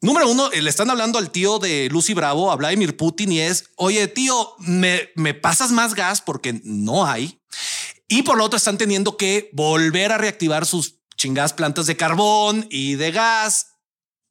Número 0.00 0.28
uno, 0.28 0.52
eh, 0.52 0.60
le 0.60 0.68
están 0.68 0.90
hablando 0.90 1.18
al 1.18 1.30
tío 1.30 1.58
de 1.58 1.88
Lucy 1.90 2.12
Bravo, 2.12 2.52
a 2.52 2.56
Vladimir 2.56 2.94
Putin, 2.94 3.32
y 3.32 3.40
es, 3.40 3.70
oye, 3.76 4.06
tío, 4.06 4.54
me, 4.58 5.08
me 5.14 5.32
pasas 5.32 5.72
más 5.72 5.94
gas 5.94 6.20
porque 6.20 6.60
no 6.62 7.06
hay. 7.06 7.40
Y 8.08 8.22
por 8.22 8.36
lo 8.36 8.44
otro, 8.44 8.56
están 8.56 8.78
teniendo 8.78 9.16
que 9.16 9.50
volver 9.52 10.12
a 10.12 10.18
reactivar 10.18 10.66
sus 10.66 11.00
chingadas 11.16 11.52
plantas 11.52 11.86
de 11.86 11.96
carbón 11.96 12.66
y 12.70 12.94
de 12.96 13.12
gas, 13.12 13.68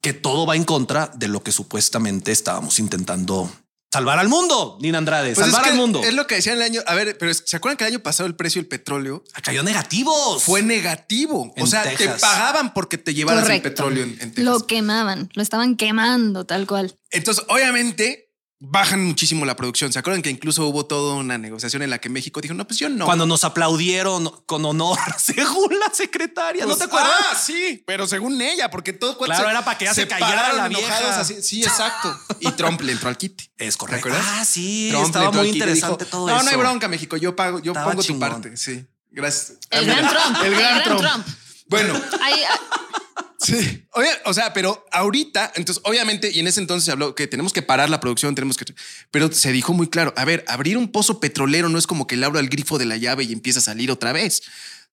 que 0.02 0.12
todo 0.12 0.46
va 0.46 0.54
en 0.56 0.64
contra 0.64 1.10
de 1.14 1.28
lo 1.28 1.42
que 1.42 1.50
supuestamente 1.50 2.30
estábamos 2.30 2.78
intentando 2.78 3.50
salvar 3.92 4.18
al 4.18 4.28
mundo, 4.28 4.76
Nina 4.80 4.98
Andrade, 4.98 5.34
Pues 5.34 5.38
es 5.46 5.52
salvar 5.52 5.62
que 5.64 5.70
al 5.70 5.76
mundo. 5.76 6.02
Es 6.02 6.12
lo 6.14 6.26
que 6.26 6.34
decían 6.34 6.56
el 6.56 6.62
año. 6.62 6.82
A 6.86 6.94
ver, 6.94 7.16
pero 7.16 7.30
es- 7.30 7.44
¿se 7.46 7.56
acuerdan 7.56 7.76
que 7.76 7.84
el 7.84 7.92
año 7.92 8.02
pasado 8.02 8.26
el 8.26 8.34
precio 8.34 8.60
del 8.60 8.66
petróleo 8.68 9.22
Cayó 9.42 9.62
negativos. 9.62 10.42
fue 10.42 10.62
negativo? 10.62 11.52
En 11.56 11.62
o 11.62 11.66
sea, 11.66 11.84
Texas. 11.84 12.16
te 12.16 12.20
pagaban 12.20 12.74
porque 12.74 12.98
te 12.98 13.14
llevaras 13.14 13.44
Correcto. 13.44 13.68
el 13.68 13.72
petróleo 13.74 14.02
en, 14.04 14.10
en 14.14 14.18
Texas. 14.34 14.44
Lo 14.44 14.66
quemaban, 14.66 15.30
lo 15.34 15.42
estaban 15.42 15.76
quemando 15.76 16.44
tal 16.44 16.66
cual. 16.66 16.96
Entonces, 17.12 17.44
obviamente, 17.48 18.23
bajan 18.60 19.04
muchísimo 19.04 19.44
la 19.44 19.56
producción. 19.56 19.92
¿Se 19.92 19.98
acuerdan 19.98 20.22
que 20.22 20.30
incluso 20.30 20.66
hubo 20.66 20.86
toda 20.86 21.16
una 21.16 21.36
negociación 21.38 21.82
en 21.82 21.90
la 21.90 21.98
que 21.98 22.08
México 22.08 22.40
dijo, 22.40 22.54
no, 22.54 22.66
pues 22.66 22.78
yo 22.78 22.88
no. 22.88 23.04
Cuando 23.04 23.26
nos 23.26 23.44
aplaudieron 23.44 24.30
con 24.46 24.64
honor, 24.64 24.98
según 25.18 25.78
la 25.78 25.92
secretaria, 25.92 26.62
¿no 26.62 26.68
Pues, 26.68 26.78
te 26.78 26.84
acuerdas? 26.84 27.10
Ah, 27.30 27.34
sí, 27.36 27.82
pero 27.86 28.06
según 28.06 28.40
ella, 28.40 28.70
porque 28.70 28.92
todo 28.92 29.18
Claro, 29.18 29.48
era 29.50 29.64
para 29.64 29.76
que 29.78 29.84
ya 29.86 29.94
se 29.94 30.08
cayera 30.08 30.34
pararon 30.34 30.56
la 30.58 30.68
vieja. 30.68 31.20
así. 31.20 31.42
Sí, 31.42 31.62
exacto. 31.62 32.18
Y 32.40 32.50
Trump 32.52 32.80
le 32.80 32.92
entró 32.92 33.08
al 33.08 33.16
kit. 33.18 33.42
Es 33.58 33.74
¿Te 33.74 33.78
correcto. 33.78 34.08
acuerdas? 34.08 34.26
Ah, 34.38 34.44
sí, 34.44 34.88
Trump 34.90 35.06
estaba 35.06 35.30
muy 35.32 35.48
interesante 35.48 36.04
dijo, 36.04 36.10
todo 36.16 36.26
no, 36.28 36.36
eso. 36.36 36.44
no 36.44 36.50
hay 36.50 36.56
bronca, 36.56 36.88
México. 36.88 37.16
Yo 37.16 37.36
pago, 37.36 37.60
yo 37.60 37.72
Estaba 37.72 37.90
pongo 37.90 38.02
chingón. 38.02 38.28
tu 38.28 38.34
parte. 38.34 38.56
Sí. 38.56 38.86
Gracias. 39.10 39.58
El 39.70 39.86
gran 39.86 40.08
Trump. 40.08 40.38
El 40.44 40.54
gran, 40.56 40.82
Trump. 40.84 41.00
Trump. 41.00 41.26
Bueno, 41.68 41.94
Ahí, 42.20 42.34
ah, 42.50 43.24
Sí. 43.44 43.86
O 44.24 44.34
sea, 44.34 44.52
pero 44.52 44.84
ahorita, 44.90 45.52
entonces, 45.54 45.82
obviamente, 45.84 46.30
y 46.30 46.40
en 46.40 46.46
ese 46.46 46.60
entonces 46.60 46.84
se 46.84 46.92
habló 46.92 47.14
que 47.14 47.26
tenemos 47.26 47.52
que 47.52 47.62
parar 47.62 47.90
la 47.90 48.00
producción, 48.00 48.34
tenemos 48.34 48.56
que. 48.56 48.64
Pero 49.10 49.30
se 49.32 49.52
dijo 49.52 49.72
muy 49.72 49.88
claro: 49.88 50.12
a 50.16 50.24
ver, 50.24 50.44
abrir 50.48 50.76
un 50.78 50.90
pozo 50.90 51.20
petrolero 51.20 51.68
no 51.68 51.78
es 51.78 51.86
como 51.86 52.06
que 52.06 52.16
le 52.16 52.26
abro 52.26 52.38
el 52.38 52.48
grifo 52.48 52.78
de 52.78 52.86
la 52.86 52.96
llave 52.96 53.24
y 53.24 53.32
empieza 53.32 53.58
a 53.58 53.62
salir 53.62 53.90
otra 53.90 54.12
vez. 54.12 54.42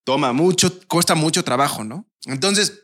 Toma 0.04 0.34
mucho, 0.34 0.80
cuesta 0.88 1.16
mucho 1.16 1.44
trabajo, 1.44 1.84
¿no? 1.84 2.08
Entonces, 2.26 2.84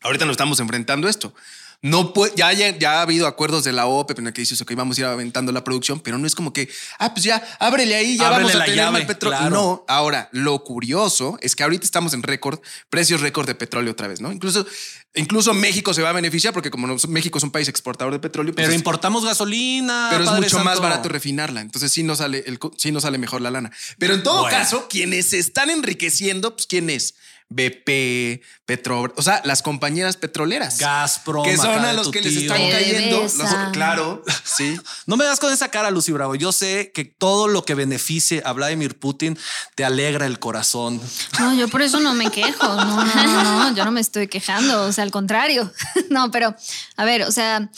ahorita 0.00 0.24
nos 0.24 0.34
estamos 0.34 0.60
enfrentando 0.60 1.06
a 1.06 1.10
esto. 1.10 1.34
No 1.84 2.14
puede, 2.14 2.32
ya, 2.34 2.50
ya, 2.54 2.74
ya 2.78 2.98
ha 2.98 3.02
habido 3.02 3.26
acuerdos 3.26 3.62
de 3.64 3.72
la 3.72 3.84
OPEP 3.84 4.20
en 4.20 4.28
el 4.28 4.32
que 4.32 4.40
dices, 4.40 4.58
ok, 4.62 4.72
vamos 4.74 4.96
a 4.96 5.00
ir 5.02 5.06
aventando 5.06 5.52
la 5.52 5.62
producción, 5.64 6.00
pero 6.00 6.16
no 6.16 6.26
es 6.26 6.34
como 6.34 6.50
que, 6.54 6.66
ah, 6.98 7.12
pues 7.12 7.24
ya, 7.24 7.46
ábrele 7.60 7.94
ahí, 7.94 8.16
ya 8.16 8.28
Ábrele 8.28 8.44
vamos 8.44 8.54
a 8.54 8.58
la 8.60 8.64
tener 8.64 8.78
llave, 8.80 8.98
más 9.00 9.06
petróleo. 9.06 9.38
claro. 9.38 9.54
No, 9.54 9.84
ahora, 9.86 10.30
lo 10.32 10.64
curioso 10.64 11.36
es 11.42 11.54
que 11.54 11.62
ahorita 11.62 11.84
estamos 11.84 12.14
en 12.14 12.22
récord, 12.22 12.58
precios 12.88 13.20
récord 13.20 13.46
de 13.46 13.54
petróleo 13.54 13.92
otra 13.92 14.08
vez, 14.08 14.22
¿no? 14.22 14.32
Incluso, 14.32 14.66
incluso 15.14 15.52
México 15.52 15.92
se 15.92 16.00
va 16.00 16.08
a 16.08 16.12
beneficiar 16.14 16.54
porque 16.54 16.70
como 16.70 16.86
México 17.08 17.36
es 17.36 17.44
un 17.44 17.50
país 17.50 17.68
exportador 17.68 18.14
de 18.14 18.18
petróleo, 18.18 18.54
pues 18.54 18.64
Pero 18.64 18.72
es- 18.72 18.78
importamos 18.80 19.22
gasolina. 19.26 20.08
pero 20.10 20.24
es 20.24 20.30
mucho 20.30 20.64
más 20.64 20.80
barato 20.80 21.10
refinarla. 21.10 21.60
Entonces 21.60 21.92
sí 21.92 22.02
no 22.02 22.16
sale 22.16 22.44
el, 22.46 22.58
sí 22.78 22.92
no 22.92 23.00
sale 23.02 23.18
mejor 23.18 23.42
la 23.42 23.50
lana. 23.50 23.70
Pero 23.98 24.14
en 24.14 24.22
todo 24.22 24.40
Bueno. 24.40 24.56
caso, 24.56 24.86
quienes 24.88 25.28
se 25.28 25.38
están 25.38 25.68
enriqueciendo, 25.68 26.54
pues 26.56 26.66
quién 26.66 26.88
es? 26.88 27.14
BP, 27.50 28.42
Petro, 28.66 29.12
o 29.16 29.22
sea, 29.22 29.40
las 29.44 29.62
compañías 29.62 30.16
petroleras. 30.16 30.78
Gazprom. 30.78 31.44
que 31.44 31.56
son 31.56 31.84
a 31.84 31.92
los 31.92 32.10
que 32.10 32.20
les 32.20 32.36
están 32.36 32.58
cayendo. 32.70 33.22
Los- 33.22 33.34
claro, 33.72 34.24
sí. 34.44 34.78
No 35.06 35.16
me 35.16 35.24
das 35.24 35.38
con 35.38 35.52
esa 35.52 35.68
cara, 35.68 35.90
Lucy 35.90 36.12
Bravo. 36.12 36.34
Yo 36.34 36.50
sé 36.52 36.90
que 36.94 37.04
todo 37.04 37.46
lo 37.46 37.64
que 37.64 37.74
beneficie 37.74 38.42
a 38.44 38.52
Vladimir 38.52 38.98
Putin 38.98 39.38
te 39.74 39.84
alegra 39.84 40.26
el 40.26 40.38
corazón. 40.38 41.00
No, 41.38 41.54
yo 41.54 41.68
por 41.68 41.82
eso 41.82 42.00
no 42.00 42.14
me 42.14 42.30
quejo. 42.30 42.66
No, 42.66 43.04
no, 43.04 43.14
no, 43.26 43.42
no, 43.70 43.74
yo 43.76 43.84
no 43.84 43.92
me 43.92 44.00
estoy 44.00 44.26
quejando. 44.28 44.84
O 44.84 44.92
sea, 44.92 45.04
al 45.04 45.10
contrario. 45.10 45.72
No, 46.10 46.30
pero 46.30 46.54
a 46.96 47.04
ver, 47.04 47.22
o 47.22 47.32
sea, 47.32 47.70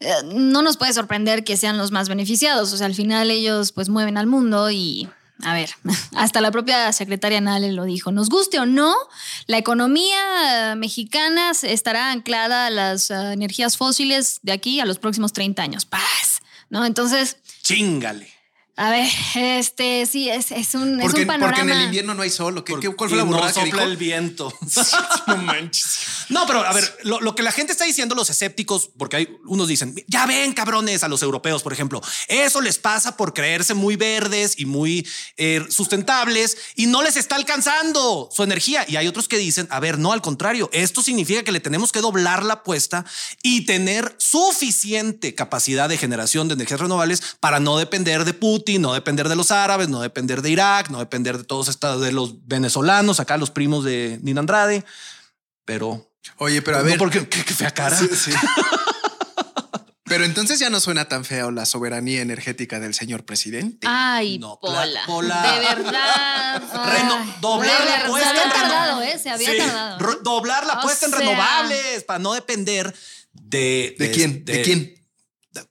eh, 0.00 0.12
no 0.34 0.62
nos 0.62 0.76
puede 0.76 0.92
sorprender 0.92 1.44
que 1.44 1.56
sean 1.56 1.76
los 1.78 1.90
más 1.92 2.08
beneficiados. 2.08 2.72
O 2.72 2.76
sea, 2.76 2.86
al 2.86 2.94
final 2.94 3.30
ellos 3.30 3.72
pues 3.72 3.88
mueven 3.88 4.16
al 4.16 4.26
mundo 4.26 4.70
y. 4.70 5.08
A 5.42 5.54
ver, 5.54 5.70
hasta 6.16 6.40
la 6.40 6.50
propia 6.50 6.92
secretaria 6.92 7.40
Nale 7.40 7.72
lo 7.72 7.84
dijo. 7.84 8.12
Nos 8.12 8.28
guste 8.28 8.58
o 8.58 8.66
no, 8.66 8.94
la 9.46 9.58
economía 9.58 10.72
eh, 10.72 10.76
mexicana 10.76 11.52
estará 11.62 12.10
anclada 12.10 12.66
a 12.66 12.70
las 12.70 13.10
eh, 13.10 13.32
energías 13.32 13.76
fósiles 13.76 14.40
de 14.42 14.52
aquí 14.52 14.80
a 14.80 14.84
los 14.84 14.98
próximos 14.98 15.32
30 15.32 15.62
años. 15.62 15.84
Paz, 15.86 16.40
¿no? 16.70 16.84
Entonces, 16.84 17.38
Chingale. 17.62 18.33
A 18.76 18.90
ver, 18.90 19.08
este 19.36 20.04
sí, 20.06 20.28
es, 20.28 20.50
es 20.50 20.74
un, 20.74 20.98
es 21.00 21.06
Porque, 21.06 21.20
un 21.22 21.26
panorama. 21.28 21.56
porque 21.56 21.70
en 21.72 21.78
el 21.78 21.84
invierno 21.84 22.14
no 22.14 22.22
hay 22.22 22.30
sol. 22.30 22.58
¿o 22.58 22.64
qué- 22.64 22.74
qué- 22.80 22.90
¿Cuál 22.94 23.08
fue 23.10 23.18
la 23.18 23.24
no 23.24 23.30
burrada 23.30 23.48
que 23.48 23.60
sopla 23.60 23.82
dijo? 23.82 23.82
el 23.92 23.96
viento. 23.96 24.52
no 25.28 25.36
manches. 25.36 25.98
No, 26.28 26.46
pero 26.46 26.60
a 26.64 26.72
ver, 26.72 26.98
lo, 27.04 27.20
lo 27.20 27.34
que 27.34 27.42
la 27.42 27.52
gente 27.52 27.72
está 27.72 27.84
diciendo, 27.84 28.14
los 28.14 28.30
escépticos, 28.30 28.90
porque 28.98 29.16
hay 29.16 29.36
unos 29.46 29.68
dicen, 29.68 29.94
ya 30.08 30.26
ven, 30.26 30.52
cabrones, 30.54 31.04
a 31.04 31.08
los 31.08 31.22
europeos, 31.22 31.62
por 31.62 31.72
ejemplo, 31.72 32.00
eso 32.28 32.60
les 32.60 32.78
pasa 32.78 33.16
por 33.16 33.32
creerse 33.34 33.74
muy 33.74 33.96
verdes 33.96 34.54
y 34.56 34.64
muy 34.66 35.06
eh, 35.36 35.64
sustentables 35.68 36.56
y 36.74 36.86
no 36.86 37.02
les 37.02 37.16
está 37.16 37.36
alcanzando 37.36 38.28
su 38.32 38.42
energía. 38.42 38.84
Y 38.88 38.96
hay 38.96 39.06
otros 39.06 39.28
que 39.28 39.38
dicen, 39.38 39.68
a 39.70 39.78
ver, 39.80 39.98
no, 39.98 40.12
al 40.12 40.22
contrario, 40.22 40.68
esto 40.72 41.02
significa 41.02 41.44
que 41.44 41.52
le 41.52 41.60
tenemos 41.60 41.92
que 41.92 42.00
doblar 42.00 42.42
la 42.44 42.54
apuesta 42.54 43.04
y 43.42 43.66
tener 43.66 44.16
suficiente 44.18 45.34
capacidad 45.34 45.88
de 45.88 45.98
generación 45.98 46.48
de 46.48 46.54
energías 46.54 46.80
renovables 46.80 47.22
para 47.40 47.60
no 47.60 47.76
depender 47.78 48.24
de 48.24 48.32
Putin, 48.34 48.63
no 48.78 48.92
depender 48.94 49.28
de 49.28 49.36
los 49.36 49.50
árabes, 49.50 49.88
no 49.88 50.00
depender 50.00 50.42
de 50.42 50.50
Irak, 50.50 50.90
no 50.90 50.98
depender 50.98 51.38
de 51.38 51.44
todos 51.44 51.68
estos, 51.68 52.00
de 52.00 52.12
los 52.12 52.46
venezolanos, 52.46 53.20
acá 53.20 53.36
los 53.36 53.50
primos 53.50 53.84
de 53.84 54.18
Nina 54.22 54.40
Andrade. 54.40 54.84
Pero 55.64 56.10
Oye, 56.38 56.62
pero 56.62 56.78
a 56.78 56.82
ver. 56.82 56.94
No, 56.94 56.98
porque 56.98 57.28
qué, 57.28 57.44
qué 57.44 57.54
fea 57.54 57.70
cara. 57.70 57.96
Sí, 57.96 58.08
sí. 58.14 58.32
Pero 60.06 60.24
entonces 60.26 60.58
ya 60.58 60.68
no 60.68 60.80
suena 60.80 61.08
tan 61.08 61.24
feo 61.24 61.50
la 61.50 61.64
soberanía 61.64 62.20
energética 62.20 62.78
del 62.78 62.92
señor 62.92 63.24
presidente. 63.24 63.86
Ay, 63.90 64.38
No, 64.38 64.58
Pola. 64.60 65.02
De 65.06 65.60
verdad. 65.60 66.62
Reno- 66.86 67.34
doblar 67.40 67.78
de 67.78 67.84
la 67.84 67.90
verdad. 67.90 68.06
apuesta 68.06 68.30
Se 68.34 68.38
había 68.40 68.52
tardado, 68.52 69.02
¿eh? 69.02 69.18
Se 69.18 69.30
había 69.30 69.50
Sí, 69.50 69.58
tardado. 69.58 69.98
ro- 69.98 70.18
doblar 70.22 70.66
la 70.66 70.74
O 70.74 70.78
apuesta 70.78 71.06
en 71.06 71.12
renovables 71.12 72.04
para 72.04 72.18
no 72.18 72.34
depender 72.34 72.94
de. 73.32 73.96
¿De 73.98 74.10
quién? 74.10 74.44
¿De 74.44 74.62
quién? 74.62 74.94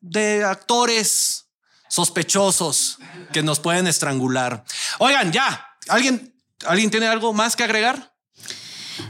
De 0.01 0.43
actores 0.43 1.43
sospechosos 1.94 2.98
que 3.32 3.44
nos 3.44 3.60
pueden 3.60 3.86
estrangular. 3.86 4.64
Oigan, 4.98 5.32
ya. 5.32 5.68
¿Alguien, 5.89 6.34
¿alguien 6.66 6.89
tiene 6.89 7.08
algo 7.08 7.34
más 7.34 7.56
que 7.56 7.64
agregar? 7.64 8.16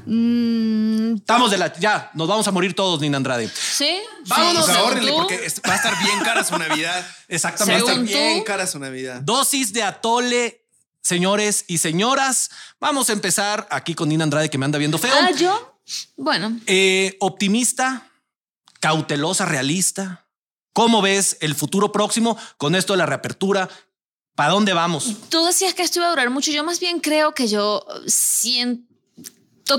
Mm, 0.05 1.15
Estamos 1.15 1.51
de 1.51 1.57
la. 1.57 1.71
Ya, 1.79 2.11
nos 2.13 2.27
vamos 2.27 2.45
a 2.47 2.51
morir 2.51 2.75
todos, 2.75 2.99
Nina 2.99 3.17
Andrade. 3.17 3.49
Sí. 3.49 3.99
Vámonos, 4.27 4.65
sí, 4.65 4.71
Pues 4.71 4.77
ahórrenle 4.77 5.11
porque 5.13 5.45
es- 5.45 5.61
va 5.67 5.73
a 5.73 5.75
estar 5.77 5.97
bien 6.03 6.19
cara 6.23 6.43
su 6.43 6.57
Navidad. 6.57 7.01
Va 7.03 7.07
a 7.07 7.35
Exactamente. 7.35 7.79
estar 7.89 8.03
bien 8.03 8.39
tú. 8.39 8.43
cara 8.45 8.67
su 8.67 8.79
Navidad. 8.79 9.21
Dosis 9.21 9.71
de 9.73 9.83
atole, 9.83 10.65
señores 11.01 11.65
y 11.67 11.77
señoras. 11.77 12.49
Vamos 12.79 13.09
a 13.09 13.13
empezar 13.13 13.65
aquí 13.71 13.95
con 13.95 14.09
Nina 14.09 14.23
Andrade, 14.25 14.49
que 14.49 14.57
me 14.57 14.65
anda 14.65 14.77
viendo 14.77 14.97
feo. 14.97 15.13
Ah, 15.15 15.31
yo. 15.31 15.79
Bueno, 16.17 16.59
Eh, 16.65 17.17
optimista, 17.21 18.09
cautelosa, 18.79 19.45
realista. 19.45 20.22
¿Cómo 20.73 21.01
ves 21.01 21.37
el 21.39 21.53
futuro 21.55 21.91
próximo 21.91 22.37
con 22.57 22.75
esto 22.75 22.93
de 22.93 22.97
la 22.97 23.05
reapertura? 23.05 23.69
¿Para 24.35 24.53
dónde 24.53 24.73
vamos? 24.73 25.15
tú 25.29 25.45
decías 25.45 25.75
que 25.75 25.83
esto 25.83 25.99
iba 25.99 26.07
a 26.07 26.09
durar 26.09 26.31
mucho. 26.31 26.51
Yo 26.51 26.63
más 26.63 26.79
bien 26.79 26.99
creo 26.99 27.35
que 27.35 27.47
yo 27.47 27.85
siento 28.07 28.83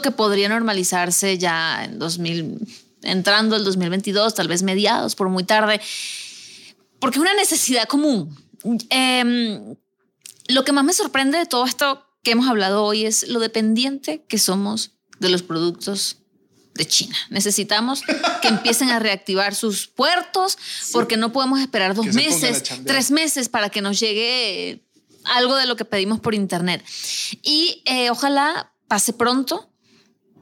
que 0.01 0.13
podría 0.13 0.49
normalizarse 0.49 1.37
ya 1.37 1.85
en 1.85 1.99
2000, 1.99 2.61
entrando 3.03 3.57
el 3.57 3.65
2022, 3.65 4.35
tal 4.35 4.47
vez 4.47 4.63
mediados, 4.63 5.17
por 5.17 5.29
muy 5.29 5.43
tarde, 5.43 5.81
porque 7.01 7.19
es 7.19 7.23
una 7.23 7.35
necesidad 7.35 7.89
común. 7.89 8.37
Em, 8.91 9.75
lo 10.47 10.65
que 10.65 10.73
más 10.73 10.85
me 10.85 10.93
sorprende 10.93 11.39
de 11.39 11.47
todo 11.47 11.65
esto 11.67 12.07
que 12.23 12.31
hemos 12.31 12.49
hablado 12.49 12.85
hoy 12.85 13.05
es 13.05 13.27
lo 13.29 13.41
dependiente 13.41 14.25
que 14.29 14.39
somos 14.39 14.93
de 15.19 15.29
los 15.29 15.43
productos 15.43 16.19
de 16.75 16.87
China. 16.87 17.17
Necesitamos 17.31 18.03
que 18.43 18.49
empiecen 18.49 18.91
a 18.91 18.99
reactivar 18.99 19.55
sus 19.55 19.87
puertos 19.87 20.59
porque 20.93 21.17
no 21.17 21.33
podemos 21.33 21.61
esperar 21.61 21.95
dos 21.95 22.07
meses, 22.07 22.65
tres 22.85 23.11
meses 23.11 23.49
para 23.49 23.71
que 23.71 23.81
nos 23.81 24.01
llegue 24.01 24.85
algo 25.25 25.57
de 25.57 25.67
lo 25.67 25.77
que 25.77 25.85
pedimos 25.85 26.21
por 26.21 26.35
internet. 26.35 26.85
Y 27.43 27.83
eh, 27.87 28.11
ojalá 28.11 28.73
pase 28.89 29.13
pronto 29.13 29.71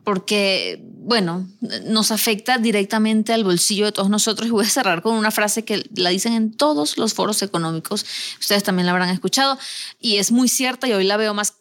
porque, 0.05 0.83
bueno, 0.83 1.49
nos 1.85 2.11
afecta 2.11 2.59
directamente 2.59 3.33
al 3.33 3.45
bolsillo 3.45 3.85
de 3.85 3.93
todos 3.93 4.11
nosotros. 4.11 4.49
Y 4.49 4.51
voy 4.51 4.65
a 4.65 4.71
cerrar 4.71 5.03
con 5.03 5.15
una 5.15 5.31
frase 5.31 5.65
que 5.65 5.89
la 5.95 6.11
dicen 6.11 6.33
en 6.33 6.57
todos 6.57 6.97
los 6.97 7.15
foros 7.15 7.43
económicos. 7.43 8.05
Ustedes 8.41 8.65
también 8.65 8.87
la 8.87 8.93
habrán 8.93 9.11
escuchado 9.11 9.59
y 10.01 10.17
es 10.17 10.33
muy 10.33 10.49
cierta 10.49 10.89
y 10.89 10.93
hoy 10.93 11.05
la 11.05 11.17
veo 11.17 11.35
más, 11.35 11.55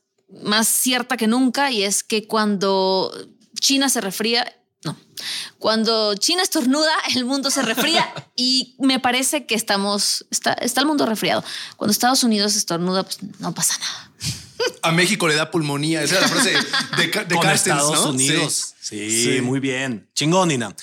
más 0.43 0.67
cierta 0.67 1.17
que 1.17 1.27
nunca 1.27 1.71
y 1.71 1.83
es 1.83 2.03
que 2.03 2.25
cuando 2.25 3.13
China 3.59 3.89
se 3.89 4.01
refría, 4.01 4.51
no, 4.83 4.95
cuando 5.59 6.15
China 6.15 6.41
estornuda, 6.41 6.91
el 7.15 7.25
mundo 7.25 7.51
se 7.51 7.61
refría 7.61 8.11
y 8.35 8.75
me 8.79 8.99
parece 8.99 9.45
que 9.45 9.55
estamos, 9.55 10.25
está, 10.31 10.53
está 10.53 10.81
el 10.81 10.87
mundo 10.87 11.05
resfriado. 11.05 11.43
Cuando 11.77 11.91
Estados 11.91 12.23
Unidos 12.23 12.55
estornuda, 12.55 13.03
pues 13.03 13.19
no 13.39 13.53
pasa 13.53 13.77
nada. 13.79 14.11
A 14.81 14.91
México 14.91 15.27
le 15.27 15.35
da 15.35 15.51
pulmonía. 15.51 16.03
Esa 16.03 16.15
es 16.15 16.21
la 16.21 16.27
frase 16.27 16.51
de, 16.97 17.07
de 17.07 17.11
con 17.11 17.43
Carstens, 17.43 17.79
Estados 17.79 18.05
¿no? 18.05 18.11
Unidos. 18.11 18.73
Sí. 18.79 19.09
Sí. 19.09 19.35
Sí. 19.35 19.41
muy 19.41 19.59
bien. 19.59 20.09
Chingón, 20.13 20.49
Nina. 20.49 20.75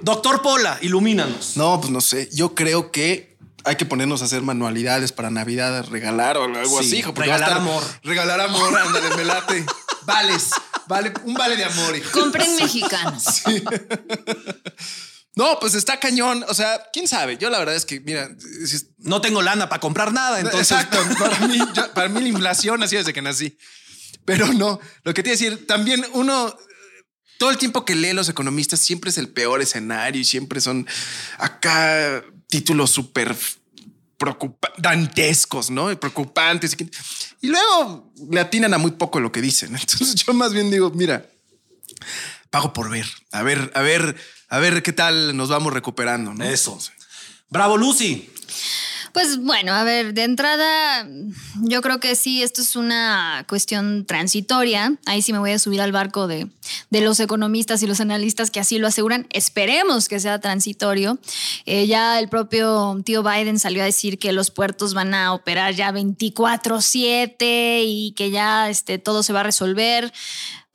Doctor 0.00 0.42
Pola, 0.42 0.78
ilumínanos. 0.82 1.56
No, 1.56 1.80
pues 1.80 1.92
no 1.92 2.00
sé. 2.00 2.28
Yo 2.32 2.54
creo 2.54 2.90
que 2.90 3.31
hay 3.64 3.76
que 3.76 3.84
ponernos 3.86 4.22
a 4.22 4.26
hacer 4.26 4.42
manualidades 4.42 5.12
para 5.12 5.30
Navidad, 5.30 5.84
regalar 5.90 6.36
o 6.38 6.44
algo 6.44 6.80
Sí, 6.80 6.86
así, 6.86 6.96
hijo. 6.98 7.14
porque 7.14 7.30
regalar 7.30 7.50
va 7.50 7.54
a 7.54 7.58
estar- 7.58 7.68
amor. 7.68 7.84
Regalar 8.02 8.40
amor, 8.40 8.78
ándale, 8.78 9.16
me 9.16 9.24
late. 9.24 9.64
Vales. 10.06 10.50
Vale, 10.88 11.12
un 11.24 11.34
vale 11.34 11.56
de 11.56 11.64
amor, 11.64 11.96
hijo. 11.96 12.10
Compren 12.20 12.56
mexicanos. 12.56 13.24
No, 15.34 15.58
pues 15.60 15.74
está 15.74 15.98
cañón. 15.98 16.44
O 16.48 16.52
sea, 16.54 16.78
quién 16.92 17.08
sabe. 17.08 17.38
Yo 17.38 17.48
la 17.48 17.58
verdad 17.58 17.74
es 17.74 17.86
que, 17.86 18.00
mira, 18.00 18.28
si 18.66 18.76
es- 18.76 18.88
No 18.98 19.22
tengo 19.22 19.40
lana 19.40 19.66
para 19.68 19.80
comprar 19.80 20.12
nada, 20.12 20.38
entonces. 20.40 20.70
Exacto. 20.70 20.98
Para 21.18 21.38
mí, 21.48 21.58
yo- 21.74 21.94
para 21.94 22.08
mí 22.10 22.20
la 22.20 22.28
inflación 22.28 22.82
así 22.82 22.96
desde 22.96 23.14
que 23.14 23.22
nací. 23.22 23.56
Pero 24.26 24.46
no, 24.52 24.78
lo 25.04 25.14
que 25.14 25.22
te 25.22 25.30
iba 25.30 25.34
a 25.34 25.38
decir, 25.38 25.66
también 25.66 26.04
uno, 26.12 26.54
todo 27.38 27.50
el 27.50 27.56
tiempo 27.56 27.84
que 27.86 27.94
lee 27.94 28.12
los 28.12 28.28
economistas, 28.28 28.80
siempre 28.80 29.08
es 29.10 29.16
el 29.16 29.30
peor 29.30 29.62
escenario 29.62 30.20
y 30.20 30.24
siempre 30.26 30.60
son 30.60 30.86
acá 31.38 32.22
títulos 32.52 32.90
súper 32.90 33.34
dantescos, 34.76 35.70
¿no? 35.70 35.90
Y 35.90 35.96
preocupantes. 35.96 36.76
Y 37.40 37.46
luego 37.46 38.12
le 38.30 38.40
atinan 38.40 38.74
a 38.74 38.78
muy 38.78 38.90
poco 38.90 39.20
lo 39.20 39.32
que 39.32 39.40
dicen. 39.40 39.74
Entonces 39.80 40.14
yo 40.16 40.34
más 40.34 40.52
bien 40.52 40.70
digo, 40.70 40.90
mira, 40.90 41.24
pago 42.50 42.74
por 42.74 42.90
ver. 42.90 43.06
A 43.30 43.42
ver, 43.42 43.72
a 43.74 43.80
ver, 43.80 44.14
a 44.50 44.58
ver 44.58 44.82
qué 44.82 44.92
tal 44.92 45.34
nos 45.34 45.48
vamos 45.48 45.72
recuperando, 45.72 46.34
¿no? 46.34 46.44
Eso. 46.44 46.78
Bravo, 47.48 47.78
Lucy. 47.78 48.28
Pues 49.12 49.38
bueno, 49.38 49.74
a 49.74 49.84
ver, 49.84 50.14
de 50.14 50.24
entrada, 50.24 51.06
yo 51.60 51.82
creo 51.82 52.00
que 52.00 52.14
sí, 52.14 52.42
esto 52.42 52.62
es 52.62 52.76
una 52.76 53.44
cuestión 53.46 54.06
transitoria. 54.06 54.96
Ahí 55.04 55.20
sí 55.20 55.34
me 55.34 55.38
voy 55.38 55.50
a 55.50 55.58
subir 55.58 55.82
al 55.82 55.92
barco 55.92 56.26
de, 56.26 56.48
de 56.88 57.00
los 57.02 57.20
economistas 57.20 57.82
y 57.82 57.86
los 57.86 58.00
analistas 58.00 58.50
que 58.50 58.60
así 58.60 58.78
lo 58.78 58.86
aseguran. 58.86 59.26
Esperemos 59.30 60.08
que 60.08 60.18
sea 60.18 60.40
transitorio. 60.40 61.18
Eh, 61.66 61.86
ya 61.86 62.18
el 62.18 62.30
propio 62.30 62.98
tío 63.04 63.22
Biden 63.22 63.58
salió 63.58 63.82
a 63.82 63.86
decir 63.86 64.18
que 64.18 64.32
los 64.32 64.50
puertos 64.50 64.94
van 64.94 65.12
a 65.12 65.34
operar 65.34 65.74
ya 65.74 65.92
24/7 65.92 67.82
y 67.84 68.12
que 68.16 68.30
ya 68.30 68.70
este, 68.70 68.98
todo 68.98 69.22
se 69.22 69.34
va 69.34 69.40
a 69.40 69.44
resolver. 69.44 70.10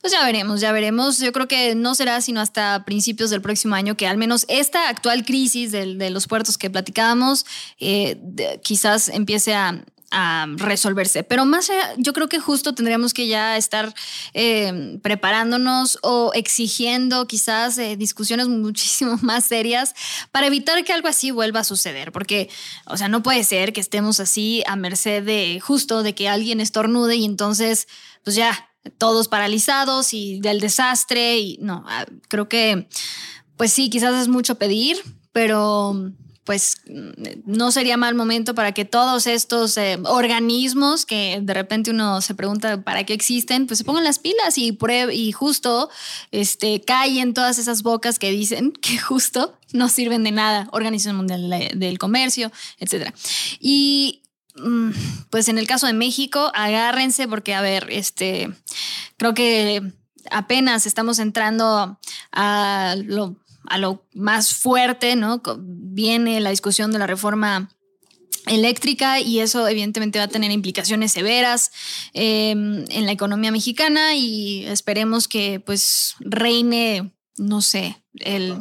Pues 0.00 0.12
ya 0.12 0.24
veremos, 0.24 0.60
ya 0.60 0.72
veremos. 0.72 1.18
Yo 1.18 1.32
creo 1.32 1.48
que 1.48 1.74
no 1.74 1.94
será 1.94 2.20
sino 2.20 2.40
hasta 2.40 2.84
principios 2.84 3.30
del 3.30 3.42
próximo 3.42 3.74
año 3.74 3.96
que 3.96 4.06
al 4.06 4.16
menos 4.16 4.44
esta 4.48 4.88
actual 4.88 5.24
crisis 5.24 5.72
de, 5.72 6.10
los 6.10 6.26
puertos 6.26 6.56
que 6.56 6.70
platicábamos 6.70 7.44
eh, 7.80 8.20
quizás 8.62 9.08
empiece 9.08 9.54
a, 9.54 9.82
a 10.10 10.46
resolverse. 10.56 11.22
Pero 11.22 11.44
más 11.44 11.68
allá, 11.70 11.94
yo 11.96 12.12
creo 12.12 12.28
que 12.28 12.38
justo 12.38 12.74
tendríamos 12.74 13.12
que 13.12 13.28
ya 13.28 13.56
estar 13.56 13.94
eh, 14.34 14.98
preparándonos 15.02 15.98
o 16.02 16.32
exigiendo 16.34 17.26
quizás 17.26 17.76
eh, 17.78 17.96
discusiones 17.96 18.48
muchísimo 18.48 19.18
más 19.22 19.44
serias 19.44 19.94
para 20.30 20.46
evitar 20.46 20.82
que 20.84 20.92
algo 20.92 21.08
así 21.08 21.30
vuelva 21.30 21.60
a 21.60 21.64
suceder. 21.64 22.12
Porque, 22.12 22.48
o 22.86 22.96
sea, 22.96 23.08
no 23.08 23.22
puede 23.22 23.44
ser 23.44 23.72
que 23.72 23.80
estemos 23.80 24.20
así 24.20 24.62
a 24.66 24.76
merced 24.76 25.24
de 25.24 25.60
justo 25.60 26.02
de 26.02 26.14
que 26.14 26.28
alguien 26.28 26.60
estornude 26.60 27.16
y 27.16 27.24
entonces, 27.24 27.88
pues 28.24 28.36
ya, 28.36 28.67
todos 28.98 29.28
paralizados 29.28 30.14
y 30.14 30.40
del 30.40 30.60
desastre 30.60 31.38
y 31.38 31.58
no, 31.60 31.84
ah, 31.86 32.06
creo 32.28 32.48
que 32.48 32.88
pues 33.56 33.72
sí, 33.72 33.90
quizás 33.90 34.14
es 34.22 34.28
mucho 34.28 34.54
pedir, 34.54 34.96
pero 35.32 36.12
pues 36.44 36.76
mm, 36.88 37.42
no 37.44 37.70
sería 37.72 37.96
mal 37.98 38.14
momento 38.14 38.54
para 38.54 38.72
que 38.72 38.86
todos 38.86 39.26
estos 39.26 39.76
eh, 39.76 39.98
organismos 40.04 41.04
que 41.04 41.40
de 41.42 41.52
repente 41.52 41.90
uno 41.90 42.22
se 42.22 42.34
pregunta 42.34 42.80
para 42.82 43.04
qué 43.04 43.12
existen, 43.12 43.66
pues 43.66 43.78
se 43.78 43.84
pongan 43.84 44.04
las 44.04 44.18
pilas 44.18 44.56
y 44.56 44.72
pruebe 44.72 45.14
y 45.14 45.32
justo 45.32 45.90
este 46.30 46.80
callen 46.80 47.34
todas 47.34 47.58
esas 47.58 47.82
bocas 47.82 48.18
que 48.18 48.30
dicen 48.30 48.72
que 48.80 48.96
justo 48.96 49.58
no 49.74 49.88
sirven 49.90 50.24
de 50.24 50.30
nada, 50.30 50.68
Organización 50.72 51.16
Mundial 51.16 51.50
de- 51.50 51.72
del 51.74 51.98
Comercio, 51.98 52.50
etcétera. 52.78 53.12
Y 53.60 54.22
pues 55.30 55.48
en 55.48 55.58
el 55.58 55.66
caso 55.66 55.86
de 55.86 55.92
México, 55.92 56.50
agárrense 56.54 57.28
porque, 57.28 57.54
a 57.54 57.60
ver, 57.60 57.88
este, 57.90 58.50
creo 59.16 59.34
que 59.34 59.82
apenas 60.30 60.86
estamos 60.86 61.18
entrando 61.18 61.98
a 62.32 62.96
lo, 63.04 63.36
más 64.14 64.54
fuerte, 64.54 65.16
¿no? 65.16 65.42
Viene 65.58 66.40
la 66.40 66.50
discusión 66.50 66.92
de 66.92 66.98
la 66.98 67.06
reforma 67.06 67.70
eléctrica 68.46 69.20
y 69.20 69.40
eso 69.40 69.68
evidentemente 69.68 70.18
va 70.18 70.24
a 70.24 70.28
tener 70.28 70.50
implicaciones 70.50 71.12
severas 71.12 71.70
eh, 72.14 72.50
en 72.50 73.06
la 73.06 73.12
economía 73.12 73.52
mexicana 73.52 74.14
y 74.14 74.64
esperemos 74.66 75.28
que 75.28 75.60
pues 75.60 76.14
reine, 76.20 77.12
no 77.36 77.60
sé, 77.60 78.02
el 78.20 78.56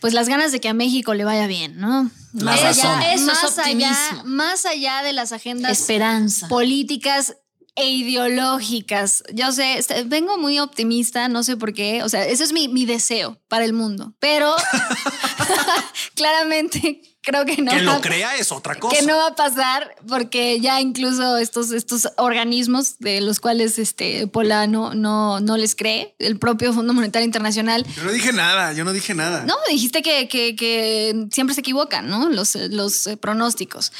pues 0.00 0.14
las 0.14 0.28
ganas 0.28 0.52
de 0.52 0.60
que 0.60 0.68
a 0.68 0.74
México 0.74 1.14
le 1.14 1.24
vaya 1.24 1.46
bien, 1.46 1.78
¿no? 1.78 2.10
La 2.32 2.44
Más 2.52 2.62
razón. 2.62 2.86
allá, 2.86 3.12
Eso 3.14 3.22
es 3.32 3.42
más 3.42 3.58
allá, 3.58 3.90
optimismo. 3.90 4.24
más 4.24 4.66
allá 4.66 5.02
de 5.02 5.12
las 5.12 5.32
agendas 5.32 5.78
Esperanza. 5.80 6.48
políticas 6.48 7.36
e 7.76 7.88
ideológicas. 7.88 9.22
Yo 9.32 9.52
sé, 9.52 9.78
este, 9.78 10.04
vengo 10.04 10.38
muy 10.38 10.58
optimista, 10.58 11.28
no 11.28 11.42
sé 11.42 11.56
por 11.56 11.72
qué, 11.72 12.02
o 12.02 12.08
sea, 12.08 12.24
ese 12.26 12.44
es 12.44 12.52
mi, 12.52 12.68
mi 12.68 12.84
deseo 12.86 13.40
para 13.48 13.64
el 13.64 13.72
mundo, 13.72 14.14
pero 14.18 14.54
claramente 16.14 17.02
creo 17.22 17.44
que 17.44 17.56
no. 17.62 17.70
Que 17.70 17.84
va- 17.84 17.94
lo 17.94 18.00
crea 18.00 18.36
es 18.36 18.50
otra 18.52 18.74
cosa. 18.76 18.96
Que 18.96 19.02
no 19.06 19.16
va 19.16 19.28
a 19.28 19.34
pasar 19.34 19.94
porque 20.08 20.58
ya 20.60 20.80
incluso 20.80 21.36
estos, 21.36 21.70
estos 21.72 22.08
organismos 22.16 22.98
de 22.98 23.20
los 23.20 23.40
cuales 23.40 23.78
este 23.78 24.26
Pola 24.26 24.66
no, 24.66 24.94
no, 24.94 25.40
no 25.40 25.56
les 25.56 25.74
cree, 25.74 26.14
el 26.18 26.38
propio 26.38 26.72
Fondo 26.72 26.92
Monetario 26.94 27.24
Internacional, 27.26 27.84
Yo 27.96 28.04
no 28.04 28.12
dije 28.12 28.32
nada, 28.32 28.72
yo 28.72 28.84
no 28.84 28.92
dije 28.92 29.14
nada. 29.14 29.44
no, 29.44 29.54
dijiste 29.68 30.02
que, 30.02 30.28
que- 30.28 30.56
que 30.56 31.26
siempre 31.32 31.54
se 31.54 31.60
equivocan, 31.60 32.08
¿no? 32.08 32.28
Los, 32.28 32.54
los 32.56 33.06
eh, 33.06 33.16
pronósticos. 33.16 33.92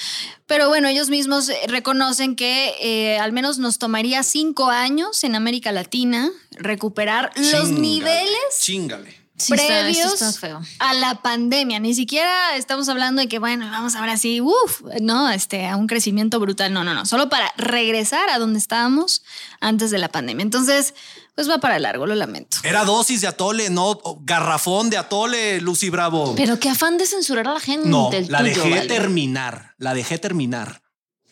Pero 0.47 0.68
bueno, 0.68 0.89
ellos 0.89 1.11
mismos 1.11 1.51
reconocen 1.68 2.35
que 2.35 2.75
eh, 2.81 3.18
al 3.18 3.33
menos 3.33 3.59
nos 3.59 3.79
tomaría 3.79 4.23
cinco 4.25 4.68
años 4.71 5.23
en 5.25 5.37
América 5.37 5.71
Latina 5.71 6.31
recuperar 6.53 7.31
los 7.37 7.68
niveles 7.68 8.29
Chíngale. 8.61 9.20
Sí, 9.41 9.53
previos 9.53 9.97
esto 9.97 10.26
está 10.26 10.32
feo. 10.32 10.61
a 10.78 10.95
la 10.95 11.22
pandemia. 11.22 11.80
Ni 11.80 11.95
siquiera 11.95 12.57
estamos 12.57 12.88
hablando 12.88 13.20
de 13.20 13.28
que, 13.28 13.38
bueno, 13.38 13.68
vamos 13.70 13.95
ahora 13.97 14.16
sí, 14.16 14.41
uff, 14.41 14.82
no, 15.01 15.30
este, 15.30 15.66
a 15.66 15.76
un 15.76 15.86
crecimiento 15.86 16.38
brutal. 16.38 16.72
No, 16.72 16.84
no, 16.84 16.95
no. 16.95 17.07
Solo 17.07 17.28
para 17.28 17.53
regresar 17.57 18.28
a 18.30 18.38
donde 18.38 18.59
estábamos 18.59 19.22
antes 19.61 19.91
de 19.91 19.99
la 19.99 20.09
pandemia. 20.09 20.43
Entonces, 20.43 20.95
pues 21.34 21.49
va 21.49 21.59
para 21.59 21.78
largo, 21.78 22.07
lo 22.07 22.14
lamento. 22.14 22.59
Era 22.62 22.84
dosis 22.84 23.22
de 23.22 23.26
atole, 23.26 23.70
no 23.70 23.99
garrafón 24.22 24.91
de 24.91 24.99
atole, 24.99 25.61
Lucy 25.61 25.88
Bravo. 25.91 26.34
Pero 26.36 26.59
qué 26.61 26.68
afán 26.68 26.99
de 26.99 27.07
censurar 27.07 27.49
a 27.49 27.55
la 27.55 27.61
gente. 27.61 27.88
no, 27.88 28.11
el 28.12 28.30
la 28.30 28.41
tuyo, 28.41 28.62
dejé 28.62 28.70
vale. 28.70 28.86
terminar. 28.86 29.74
La 29.78 29.95
dejé 29.95 30.18
terminar. 30.18 30.82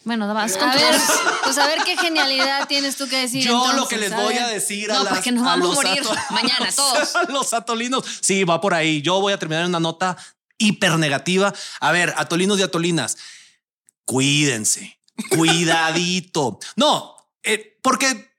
Bueno, 0.05 0.33
vas 0.33 0.57
A 0.57 0.59
con 0.59 0.71
ver, 0.71 0.95
pues 1.45 1.59
a 1.59 1.67
ver 1.67 1.81
qué 1.85 1.97
genialidad 1.97 2.67
tienes 2.67 2.97
tú 2.97 3.09
que 3.09 3.17
decir. 3.19 3.43
Yo 3.45 3.73
lo 3.75 3.87
que 3.89 3.99
les 3.99 4.13
a 4.13 4.21
voy 4.21 4.35
ver. 4.35 4.43
a 4.45 4.49
decir 4.49 4.91
a, 4.91 4.95
No, 4.95 5.05
las- 5.05 5.13
porque 5.15 5.33
nos 5.33 5.43
a 5.43 5.47
vamos 5.51 5.67
a 5.67 5.69
los 5.69 5.75
morir 5.85 6.03
mañana 6.31 6.71
todos. 6.77 7.15
a 7.17 7.25
los 7.25 7.53
atolinos. 7.53 8.05
Sí, 8.23 8.45
va 8.45 8.61
por 8.61 8.73
ahí. 8.75 9.03
Yo 9.03 9.21
voy 9.21 9.33
a 9.33 9.39
terminar 9.39 9.65
en 9.65 9.69
una 9.71 9.81
nota 9.81 10.17
hiper 10.57 10.99
negativa. 10.99 11.53
A 11.81 11.93
ver, 11.93 12.15
atolinos 12.17 12.59
y 12.59 12.63
atolinas, 12.63 13.17
cuídense, 14.05 14.99
cuidadito. 15.31 16.59
No, 16.77 17.15
eh, 17.43 17.79
porque 17.83 18.35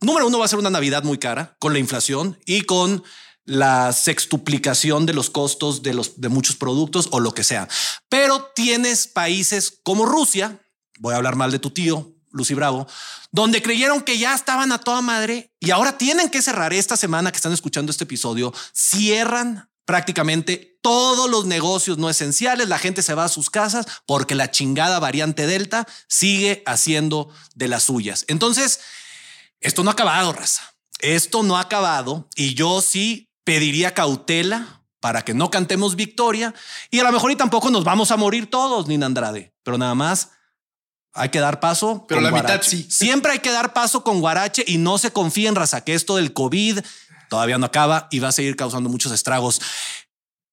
número 0.00 0.26
uno 0.26 0.38
va 0.38 0.44
a 0.44 0.48
ser 0.48 0.58
una 0.58 0.70
Navidad 0.70 1.02
muy 1.02 1.18
cara 1.18 1.56
con 1.58 1.72
la 1.72 1.78
inflación 1.78 2.38
y 2.44 2.62
con 2.62 3.02
la 3.44 3.92
sextuplicación 3.92 5.06
de 5.06 5.12
los 5.14 5.30
costos 5.30 5.82
de 5.82 5.94
los 5.94 6.20
de 6.20 6.28
muchos 6.28 6.56
productos 6.56 7.08
o 7.12 7.20
lo 7.20 7.32
que 7.32 7.44
sea. 7.44 7.68
Pero 8.08 8.50
tienes 8.56 9.06
países 9.06 9.78
como 9.84 10.04
Rusia, 10.04 10.60
voy 10.98 11.14
a 11.14 11.16
hablar 11.16 11.36
mal 11.36 11.50
de 11.50 11.58
tu 11.58 11.70
tío, 11.70 12.12
Lucy 12.30 12.54
Bravo, 12.54 12.86
donde 13.32 13.62
creyeron 13.62 14.02
que 14.02 14.18
ya 14.18 14.34
estaban 14.34 14.72
a 14.72 14.78
toda 14.78 15.00
madre 15.00 15.50
y 15.60 15.70
ahora 15.70 15.98
tienen 15.98 16.28
que 16.28 16.42
cerrar 16.42 16.72
esta 16.72 16.96
semana 16.96 17.30
que 17.30 17.36
están 17.36 17.52
escuchando 17.52 17.90
este 17.90 18.04
episodio, 18.04 18.52
cierran 18.72 19.70
prácticamente 19.84 20.78
todos 20.82 21.30
los 21.30 21.46
negocios 21.46 21.96
no 21.96 22.10
esenciales, 22.10 22.68
la 22.68 22.78
gente 22.78 23.02
se 23.02 23.14
va 23.14 23.24
a 23.24 23.28
sus 23.28 23.50
casas 23.50 23.86
porque 24.04 24.34
la 24.34 24.50
chingada 24.50 24.98
variante 24.98 25.46
Delta 25.46 25.86
sigue 26.08 26.62
haciendo 26.66 27.30
de 27.54 27.68
las 27.68 27.84
suyas. 27.84 28.24
Entonces, 28.28 28.80
esto 29.60 29.82
no 29.82 29.90
ha 29.90 29.94
acabado, 29.94 30.32
raza. 30.32 30.74
Esto 31.00 31.42
no 31.42 31.56
ha 31.56 31.60
acabado 31.60 32.28
y 32.34 32.54
yo 32.54 32.80
sí 32.80 33.30
pediría 33.44 33.94
cautela 33.94 34.82
para 35.00 35.22
que 35.22 35.34
no 35.34 35.50
cantemos 35.50 35.94
victoria 35.94 36.54
y 36.90 36.98
a 36.98 37.04
lo 37.04 37.12
mejor 37.12 37.30
y 37.30 37.36
tampoco 37.36 37.70
nos 37.70 37.84
vamos 37.84 38.10
a 38.10 38.16
morir 38.16 38.50
todos, 38.50 38.88
Nina 38.88 39.06
Andrade, 39.06 39.54
pero 39.62 39.78
nada 39.78 39.94
más 39.94 40.30
hay 41.16 41.30
que 41.30 41.40
dar 41.40 41.60
paso. 41.60 42.04
Pero 42.08 42.20
con 42.20 42.30
la 42.30 42.36
mitad 42.36 42.60
sí. 42.62 42.86
Siempre 42.88 43.32
hay 43.32 43.38
que 43.38 43.50
dar 43.50 43.72
paso 43.72 44.04
con 44.04 44.20
guarache 44.20 44.64
y 44.66 44.78
no 44.78 44.98
se 44.98 45.10
confíen, 45.10 45.54
raza, 45.54 45.82
que 45.82 45.94
esto 45.94 46.16
del 46.16 46.32
COVID 46.32 46.80
todavía 47.28 47.58
no 47.58 47.66
acaba 47.66 48.08
y 48.10 48.18
va 48.20 48.28
a 48.28 48.32
seguir 48.32 48.56
causando 48.56 48.88
muchos 48.88 49.12
estragos. 49.12 49.60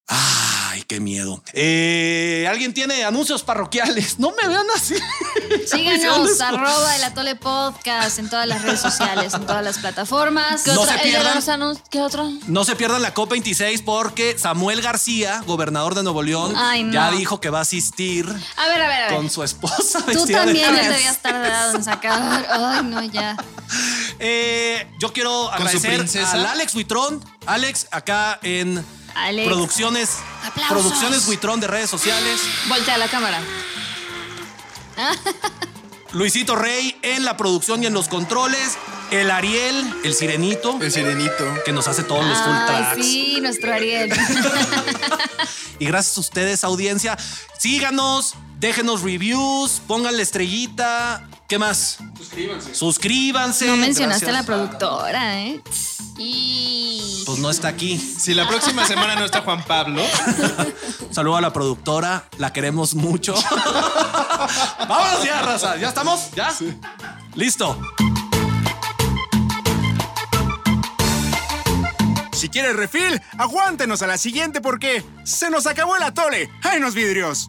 Ay, 0.06 0.82
qué 0.86 1.00
miedo. 1.00 1.42
Eh, 1.54 2.46
¿Alguien 2.50 2.74
tiene 2.74 3.04
anuncios 3.04 3.42
parroquiales? 3.42 4.18
No 4.18 4.32
me 4.40 4.46
vean 4.48 4.66
así. 4.76 4.94
Síganos, 5.66 6.38
arroba 6.42 6.94
el 6.96 7.04
Atole 7.04 7.36
Podcast 7.36 8.18
en 8.18 8.28
todas 8.28 8.46
las 8.46 8.60
redes 8.62 8.80
sociales, 8.80 9.32
en 9.32 9.46
todas 9.46 9.64
las 9.64 9.78
plataformas. 9.78 10.62
¿Qué 10.62 10.72
No 10.72 10.82
otra? 10.82 10.98
se 10.98 11.04
de 11.04 11.10
pierdan. 11.10 11.78
¿Qué 11.90 12.00
otro? 12.02 12.30
No 12.48 12.64
se 12.64 12.76
pierdan 12.76 13.00
la 13.00 13.14
COP26 13.14 13.82
porque 13.82 14.38
Samuel 14.38 14.82
García, 14.82 15.42
gobernador 15.46 15.94
de 15.94 16.02
Nuevo 16.02 16.22
León, 16.22 16.52
Ay, 16.54 16.82
no. 16.82 16.92
ya 16.92 17.10
dijo 17.10 17.40
que 17.40 17.48
va 17.48 17.60
a 17.60 17.62
asistir 17.62 18.26
A 18.56 18.68
ver, 18.68 18.82
a 18.82 18.88
ver, 18.88 19.02
a 19.04 19.06
ver. 19.06 19.14
con 19.16 19.30
su 19.30 19.42
esposa 19.42 20.00
Tú 20.00 20.06
vestida 20.06 20.40
de 20.44 20.54
también 20.54 20.74
te 20.74 20.94
habías 20.94 21.22
tardado 21.22 21.76
en 21.76 21.84
sacar. 21.84 22.46
Ay, 22.50 22.82
no, 22.84 23.02
ya. 23.04 23.36
Eh, 24.18 24.86
yo 25.00 25.12
quiero 25.14 25.50
agradecer 25.50 26.04
al 26.26 26.46
Alex 26.46 26.74
Huitrón. 26.74 27.24
Alex, 27.46 27.86
acá 27.90 28.38
en 28.42 28.84
Alex. 29.14 29.46
Producciones, 29.48 30.18
Aplausos. 30.44 30.78
Producciones 30.78 31.28
Huitrón 31.28 31.60
de 31.60 31.66
redes 31.66 31.90
sociales. 31.90 32.40
Voltea 32.68 32.98
la 32.98 33.08
cámara. 33.08 33.40
Luisito 36.12 36.54
Rey 36.54 36.96
en 37.02 37.24
la 37.24 37.36
producción 37.36 37.82
y 37.82 37.86
en 37.86 37.94
los 37.94 38.08
controles. 38.08 38.76
El 39.10 39.30
Ariel, 39.30 39.94
el 40.04 40.14
Sirenito, 40.14 40.78
El 40.80 40.90
sirenito. 40.90 41.44
que 41.64 41.72
nos 41.72 41.86
hace 41.88 42.02
todos 42.04 42.24
los 42.24 42.38
full 42.38 42.56
tracks. 42.66 43.04
sí, 43.04 43.38
nuestro 43.40 43.72
Ariel. 43.72 44.12
Y 45.80 45.86
gracias 45.86 46.16
a 46.16 46.20
ustedes, 46.20 46.62
audiencia. 46.62 47.18
Síganos, 47.58 48.34
déjenos 48.60 49.02
reviews, 49.02 49.82
pónganle 49.88 50.22
estrellita. 50.22 51.28
¿Qué 51.48 51.58
más? 51.58 51.98
Suscríbanse. 52.16 52.74
Suscríbanse. 52.74 53.66
No 53.66 53.76
mencionaste 53.76 54.30
a 54.30 54.32
la 54.32 54.42
productora, 54.44 55.42
¿eh? 55.42 55.60
Y. 56.18 57.22
Pues 57.26 57.38
no 57.38 57.50
está 57.50 57.68
aquí. 57.68 57.98
Si 57.98 58.34
la 58.34 58.48
próxima 58.48 58.86
semana 58.86 59.14
no 59.14 59.24
está 59.24 59.42
Juan 59.42 59.62
Pablo, 59.64 60.02
Saludo 61.10 61.36
a 61.36 61.40
la 61.40 61.52
productora, 61.52 62.24
la 62.38 62.52
queremos 62.52 62.94
mucho. 62.94 63.34
Vámonos 64.88 65.24
ya, 65.24 65.42
raza. 65.42 65.76
¿Ya 65.76 65.88
estamos? 65.88 66.30
¿Ya? 66.34 66.52
Listo. 67.34 67.78
Si 72.32 72.48
quieres 72.48 72.76
refil, 72.76 73.22
aguántenos 73.38 74.02
a 74.02 74.06
la 74.06 74.18
siguiente 74.18 74.60
porque 74.60 75.04
se 75.24 75.50
nos 75.50 75.66
acabó 75.66 75.96
el 75.96 76.02
atole. 76.02 76.50
¡Ay, 76.62 76.80
los 76.80 76.94
vidrios! 76.94 77.48